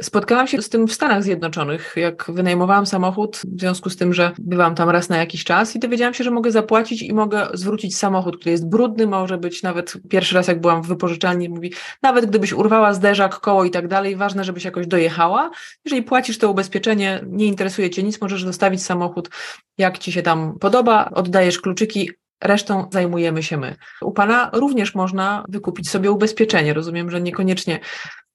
Spotkałam 0.00 0.46
się 0.46 0.62
z 0.62 0.68
tym 0.68 0.86
w 0.86 0.92
Stanach 0.92 1.22
Zjednoczonych, 1.22 1.94
jak 1.96 2.30
wynajmowałam 2.30 2.86
samochód, 2.86 3.42
w 3.44 3.60
związku 3.60 3.90
z 3.90 3.96
tym, 3.96 4.14
że 4.14 4.32
bywam 4.38 4.74
tam 4.74 4.90
raz 4.90 5.08
na 5.08 5.16
jakiś 5.16 5.44
czas 5.44 5.76
i 5.76 5.78
dowiedziałam 5.78 6.14
się, 6.14 6.24
że 6.24 6.30
mogę 6.30 6.50
zapłacić 6.50 7.02
i 7.02 7.12
mogę 7.12 7.48
zwrócić 7.54 7.96
samochód, 7.96 8.36
który 8.36 8.50
jest 8.50 8.68
brudny, 8.68 9.06
może 9.06 9.38
być 9.38 9.62
nawet 9.62 9.94
pierwszy 10.08 10.34
raz, 10.34 10.48
jak 10.48 10.60
byłam 10.60 10.82
w 10.82 10.86
wypożyczalni, 10.86 11.48
mówi, 11.48 11.72
nawet 12.02 12.26
gdybyś 12.26 12.52
urwała 12.52 12.94
zderzak, 12.94 13.40
koło 13.40 13.64
i 13.64 13.70
tak 13.70 13.88
dalej, 13.88 14.16
ważne, 14.16 14.44
żebyś 14.44 14.64
jakoś 14.64 14.86
dojechała. 14.86 15.50
Jeżeli 15.84 16.02
płacisz 16.02 16.38
to 16.38 16.50
ubezpieczenie, 16.50 17.24
nie 17.26 17.46
interesuje 17.46 17.90
cię 17.90 18.02
nic, 18.02 18.20
możesz 18.20 18.44
zostawić 18.44 18.82
samochód, 18.82 19.30
jak 19.78 19.98
ci 19.98 20.12
się 20.12 20.22
tam 20.22 20.58
podoba, 20.58 21.10
oddajesz 21.14 21.60
kluczyki, 21.60 22.10
resztą 22.42 22.88
zajmujemy 22.92 23.42
się 23.42 23.56
my. 23.56 23.76
U 24.00 24.12
Pana 24.12 24.50
również 24.52 24.94
można 24.94 25.44
wykupić 25.48 25.90
sobie 25.90 26.10
ubezpieczenie. 26.10 26.74
Rozumiem, 26.74 27.10
że 27.10 27.20
niekoniecznie 27.20 27.80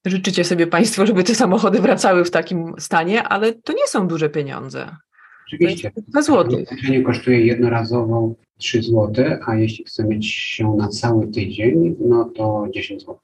życzycie 0.06 0.44
sobie 0.44 0.66
Państwo, 0.66 1.06
żeby 1.06 1.24
te 1.24 1.34
samochody 1.34 1.80
wracały 1.80 2.24
w 2.24 2.30
takim 2.30 2.74
stanie, 2.78 3.22
ale 3.22 3.52
to 3.52 3.72
nie 3.72 3.86
są 3.86 4.08
duże 4.08 4.30
pieniądze. 4.30 4.96
Oczywiście. 5.46 5.92
2 6.08 6.22
zł. 6.22 6.52
Ubezpieczenie 6.52 7.02
kosztuje 7.02 7.46
jednorazowo 7.46 8.34
3 8.58 8.82
zł, 8.82 9.12
a 9.46 9.54
jeśli 9.54 9.84
chce 9.84 10.04
mieć 10.04 10.26
się 10.26 10.74
na 10.74 10.88
cały 10.88 11.28
tydzień, 11.28 11.96
no 12.00 12.24
to 12.24 12.66
10 12.70 13.00
zł. 13.00 13.18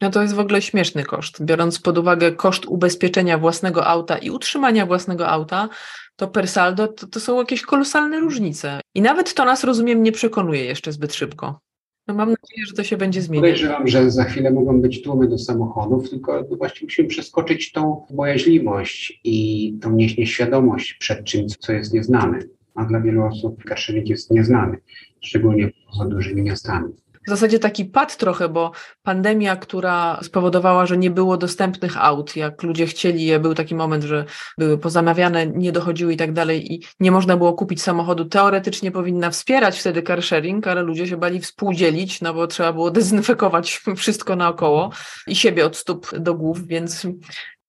No 0.00 0.10
to 0.10 0.22
jest 0.22 0.34
w 0.34 0.38
ogóle 0.38 0.62
śmieszny 0.62 1.04
koszt. 1.04 1.44
Biorąc 1.44 1.78
pod 1.78 1.98
uwagę 1.98 2.32
koszt 2.32 2.66
ubezpieczenia 2.66 3.38
własnego 3.38 3.86
auta 3.86 4.18
i 4.18 4.30
utrzymania 4.30 4.86
własnego 4.86 5.28
auta, 5.28 5.68
to 6.16 6.28
per 6.28 6.48
saldo 6.48 6.88
to, 6.88 7.06
to 7.06 7.20
są 7.20 7.38
jakieś 7.38 7.62
kolosalne 7.62 8.20
różnice. 8.20 8.80
I 8.94 9.02
nawet 9.02 9.34
to 9.34 9.44
nas, 9.44 9.64
rozumiem, 9.64 10.02
nie 10.02 10.12
przekonuje 10.12 10.64
jeszcze 10.64 10.92
zbyt 10.92 11.14
szybko. 11.14 11.60
No 12.08 12.14
mam 12.14 12.28
nadzieję, 12.28 12.66
że 12.66 12.74
to 12.74 12.84
się 12.84 12.96
będzie 12.96 13.22
zmieniać. 13.22 13.50
Podejrzewam, 13.50 13.88
że 13.88 14.10
za 14.10 14.24
chwilę 14.24 14.50
mogą 14.50 14.80
być 14.80 15.02
tłumy 15.02 15.28
do 15.28 15.38
samochodów, 15.38 16.10
tylko 16.10 16.44
właśnie 16.58 16.84
musimy 16.84 17.08
przeskoczyć 17.08 17.72
tą 17.72 18.06
bojaźliwość 18.10 19.20
i 19.24 19.74
tą 19.80 19.92
nieświadomość 19.92 20.94
przed 20.94 21.24
czymś, 21.24 21.56
co 21.56 21.72
jest 21.72 21.94
nieznane. 21.94 22.38
A 22.74 22.84
dla 22.84 23.00
wielu 23.00 23.22
osób 23.24 23.64
carsharing 23.68 24.08
jest 24.08 24.30
nieznany, 24.30 24.78
szczególnie 25.20 25.70
poza 25.90 26.04
dużymi 26.04 26.42
miastami 26.42 26.92
w 27.28 27.30
zasadzie 27.30 27.58
taki 27.58 27.84
pad 27.84 28.16
trochę, 28.16 28.48
bo 28.48 28.72
pandemia, 29.02 29.56
która 29.56 30.20
spowodowała, 30.22 30.86
że 30.86 30.98
nie 30.98 31.10
było 31.10 31.36
dostępnych 31.36 32.04
aut, 32.04 32.36
jak 32.36 32.62
ludzie 32.62 32.86
chcieli 32.86 33.24
je, 33.24 33.40
był 33.40 33.54
taki 33.54 33.74
moment, 33.74 34.04
że 34.04 34.24
były 34.58 34.78
pozamawiane, 34.78 35.46
nie 35.46 35.72
dochodziły 35.72 36.12
i 36.12 36.16
tak 36.16 36.32
dalej 36.32 36.74
i 36.74 36.82
nie 37.00 37.10
można 37.10 37.36
było 37.36 37.52
kupić 37.52 37.82
samochodu, 37.82 38.24
teoretycznie 38.24 38.90
powinna 38.90 39.30
wspierać 39.30 39.80
wtedy 39.80 40.02
car 40.02 40.22
sharing, 40.22 40.66
ale 40.66 40.82
ludzie 40.82 41.06
się 41.06 41.16
bali 41.16 41.40
współdzielić, 41.40 42.20
no 42.20 42.34
bo 42.34 42.46
trzeba 42.46 42.72
było 42.72 42.90
dezynfekować 42.90 43.80
wszystko 43.96 44.36
naokoło 44.36 44.90
i 45.26 45.36
siebie 45.36 45.66
od 45.66 45.76
stóp 45.76 46.18
do 46.18 46.34
głów, 46.34 46.66
więc... 46.66 47.06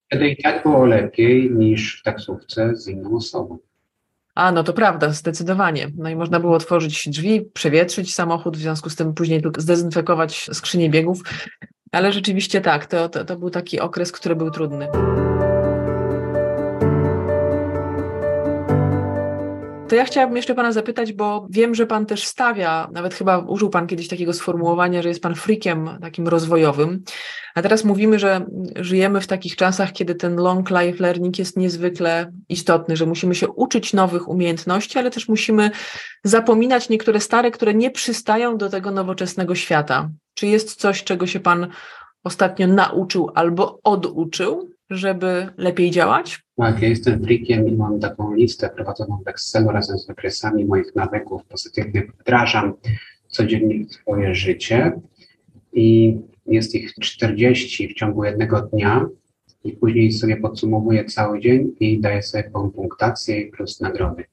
Wtedy 0.06 0.28
i 0.28 0.42
tak 0.42 0.62
było 0.62 0.86
lepiej 0.86 1.50
niż 1.50 2.00
w 2.00 2.02
taksówce 2.02 2.76
z 2.76 2.88
inną 2.88 3.16
osobą. 3.16 3.58
A, 4.34 4.52
no 4.52 4.64
to 4.64 4.72
prawda, 4.72 5.12
zdecydowanie. 5.12 5.90
No 5.96 6.08
i 6.08 6.16
można 6.16 6.40
było 6.40 6.56
otworzyć 6.56 7.08
drzwi, 7.08 7.42
przewietrzyć 7.52 8.14
samochód, 8.14 8.56
w 8.56 8.60
związku 8.60 8.90
z 8.90 8.96
tym 8.96 9.14
później 9.14 9.42
tylko 9.42 9.60
zdezynfekować 9.60 10.50
skrzynię 10.52 10.90
biegów. 10.90 11.22
Ale 11.92 12.12
rzeczywiście 12.12 12.60
tak, 12.60 12.86
to, 12.86 13.08
to, 13.08 13.24
to 13.24 13.36
był 13.36 13.50
taki 13.50 13.80
okres, 13.80 14.12
który 14.12 14.36
był 14.36 14.50
trudny. 14.50 14.88
To 19.90 19.96
ja 19.96 20.04
chciałabym 20.04 20.36
jeszcze 20.36 20.54
Pana 20.54 20.72
zapytać, 20.72 21.12
bo 21.12 21.46
wiem, 21.50 21.74
że 21.74 21.86
Pan 21.86 22.06
też 22.06 22.24
stawia, 22.24 22.88
nawet 22.92 23.14
chyba 23.14 23.38
użył 23.38 23.70
Pan 23.70 23.86
kiedyś 23.86 24.08
takiego 24.08 24.32
sformułowania, 24.32 25.02
że 25.02 25.08
jest 25.08 25.22
Pan 25.22 25.34
frikiem 25.34 25.90
takim 26.00 26.28
rozwojowym. 26.28 27.04
A 27.54 27.62
teraz 27.62 27.84
mówimy, 27.84 28.18
że 28.18 28.46
żyjemy 28.76 29.20
w 29.20 29.26
takich 29.26 29.56
czasach, 29.56 29.92
kiedy 29.92 30.14
ten 30.14 30.36
long 30.36 30.70
life 30.70 31.02
learning 31.02 31.38
jest 31.38 31.56
niezwykle 31.56 32.32
istotny, 32.48 32.96
że 32.96 33.06
musimy 33.06 33.34
się 33.34 33.48
uczyć 33.48 33.92
nowych 33.92 34.28
umiejętności, 34.28 34.98
ale 34.98 35.10
też 35.10 35.28
musimy 35.28 35.70
zapominać 36.24 36.88
niektóre 36.88 37.20
stare, 37.20 37.50
które 37.50 37.74
nie 37.74 37.90
przystają 37.90 38.56
do 38.56 38.68
tego 38.68 38.90
nowoczesnego 38.90 39.54
świata. 39.54 40.10
Czy 40.34 40.46
jest 40.46 40.80
coś, 40.80 41.04
czego 41.04 41.26
się 41.26 41.40
Pan 41.40 41.66
ostatnio 42.24 42.66
nauczył 42.66 43.30
albo 43.34 43.80
oduczył, 43.84 44.70
żeby 44.90 45.46
lepiej 45.56 45.90
działać? 45.90 46.40
Tak, 46.56 46.82
ja 46.82 46.88
jestem 46.88 47.24
freakiem 47.24 47.68
i 47.68 47.72
mam 47.72 48.00
taką 48.00 48.34
listę 48.34 48.68
prowadzoną 48.68 49.22
w 49.24 49.28
Excelu 49.28 49.70
razem 49.70 49.98
z 49.98 50.06
wykresami 50.06 50.64
moich 50.64 50.94
nawyków 50.94 51.44
pozytywnych. 51.44 52.10
Wdrażam 52.20 52.72
codziennie 53.28 53.84
w 53.84 53.92
swoje 53.92 54.34
życie 54.34 54.92
i 55.72 56.18
jest 56.46 56.74
ich 56.74 56.94
40 56.94 57.88
w 57.88 57.94
ciągu 57.94 58.24
jednego 58.24 58.60
dnia 58.60 59.08
i 59.64 59.72
później 59.72 60.12
sobie 60.12 60.36
podsumowuję 60.36 61.04
cały 61.04 61.40
dzień 61.40 61.74
i 61.80 62.00
daję 62.00 62.22
sobie 62.22 62.50
punktację 62.74 63.46
plus 63.46 63.80
nagrody. 63.80 64.24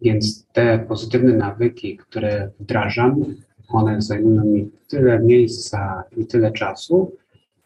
Więc 0.00 0.46
te 0.52 0.78
pozytywne 0.78 1.32
nawyki, 1.32 1.96
które 1.96 2.50
wdrażam, 2.60 3.24
one 3.68 4.02
zajmują 4.02 4.44
mi 4.44 4.70
tyle 4.88 5.18
miejsca 5.18 6.02
i 6.16 6.26
tyle 6.26 6.52
czasu, 6.52 7.16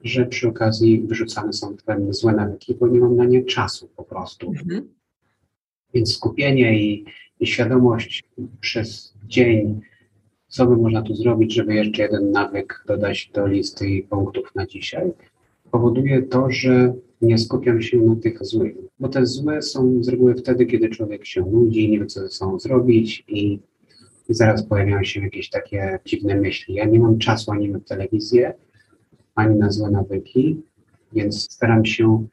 że 0.05 0.27
przy 0.27 0.49
okazji 0.49 1.01
wyrzucane 1.01 1.53
są 1.53 1.77
te 1.77 2.13
złe 2.13 2.33
nawyki, 2.33 2.75
bo 2.75 2.89
nie 2.89 3.01
mam 3.01 3.17
na 3.17 3.25
nie 3.25 3.45
czasu 3.45 3.89
po 3.97 4.05
prostu. 4.05 4.49
Mhm. 4.49 4.89
Więc 5.95 6.15
skupienie 6.15 6.81
i, 6.81 7.05
i 7.41 7.47
świadomość 7.47 8.25
przez 8.61 9.15
dzień, 9.27 9.81
co 10.49 10.67
by 10.67 10.77
można 10.77 11.03
tu 11.03 11.15
zrobić, 11.15 11.55
żeby 11.55 11.75
jeszcze 11.75 12.03
jeden 12.03 12.31
nawyk 12.31 12.85
dodać 12.87 13.31
do 13.35 13.47
listy 13.47 14.07
punktów 14.11 14.55
na 14.55 14.67
dzisiaj, 14.67 15.13
powoduje 15.71 16.23
to, 16.23 16.51
że 16.51 16.95
nie 17.23 17.39
skupiam 17.39 17.83
się 17.83 17.99
na 17.99 18.17
tych 18.17 18.45
złych, 18.45 18.75
bo 18.99 19.09
te 19.09 19.27
złe 19.27 19.63
są 19.63 20.03
z 20.05 20.09
reguły 20.09 20.35
wtedy, 20.35 20.67
kiedy 20.67 20.89
człowiek 20.89 21.27
się 21.27 21.41
nudzi, 21.41 21.91
nie 21.91 22.01
wie, 22.01 22.07
co 22.07 22.21
ze 22.21 22.29
sobą 22.29 22.59
zrobić 22.59 23.25
i, 23.29 23.61
i 24.29 24.35
zaraz 24.35 24.67
pojawiają 24.67 25.05
się 25.05 25.21
jakieś 25.21 25.51
takie 25.51 25.99
dziwne 26.05 26.35
myśli. 26.35 26.75
Ja 26.75 26.85
nie 26.85 27.01
mam 27.01 27.19
czasu 27.19 27.53
ani 27.53 27.69
na 27.69 27.81
telewizję, 27.81 28.55
ani 29.35 29.59
na 29.59 29.71
złe 29.71 29.91
nawyki, 29.91 30.63
więc 31.13 31.53
staram 31.53 31.85
się, 31.85 32.27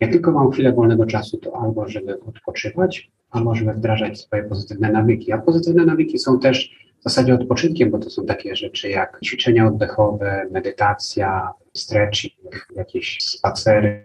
jak 0.00 0.12
tylko 0.12 0.32
mam 0.32 0.50
chwilę 0.50 0.72
wolnego 0.72 1.06
czasu, 1.06 1.38
to 1.38 1.56
albo 1.56 1.88
żeby 1.88 2.20
odpoczywać, 2.20 3.10
albo 3.30 3.54
żeby 3.54 3.72
wdrażać 3.72 4.20
swoje 4.20 4.44
pozytywne 4.44 4.92
nawyki. 4.92 5.32
A 5.32 5.38
pozytywne 5.38 5.84
nawyki 5.84 6.18
są 6.18 6.40
też 6.40 6.88
w 7.00 7.02
zasadzie 7.02 7.34
odpoczynkiem, 7.34 7.90
bo 7.90 7.98
to 7.98 8.10
są 8.10 8.26
takie 8.26 8.56
rzeczy 8.56 8.88
jak 8.88 9.20
ćwiczenia 9.24 9.66
oddechowe, 9.66 10.46
medytacja, 10.50 11.52
stretching, 11.74 12.68
jakieś 12.76 13.18
spacery, 13.20 14.04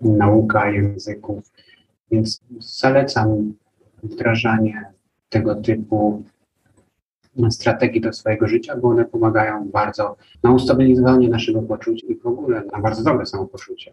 nauka 0.00 0.70
języków. 0.70 1.52
Więc 2.10 2.40
zalecam 2.58 3.54
wdrażanie 4.02 4.84
tego 5.28 5.54
typu 5.54 6.22
strategii 7.50 8.00
do 8.00 8.12
swojego 8.12 8.48
życia, 8.48 8.76
bo 8.76 8.88
one 8.88 9.04
pomagają 9.04 9.68
bardzo 9.68 10.16
na 10.42 10.52
ustabilizowanie 10.52 11.28
naszego 11.28 11.62
poczucia 11.62 12.06
i 12.06 12.16
w 12.16 12.26
ogóle 12.26 12.62
na 12.72 12.80
bardzo 12.80 13.02
dobre 13.02 13.26
samopoczucie. 13.26 13.92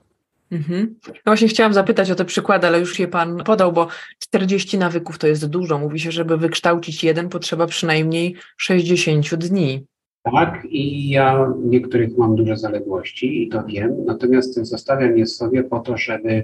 Mhm. 0.52 0.96
No 1.06 1.12
właśnie 1.26 1.48
chciałam 1.48 1.74
zapytać 1.74 2.12
o 2.12 2.16
te 2.16 2.26
przykłady, 2.26 2.68
ale 2.68 2.80
już 2.80 3.00
je 3.00 3.08
Pan 3.08 3.44
podał, 3.46 3.74
bo 3.74 3.88
40 4.20 4.78
nawyków 4.78 5.18
to 5.18 5.28
jest 5.28 5.46
dużo. 5.46 5.80
Mówi 5.80 6.00
się, 6.00 6.12
żeby 6.12 6.38
wykształcić 6.38 7.04
jeden 7.04 7.30
potrzeba 7.30 7.68
przynajmniej 7.68 8.36
60 8.58 9.36
dni. 9.36 9.86
Tak, 10.24 10.66
i 10.70 11.10
ja 11.10 11.54
niektórych 11.66 12.18
mam 12.18 12.36
duże 12.36 12.58
zaległości 12.58 13.44
i 13.44 13.50
to 13.50 13.64
wiem, 13.64 14.06
natomiast 14.06 14.54
zostawiam 14.54 15.18
je 15.18 15.28
sobie 15.28 15.64
po 15.64 15.80
to, 15.80 15.98
żeby 15.98 16.44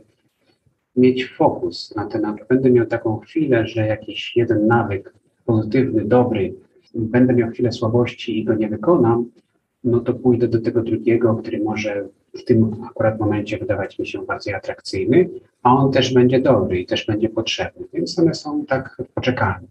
mieć 0.95 1.25
fokus 1.25 1.95
na 1.95 2.05
ten 2.05 2.21
nawyk. 2.21 2.47
Będę 2.47 2.71
miał 2.71 2.85
taką 2.85 3.19
chwilę, 3.19 3.67
że 3.67 3.87
jakiś 3.87 4.35
jeden 4.35 4.67
nawyk 4.67 5.13
pozytywny, 5.45 6.05
dobry, 6.05 6.53
będę 6.95 7.33
miał 7.33 7.49
chwilę 7.49 7.71
słabości 7.71 8.39
i 8.39 8.43
go 8.43 8.53
nie 8.53 8.69
wykonam, 8.69 9.25
no 9.83 9.99
to 9.99 10.13
pójdę 10.13 10.47
do 10.47 10.61
tego 10.61 10.81
drugiego, 10.81 11.35
który 11.35 11.59
może 11.63 12.07
w 12.33 12.43
tym 12.43 12.75
akurat 12.89 13.19
momencie 13.19 13.57
wydawać 13.57 13.99
mi 13.99 14.07
się 14.07 14.25
bardziej 14.25 14.53
atrakcyjny, 14.53 15.29
a 15.63 15.75
on 15.75 15.91
też 15.91 16.13
będzie 16.13 16.39
dobry 16.39 16.79
i 16.79 16.85
też 16.85 17.05
będzie 17.05 17.29
potrzebny, 17.29 17.85
więc 17.93 18.19
one 18.19 18.33
są 18.33 18.65
tak 18.65 18.97
w 19.09 19.13
poczekalni. 19.13 19.67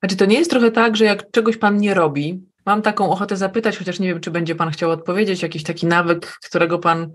A 0.00 0.06
czy 0.06 0.16
to 0.16 0.26
nie 0.26 0.38
jest 0.38 0.50
trochę 0.50 0.70
tak, 0.70 0.96
że 0.96 1.04
jak 1.04 1.30
czegoś 1.30 1.56
Pan 1.56 1.76
nie 1.76 1.94
robi, 1.94 2.42
mam 2.66 2.82
taką 2.82 3.10
ochotę 3.10 3.36
zapytać, 3.36 3.78
chociaż 3.78 4.00
nie 4.00 4.08
wiem, 4.08 4.20
czy 4.20 4.30
będzie 4.30 4.54
Pan 4.54 4.70
chciał 4.70 4.90
odpowiedzieć, 4.90 5.42
jakiś 5.42 5.62
taki 5.62 5.86
nawyk, 5.86 6.26
którego 6.26 6.78
Pan 6.78 7.10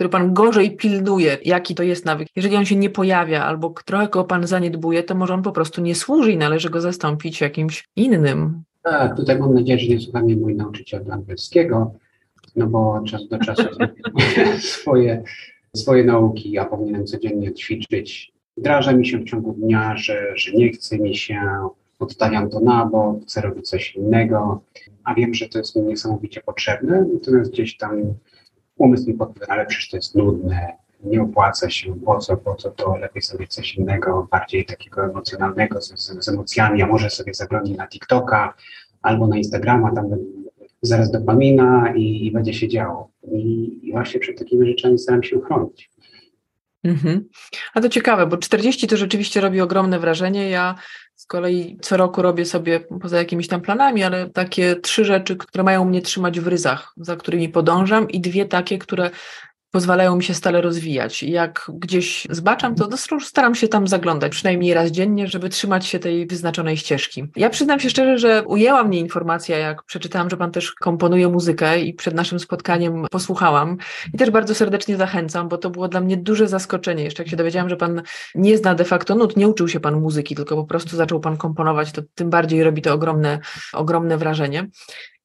który 0.00 0.10
Pan 0.10 0.34
gorzej 0.34 0.76
pilnuje, 0.76 1.38
jaki 1.44 1.74
to 1.74 1.82
jest 1.82 2.04
nawyk. 2.04 2.28
Jeżeli 2.36 2.56
on 2.56 2.64
się 2.64 2.76
nie 2.76 2.90
pojawia 2.90 3.44
albo 3.44 3.74
trochę 3.84 4.08
go 4.08 4.24
Pan 4.24 4.46
zaniedbuje, 4.46 5.02
to 5.02 5.14
może 5.14 5.34
on 5.34 5.42
po 5.42 5.52
prostu 5.52 5.80
nie 5.80 5.94
służy 5.94 6.32
i 6.32 6.36
należy 6.36 6.70
go 6.70 6.80
zastąpić 6.80 7.40
jakimś 7.40 7.84
innym. 7.96 8.62
Tak, 8.82 9.16
tutaj 9.16 9.38
mam 9.38 9.54
nadzieję, 9.54 9.78
że 9.78 9.88
nie 9.88 10.00
słucha 10.00 10.22
mnie 10.22 10.36
mój 10.36 10.54
nauczyciel 10.54 11.12
angielskiego, 11.12 11.94
no 12.56 12.66
bo 12.66 13.02
czas 13.06 13.28
do 13.28 13.38
czasu 13.38 13.68
swoje, 14.80 15.22
swoje 15.76 16.04
nauki 16.04 16.50
ja 16.50 16.64
powinienem 16.64 17.06
codziennie 17.06 17.52
ćwiczyć. 17.52 18.32
Wdraża 18.56 18.92
mi 18.92 19.06
się 19.06 19.18
w 19.18 19.24
ciągu 19.24 19.52
dnia, 19.52 19.96
że, 19.96 20.32
że 20.36 20.52
nie 20.52 20.72
chce 20.72 20.98
mi 20.98 21.16
się, 21.16 21.40
odstawiam 21.98 22.50
to 22.50 22.60
na 22.60 22.86
bok, 22.86 23.22
chcę 23.22 23.40
robić 23.40 23.68
coś 23.68 23.94
innego, 23.94 24.62
a 25.04 25.14
wiem, 25.14 25.34
że 25.34 25.48
to 25.48 25.58
jest 25.58 25.76
mi 25.76 25.82
niesamowicie 25.82 26.40
potrzebne, 26.40 27.06
natomiast 27.14 27.50
gdzieś 27.50 27.76
tam 27.76 28.14
umysł 28.76 29.08
mi 29.08 29.14
podpowiada, 29.14 29.52
ale 29.52 29.66
przecież 29.66 29.90
to 29.90 29.96
jest 29.96 30.14
nudne, 30.14 30.76
nie 31.04 31.22
opłaca 31.22 31.70
się, 31.70 32.00
po 32.00 32.18
co, 32.18 32.36
po 32.36 32.54
co 32.54 32.70
to, 32.70 32.96
lepiej 32.96 33.22
sobie 33.22 33.46
coś 33.46 33.74
innego, 33.74 34.28
bardziej 34.30 34.64
takiego 34.64 35.04
emocjonalnego, 35.04 35.80
z, 35.80 36.00
z, 36.00 36.24
z 36.24 36.28
emocjami, 36.28 36.82
a 36.82 36.86
może 36.86 37.10
sobie 37.10 37.34
zaglądnij 37.34 37.76
na 37.76 37.88
TikToka 37.88 38.54
albo 39.02 39.26
na 39.26 39.36
Instagrama, 39.36 39.94
tam 39.94 40.10
zaraz 40.82 41.10
dopamina 41.10 41.92
i, 41.96 42.26
i 42.26 42.32
będzie 42.32 42.54
się 42.54 42.68
działo. 42.68 43.10
I, 43.32 43.78
I, 43.82 43.92
właśnie 43.92 44.20
przed 44.20 44.38
takimi 44.38 44.66
rzeczami 44.66 44.98
staram 44.98 45.22
się 45.22 45.40
chronić. 45.40 45.90
Mhm. 46.84 47.28
A 47.74 47.80
to 47.80 47.88
ciekawe, 47.88 48.26
bo 48.26 48.36
40 48.36 48.86
to 48.86 48.96
rzeczywiście 48.96 49.40
robi 49.40 49.60
ogromne 49.60 49.98
wrażenie. 49.98 50.50
Ja 50.50 50.74
z 51.14 51.26
kolei 51.26 51.78
co 51.80 51.96
roku 51.96 52.22
robię 52.22 52.44
sobie, 52.44 52.80
poza 52.80 53.18
jakimiś 53.18 53.48
tam 53.48 53.60
planami, 53.60 54.02
ale 54.02 54.30
takie 54.30 54.76
trzy 54.76 55.04
rzeczy, 55.04 55.36
które 55.36 55.64
mają 55.64 55.84
mnie 55.84 56.02
trzymać 56.02 56.40
w 56.40 56.46
ryzach, 56.46 56.92
za 56.96 57.16
którymi 57.16 57.48
podążam, 57.48 58.10
i 58.10 58.20
dwie 58.20 58.46
takie, 58.46 58.78
które 58.78 59.10
pozwalają 59.70 60.16
mi 60.16 60.24
się 60.24 60.34
stale 60.34 60.60
rozwijać. 60.60 61.22
Jak 61.22 61.70
gdzieś 61.74 62.26
zbaczam, 62.30 62.74
to 62.74 62.88
staram 63.20 63.54
się 63.54 63.68
tam 63.68 63.88
zaglądać, 63.88 64.32
przynajmniej 64.32 64.74
raz 64.74 64.90
dziennie, 64.90 65.28
żeby 65.28 65.48
trzymać 65.48 65.86
się 65.86 65.98
tej 65.98 66.26
wyznaczonej 66.26 66.76
ścieżki. 66.76 67.24
Ja 67.36 67.50
przyznam 67.50 67.80
się 67.80 67.90
szczerze, 67.90 68.18
że 68.18 68.44
ujęła 68.44 68.84
mnie 68.84 68.98
informacja, 68.98 69.58
jak 69.58 69.82
przeczytałam, 69.82 70.30
że 70.30 70.36
Pan 70.36 70.52
też 70.52 70.72
komponuje 70.72 71.28
muzykę 71.28 71.80
i 71.80 71.94
przed 71.94 72.14
naszym 72.14 72.40
spotkaniem 72.40 73.06
posłuchałam 73.10 73.76
i 74.14 74.18
też 74.18 74.30
bardzo 74.30 74.54
serdecznie 74.54 74.96
zachęcam, 74.96 75.48
bo 75.48 75.58
to 75.58 75.70
było 75.70 75.88
dla 75.88 76.00
mnie 76.00 76.16
duże 76.16 76.48
zaskoczenie. 76.48 77.04
Jeszcze 77.04 77.22
jak 77.22 77.30
się 77.30 77.36
dowiedziałam, 77.36 77.68
że 77.68 77.76
Pan 77.76 78.02
nie 78.34 78.58
zna 78.58 78.74
de 78.74 78.84
facto 78.84 79.14
nut, 79.14 79.36
nie 79.36 79.48
uczył 79.48 79.68
się 79.68 79.80
Pan 79.80 80.00
muzyki, 80.00 80.34
tylko 80.34 80.56
po 80.56 80.64
prostu 80.64 80.96
zaczął 80.96 81.20
Pan 81.20 81.36
komponować, 81.36 81.92
to 81.92 82.02
tym 82.14 82.30
bardziej 82.30 82.64
robi 82.64 82.82
to 82.82 82.94
ogromne, 82.94 83.38
ogromne 83.72 84.18
wrażenie. 84.18 84.70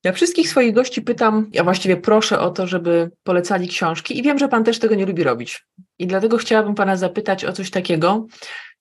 Ja 0.06 0.12
wszystkich 0.12 0.49
swoich 0.49 0.74
gości 0.74 1.01
pytam, 1.01 1.49
ja 1.53 1.64
właściwie 1.64 1.97
proszę 1.97 2.39
o 2.39 2.51
to, 2.51 2.68
żeby 2.68 3.12
polecali 3.24 3.68
książki 3.68 4.20
i 4.20 4.24
wiem, 4.24 4.39
że 4.39 4.47
Pan 4.47 4.64
też 4.64 4.80
tego 4.80 4.95
nie 4.95 5.06
lubi 5.06 5.24
robić. 5.24 5.66
I 5.99 6.08
dlatego 6.08 6.38
chciałabym 6.38 6.76
Pana 6.76 6.97
zapytać 6.97 7.45
o 7.45 7.53
coś 7.53 7.72
takiego, 7.72 8.26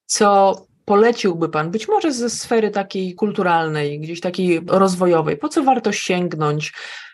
co 0.07 0.57
poleciłby 0.85 1.49
Pan, 1.49 1.71
być 1.71 1.89
może 1.89 2.13
ze 2.13 2.31
sfery 2.31 2.71
takiej 2.71 3.15
kulturalnej, 3.15 4.01
gdzieś 4.01 4.21
takiej 4.21 4.61
rozwojowej, 4.67 5.37
po 5.37 5.49
co 5.49 5.63
warto 5.63 5.93
sięgnąć, 5.93 6.73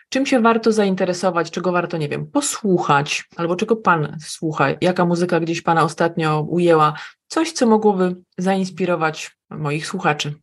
czym 0.09 0.25
się 0.25 0.41
warto 0.41 0.71
zainteresować, 0.71 1.51
czego 1.51 1.71
warto, 1.71 1.97
nie 1.97 2.09
wiem, 2.09 2.27
posłuchać, 2.27 3.25
albo 3.35 3.55
czego 3.55 3.75
Pan 3.75 4.17
słucha, 4.19 4.67
jaka 4.81 5.05
muzyka 5.05 5.39
gdzieś 5.39 5.61
Pana 5.61 5.83
ostatnio 5.83 6.41
ujęła, 6.41 6.93
coś, 7.27 7.51
co 7.51 7.67
mogłoby 7.67 8.15
zainspirować 8.37 9.37
moich 9.49 9.87
słuchaczy. 9.87 10.33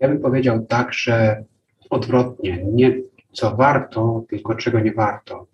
Ja 0.00 0.08
bym 0.08 0.20
powiedział 0.20 0.66
tak, 0.68 0.92
że 0.92 1.44
odwrotnie, 1.92 2.64
nie 2.72 3.00
co 3.32 3.56
warto, 3.56 4.24
tylko 4.28 4.54
czego 4.54 4.80
nie 4.80 4.92
warto. 4.92 5.46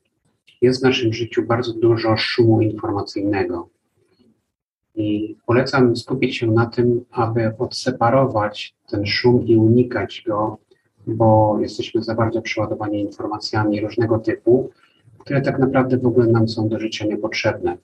Jest 0.62 0.80
w 0.80 0.84
naszym 0.84 1.12
życiu 1.12 1.42
bardzo 1.42 1.72
dużo 1.72 2.16
szumu 2.16 2.60
informacyjnego. 2.60 3.68
I 4.94 5.36
polecam 5.46 5.96
skupić 5.96 6.36
się 6.36 6.46
na 6.46 6.66
tym, 6.66 7.04
aby 7.10 7.52
odseparować 7.58 8.74
ten 8.86 9.06
szum 9.06 9.46
i 9.46 9.56
unikać 9.56 10.24
go, 10.26 10.58
bo 11.06 11.58
jesteśmy 11.60 12.02
za 12.02 12.14
bardzo 12.14 12.42
przeładowani 12.42 13.00
informacjami 13.00 13.80
różnego 13.80 14.18
typu, 14.18 14.70
które 15.18 15.40
tak 15.40 15.58
naprawdę 15.58 15.98
w 15.98 16.06
ogóle 16.06 16.26
nam 16.26 16.48
są 16.48 16.68
do 16.68 16.80
życia 16.80 17.06
niepotrzebne. 17.06 17.76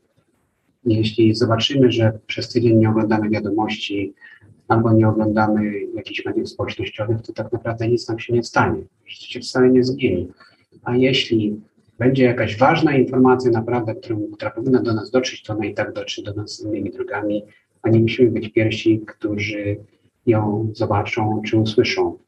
Jeśli 0.85 1.35
zobaczymy, 1.35 1.93
że 1.93 2.19
przez 2.27 2.49
tydzień 2.49 2.79
nie 2.79 2.91
oglądamy 2.91 3.29
wiadomości, 3.29 4.15
albo 4.69 4.93
nie 4.93 5.09
oglądamy 5.09 5.73
jakichś 5.95 6.25
mediów 6.25 6.49
społecznościowych, 6.49 7.23
to 7.23 7.33
tak 7.33 7.53
naprawdę 7.53 7.89
nic 7.89 8.09
nam 8.09 8.19
się 8.19 8.33
nie 8.33 8.43
stanie. 8.43 8.83
Życie 9.07 9.29
się 9.29 9.41
wcale 9.41 9.71
nie 9.71 9.85
zmieni. 9.85 10.29
A 10.83 10.97
jeśli 10.97 11.61
będzie 11.99 12.25
jakaś 12.25 12.59
ważna 12.59 12.97
informacja 12.97 13.51
naprawdę, 13.51 13.95
którą, 13.95 14.31
która 14.33 14.51
powinna 14.51 14.83
do 14.83 14.95
nas 14.95 15.11
dotrzeć, 15.11 15.43
to 15.43 15.53
ona 15.53 15.65
i 15.65 15.75
tak 15.75 15.93
dotrze 15.93 16.23
do 16.23 16.35
nas 16.35 16.63
innymi 16.63 16.91
drogami, 16.91 17.43
a 17.83 17.89
nie 17.89 18.01
musimy 18.01 18.31
być 18.31 18.49
pierwsi, 18.49 19.01
którzy 19.07 19.77
ją 20.27 20.71
zobaczą 20.75 21.43
czy 21.47 21.57
usłyszą. 21.57 22.19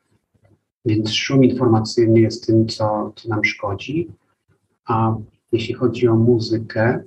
Więc 0.85 1.13
szum 1.13 1.45
informacyjny 1.45 2.21
jest 2.21 2.47
tym, 2.47 2.69
co, 2.69 3.13
co 3.17 3.29
nam 3.29 3.45
szkodzi. 3.45 4.09
A 4.87 5.17
jeśli 5.53 5.75
chodzi 5.75 6.09
o 6.09 6.17
muzykę, 6.17 7.03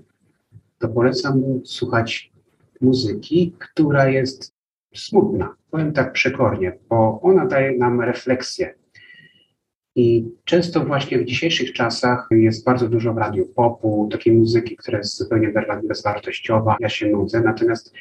to 0.80 0.88
polecam 0.88 1.44
słuchać 1.64 2.32
muzyki, 2.82 3.54
która 3.60 4.10
jest 4.10 4.59
smutna, 4.96 5.56
powiem 5.72 5.94
tak 5.94 6.12
przekornie, 6.12 6.78
bo 6.90 7.20
ona 7.22 7.46
daje 7.46 7.78
nam 7.78 8.02
refleksję. 8.02 8.74
I 9.96 10.26
często 10.46 10.86
właśnie 10.86 11.20
w 11.20 11.26
dzisiejszych 11.26 11.74
czasach 11.74 12.28
jest 12.32 12.66
bardzo 12.66 12.90
dużo 12.90 13.14
w 13.14 13.18
radiu 13.18 13.46
popu, 13.46 14.10
takiej 14.12 14.34
muzyki, 14.34 14.76
która 14.76 14.98
jest 14.98 15.18
zupełnie 15.18 15.54
bezwartościowa. 15.84 16.78
Ja 16.80 16.90
się 16.90 17.08
nudzę, 17.08 17.42
natomiast 17.42 17.94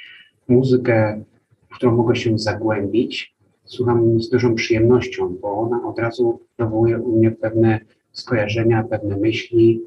muzykę, 0.48 1.24
w 1.70 1.74
którą 1.74 1.96
mogę 1.96 2.16
się 2.16 2.38
zagłębić, 2.38 3.34
słucham 3.64 4.20
z 4.20 4.30
dużą 4.30 4.54
przyjemnością, 4.54 5.36
bo 5.40 5.52
ona 5.52 5.84
od 5.84 5.98
razu 5.98 6.40
wywołuje 6.58 6.98
u 6.98 7.18
mnie 7.18 7.30
pewne 7.30 7.80
skojarzenia, 8.12 8.84
pewne 8.90 9.16
myśli 9.16 9.82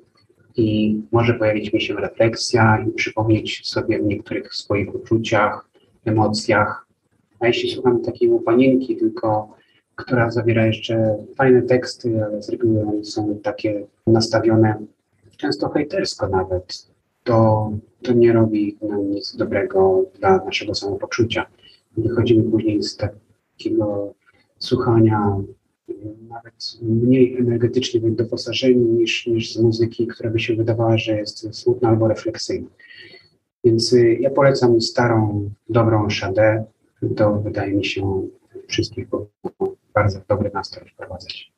i 0.55 0.99
może 1.11 1.33
pojawić 1.33 1.73
mi 1.73 1.81
się 1.81 1.93
refleksja 1.93 2.85
i 2.87 2.91
przypomnieć 2.91 3.69
sobie 3.69 3.99
w 3.99 4.05
niektórych 4.05 4.55
swoich 4.55 4.95
uczuciach, 4.95 5.69
emocjach, 6.05 6.87
a 7.41 7.47
jeśli 7.47 7.71
słucham 7.71 8.01
takiej 8.01 8.29
upanienki, 8.29 8.97
tylko 8.97 9.55
która 9.95 10.31
zawiera 10.31 10.65
jeszcze 10.65 11.17
fajne 11.37 11.61
teksty, 11.61 12.25
ale 12.25 12.41
z 12.43 12.49
reguły 12.49 13.05
są 13.05 13.39
takie 13.43 13.85
nastawione 14.07 14.85
często 15.37 15.69
hejtersko 15.69 16.27
nawet, 16.27 16.87
to, 17.23 17.71
to 18.01 18.13
nie 18.13 18.33
robi 18.33 18.77
nam 18.81 19.09
nic 19.09 19.35
dobrego 19.35 20.05
dla 20.19 20.37
naszego 20.37 20.75
samopoczucia. 20.75 21.45
Wychodzimy 21.97 22.51
później 22.51 22.83
z 22.83 22.97
takiego 22.97 24.13
słuchania 24.59 25.37
nawet 26.29 26.53
mniej 26.81 27.37
energetycznie 27.37 28.01
doposażeni 28.11 28.85
niż, 28.85 29.27
niż 29.27 29.53
z 29.53 29.61
muzyki, 29.61 30.07
która 30.07 30.29
by 30.29 30.39
się 30.39 30.55
wydawała, 30.55 30.97
że 30.97 31.17
jest 31.17 31.55
smutna 31.55 31.89
albo 31.89 32.07
refleksyjna. 32.07 32.67
Więc 33.63 33.93
y, 33.93 34.17
ja 34.19 34.29
polecam 34.29 34.81
starą, 34.81 35.49
dobrą 35.69 36.09
szadę, 36.09 36.65
to 37.09 37.33
wydaje 37.33 37.73
mi 37.73 37.85
się 37.85 38.27
wszystkich 38.67 39.07
bardzo 39.93 40.21
dobry 40.27 40.51
nastrój 40.53 40.89
wprowadzać. 40.89 41.50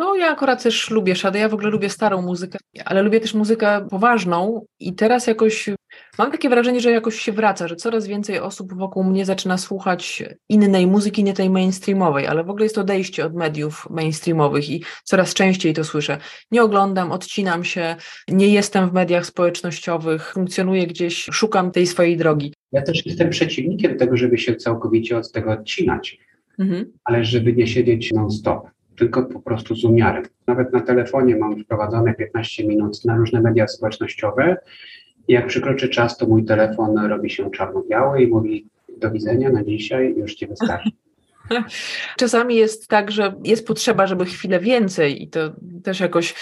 No, 0.00 0.16
ja 0.16 0.30
akurat 0.30 0.62
też 0.62 0.90
lubię 0.90 1.16
szadę. 1.16 1.38
Ja 1.38 1.48
w 1.48 1.54
ogóle 1.54 1.70
lubię 1.70 1.88
starą 1.88 2.22
muzykę, 2.22 2.58
ale 2.84 3.02
lubię 3.02 3.20
też 3.20 3.34
muzykę 3.34 3.86
poważną 3.90 4.66
i 4.78 4.94
teraz 4.94 5.26
jakoś 5.26 5.70
mam 6.18 6.32
takie 6.32 6.48
wrażenie, 6.48 6.80
że 6.80 6.90
jakoś 6.90 7.20
się 7.20 7.32
wraca, 7.32 7.68
że 7.68 7.76
coraz 7.76 8.06
więcej 8.06 8.38
osób 8.38 8.74
wokół 8.74 9.04
mnie 9.04 9.24
zaczyna 9.24 9.58
słuchać 9.58 10.22
innej 10.48 10.86
muzyki, 10.86 11.24
nie 11.24 11.32
tej 11.32 11.50
mainstreamowej, 11.50 12.26
ale 12.26 12.44
w 12.44 12.50
ogóle 12.50 12.64
jest 12.64 12.78
odejście 12.78 13.26
od 13.26 13.34
mediów 13.34 13.90
mainstreamowych 13.90 14.70
i 14.70 14.84
coraz 15.04 15.34
częściej 15.34 15.74
to 15.74 15.84
słyszę. 15.84 16.18
Nie 16.50 16.62
oglądam, 16.62 17.12
odcinam 17.12 17.64
się, 17.64 17.96
nie 18.28 18.48
jestem 18.48 18.90
w 18.90 18.92
mediach 18.92 19.26
społecznościowych, 19.26 20.32
funkcjonuję 20.32 20.86
gdzieś, 20.86 21.24
szukam 21.32 21.70
tej 21.70 21.86
swojej 21.86 22.16
drogi. 22.16 22.54
Ja 22.72 22.82
też 22.82 23.06
jestem 23.06 23.30
przeciwnikiem 23.30 23.98
tego, 23.98 24.16
żeby 24.16 24.38
się 24.38 24.56
całkowicie 24.56 25.18
od 25.18 25.32
tego 25.32 25.52
odcinać, 25.52 26.18
mhm. 26.58 26.92
ale 27.04 27.24
żeby 27.24 27.52
nie 27.52 27.66
siedzieć 27.66 28.12
non-stop 28.12 28.79
tylko 29.00 29.22
po 29.22 29.40
prostu 29.40 29.74
z 29.74 29.84
umiarem. 29.84 30.22
Nawet 30.46 30.72
na 30.72 30.80
telefonie 30.80 31.36
mam 31.36 31.58
wprowadzone 31.58 32.14
15 32.14 32.66
minut 32.66 33.04
na 33.04 33.16
różne 33.16 33.40
media 33.40 33.68
społecznościowe. 33.68 34.56
Jak 35.28 35.46
przykroczy 35.46 35.88
czas, 35.88 36.16
to 36.16 36.26
mój 36.26 36.44
telefon 36.44 36.98
robi 36.98 37.30
się 37.30 37.50
czarno-biały 37.50 38.22
i 38.22 38.26
mówi 38.26 38.66
do 38.98 39.10
widzenia 39.10 39.50
na 39.50 39.64
dzisiaj, 39.64 40.14
już 40.16 40.34
ci 40.34 40.46
wystarczy. 40.46 40.90
Czasami 42.18 42.56
jest 42.56 42.88
tak, 42.88 43.10
że 43.10 43.34
jest 43.44 43.66
potrzeba, 43.66 44.06
żeby 44.06 44.24
chwilę 44.24 44.60
więcej 44.60 45.22
i 45.22 45.28
to 45.28 45.40
też 45.84 46.00
jakoś 46.00 46.34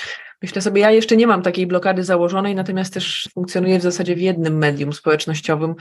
Myślę 0.43 0.63
sobie, 0.63 0.81
ja 0.81 0.91
jeszcze 0.91 1.17
nie 1.17 1.27
mam 1.27 1.43
takiej 1.43 1.67
blokady 1.67 2.05
założonej, 2.05 2.55
natomiast 2.55 2.95
też 2.95 3.29
funkcjonuję 3.35 3.79
w 3.79 3.83
zasadzie 3.83 4.17
w 4.17 4.21
jednym 4.21 4.59
medium 4.59 4.93
społecznościowym, 4.93 5.75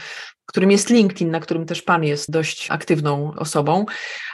którym 0.45 0.71
jest 0.71 0.89
LinkedIn, 0.89 1.31
na 1.31 1.39
którym 1.39 1.65
też 1.65 1.81
Pan 1.81 2.03
jest 2.03 2.31
dość 2.31 2.71
aktywną 2.71 3.33
osobą, 3.35 3.85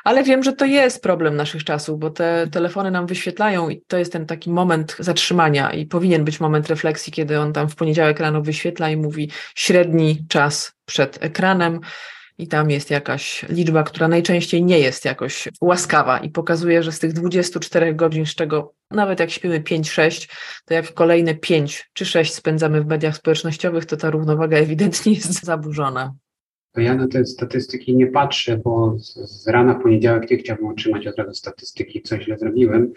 ale 0.04 0.24
wiem, 0.24 0.44
że 0.44 0.54
to 0.54 0.66
jest 0.66 1.04
problem 1.04 1.36
naszych 1.36 1.64
czasów, 1.64 2.00
bo 2.00 2.10
te 2.10 2.48
telefony 2.52 2.92
nam 2.92 3.08
wyświetlają 3.08 3.70
i 3.70 3.82
to 3.88 3.98
jest 3.98 4.12
ten 4.12 4.26
taki 4.26 4.50
moment 4.50 4.96
zatrzymania 5.00 5.74
i 5.74 5.86
powinien 5.86 6.26
być 6.26 6.40
moment 6.40 6.70
refleksji, 6.70 7.14
kiedy 7.14 7.40
on 7.40 7.54
tam 7.54 7.70
w 7.70 7.76
poniedziałek 7.76 8.20
rano 8.20 8.42
wyświetla 8.42 8.90
i 8.90 8.98
mówi 8.98 9.32
średni 9.56 10.26
czas 10.30 10.74
przed 10.86 11.24
ekranem 11.24 11.80
i 12.44 12.48
tam 12.48 12.70
jest 12.70 12.92
jakaś 12.92 13.46
liczba, 13.50 13.84
która 13.84 14.08
najczęściej 14.08 14.64
nie 14.64 14.80
jest 14.80 15.06
jakoś 15.06 15.50
łaskawa 15.62 16.18
i 16.20 16.30
pokazuje, 16.30 16.84
że 16.84 16.92
z 16.92 17.00
tych 17.00 17.14
24 17.14 17.96
godzin, 17.96 18.26
z 18.26 18.36
czego 18.36 18.74
nawet 18.92 19.20
jak 19.20 19.32
śpimy 19.32 19.62
5-6, 19.62 20.30
to 20.66 20.74
jak 20.74 20.94
kolejne 20.94 21.36
5 21.36 21.90
czy 21.94 22.06
6 22.06 22.34
spędzamy 22.34 22.82
w 22.82 22.86
mediach 22.86 23.16
społecznościowych, 23.16 23.86
to 23.86 23.98
ta 23.98 24.10
równowaga 24.10 24.58
ewidentnie 24.58 25.14
jest 25.14 25.46
zaburzona. 25.46 26.14
To 26.72 26.82
ja 26.82 26.96
na 26.96 27.08
te 27.08 27.26
statystyki 27.26 27.96
nie 27.96 28.08
patrzę, 28.08 28.58
bo 28.58 28.96
z 28.98 29.48
rana 29.48 29.76
poniedziałek 29.76 30.32
nie 30.32 30.38
chciałbym 30.38 30.68
otrzymać 30.68 31.08
od 31.08 31.18
razu 31.18 31.34
statystyki, 31.34 32.02
co 32.02 32.22
źle 32.22 32.38
zrobiłem. 32.38 32.94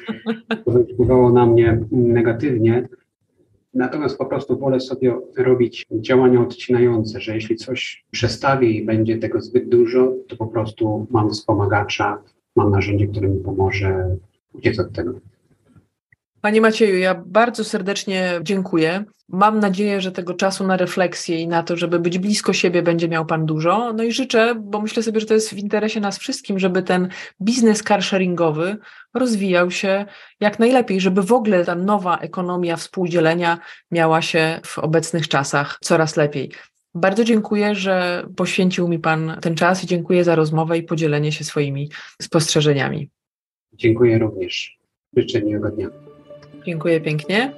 To 0.64 0.84
wpływało 0.92 1.32
na 1.32 1.46
mnie 1.46 1.80
negatywnie. 1.90 2.88
Natomiast 3.76 4.18
po 4.18 4.26
prostu 4.26 4.58
wolę 4.58 4.80
sobie 4.80 5.16
robić 5.36 5.86
działania 5.90 6.40
odcinające, 6.40 7.20
że 7.20 7.34
jeśli 7.34 7.56
coś 7.56 8.04
przestawię 8.10 8.70
i 8.70 8.84
będzie 8.84 9.18
tego 9.18 9.40
zbyt 9.40 9.68
dużo, 9.68 10.12
to 10.28 10.36
po 10.36 10.46
prostu 10.46 11.06
mam 11.10 11.30
wspomagacza, 11.30 12.22
mam 12.56 12.70
narzędzie, 12.70 13.06
które 13.06 13.28
mi 13.28 13.40
pomoże 13.40 14.16
uciec 14.52 14.78
od 14.78 14.92
tego. 14.92 15.12
Panie 16.46 16.60
Macieju, 16.60 16.98
ja 16.98 17.22
bardzo 17.26 17.64
serdecznie 17.64 18.40
dziękuję. 18.42 19.04
Mam 19.28 19.60
nadzieję, 19.60 20.00
że 20.00 20.12
tego 20.12 20.34
czasu 20.34 20.66
na 20.66 20.76
refleksję 20.76 21.40
i 21.40 21.48
na 21.48 21.62
to, 21.62 21.76
żeby 21.76 21.98
być 21.98 22.18
blisko 22.18 22.52
siebie, 22.52 22.82
będzie 22.82 23.08
miał 23.08 23.26
Pan 23.26 23.46
dużo. 23.46 23.92
No 23.92 24.02
i 24.02 24.12
życzę, 24.12 24.54
bo 24.54 24.80
myślę 24.80 25.02
sobie, 25.02 25.20
że 25.20 25.26
to 25.26 25.34
jest 25.34 25.54
w 25.54 25.58
interesie 25.58 26.00
nas 26.00 26.18
wszystkim, 26.18 26.58
żeby 26.58 26.82
ten 26.82 27.08
biznes 27.42 27.82
carsharingowy 27.82 28.76
rozwijał 29.14 29.70
się 29.70 30.04
jak 30.40 30.58
najlepiej, 30.58 31.00
żeby 31.00 31.22
w 31.22 31.32
ogóle 31.32 31.64
ta 31.64 31.74
nowa 31.74 32.18
ekonomia 32.18 32.76
współdzielenia 32.76 33.58
miała 33.90 34.22
się 34.22 34.60
w 34.64 34.78
obecnych 34.78 35.28
czasach 35.28 35.78
coraz 35.80 36.16
lepiej. 36.16 36.52
Bardzo 36.94 37.24
dziękuję, 37.24 37.74
że 37.74 38.26
poświęcił 38.36 38.88
mi 38.88 38.98
Pan 38.98 39.38
ten 39.40 39.54
czas 39.54 39.84
i 39.84 39.86
dziękuję 39.86 40.24
za 40.24 40.34
rozmowę 40.34 40.78
i 40.78 40.82
podzielenie 40.82 41.32
się 41.32 41.44
swoimi 41.44 41.90
spostrzeżeniami. 42.22 43.10
Dziękuję 43.72 44.18
również. 44.18 44.78
Życzę 45.16 45.42
miłego 45.42 45.70
dnia. 45.70 46.05
Dziękuję 46.66 47.00
pięknie. 47.00 47.52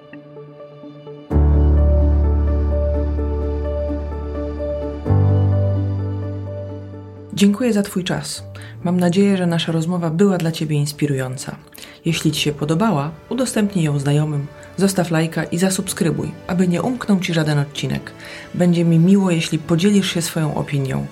Dziękuję 7.35 7.73
za 7.73 7.83
Twój 7.83 8.05
czas. 8.05 8.45
Mam 8.85 9.01
nadzieję, 9.01 9.37
że 9.37 9.47
nasza 9.47 9.73
rozmowa 9.73 10.11
była 10.11 10.39
dla 10.39 10.53
Ciebie 10.53 10.77
inspirująca. 10.77 11.57
Jeśli 12.05 12.33
Ci 12.33 12.41
się 12.41 12.53
podobała, 12.53 13.11
udostępnij 13.29 13.85
ją 13.85 13.99
znajomym, 13.99 14.47
zostaw 14.77 15.11
lajka 15.11 15.45
i 15.45 15.59
zasubskrybuj, 15.59 16.31
aby 16.47 16.69
nie 16.69 16.83
umknął 16.83 17.21
Ci 17.21 17.35
żaden 17.35 17.59
odcinek. 17.59 18.13
Będzie 18.55 18.85
mi 18.85 18.99
miło, 18.99 19.31
jeśli 19.31 19.59
podzielisz 19.59 20.15
się 20.15 20.23
swoją 20.23 20.55
opinią. 20.55 21.07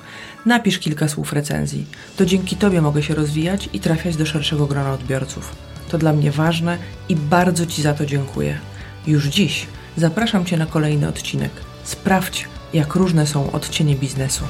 Napisz 0.47 0.79
kilka 0.79 1.09
słów 1.09 1.33
recenzji. 1.33 1.87
To 2.17 2.27
dzięki 2.27 2.57
Tobie 2.57 2.83
mogę 2.83 3.03
się 3.03 3.15
rozwijać 3.15 3.69
i 3.73 3.81
trafiać 3.81 4.17
do 4.17 4.27
szerszego 4.27 4.67
grona 4.67 4.93
odbiorców. 4.93 5.76
To 5.91 5.99
dla 5.99 6.13
mnie 6.13 6.31
ważne 6.31 6.79
i 7.09 7.17
bardzo 7.17 7.67
Ci 7.67 7.83
za 7.83 7.95
to 7.95 8.07
dziękuję. 8.07 8.59
Już 9.07 9.25
dziś 9.27 9.67
zapraszam 9.97 10.45
Cię 10.45 10.57
na 10.57 10.67
kolejny 10.67 11.09
odcinek. 11.09 11.51
Sprawdź, 11.85 12.49
jak 12.75 12.95
różne 12.95 13.27
są 13.27 13.53
odcienie 13.53 13.97
biznesu. 13.97 14.45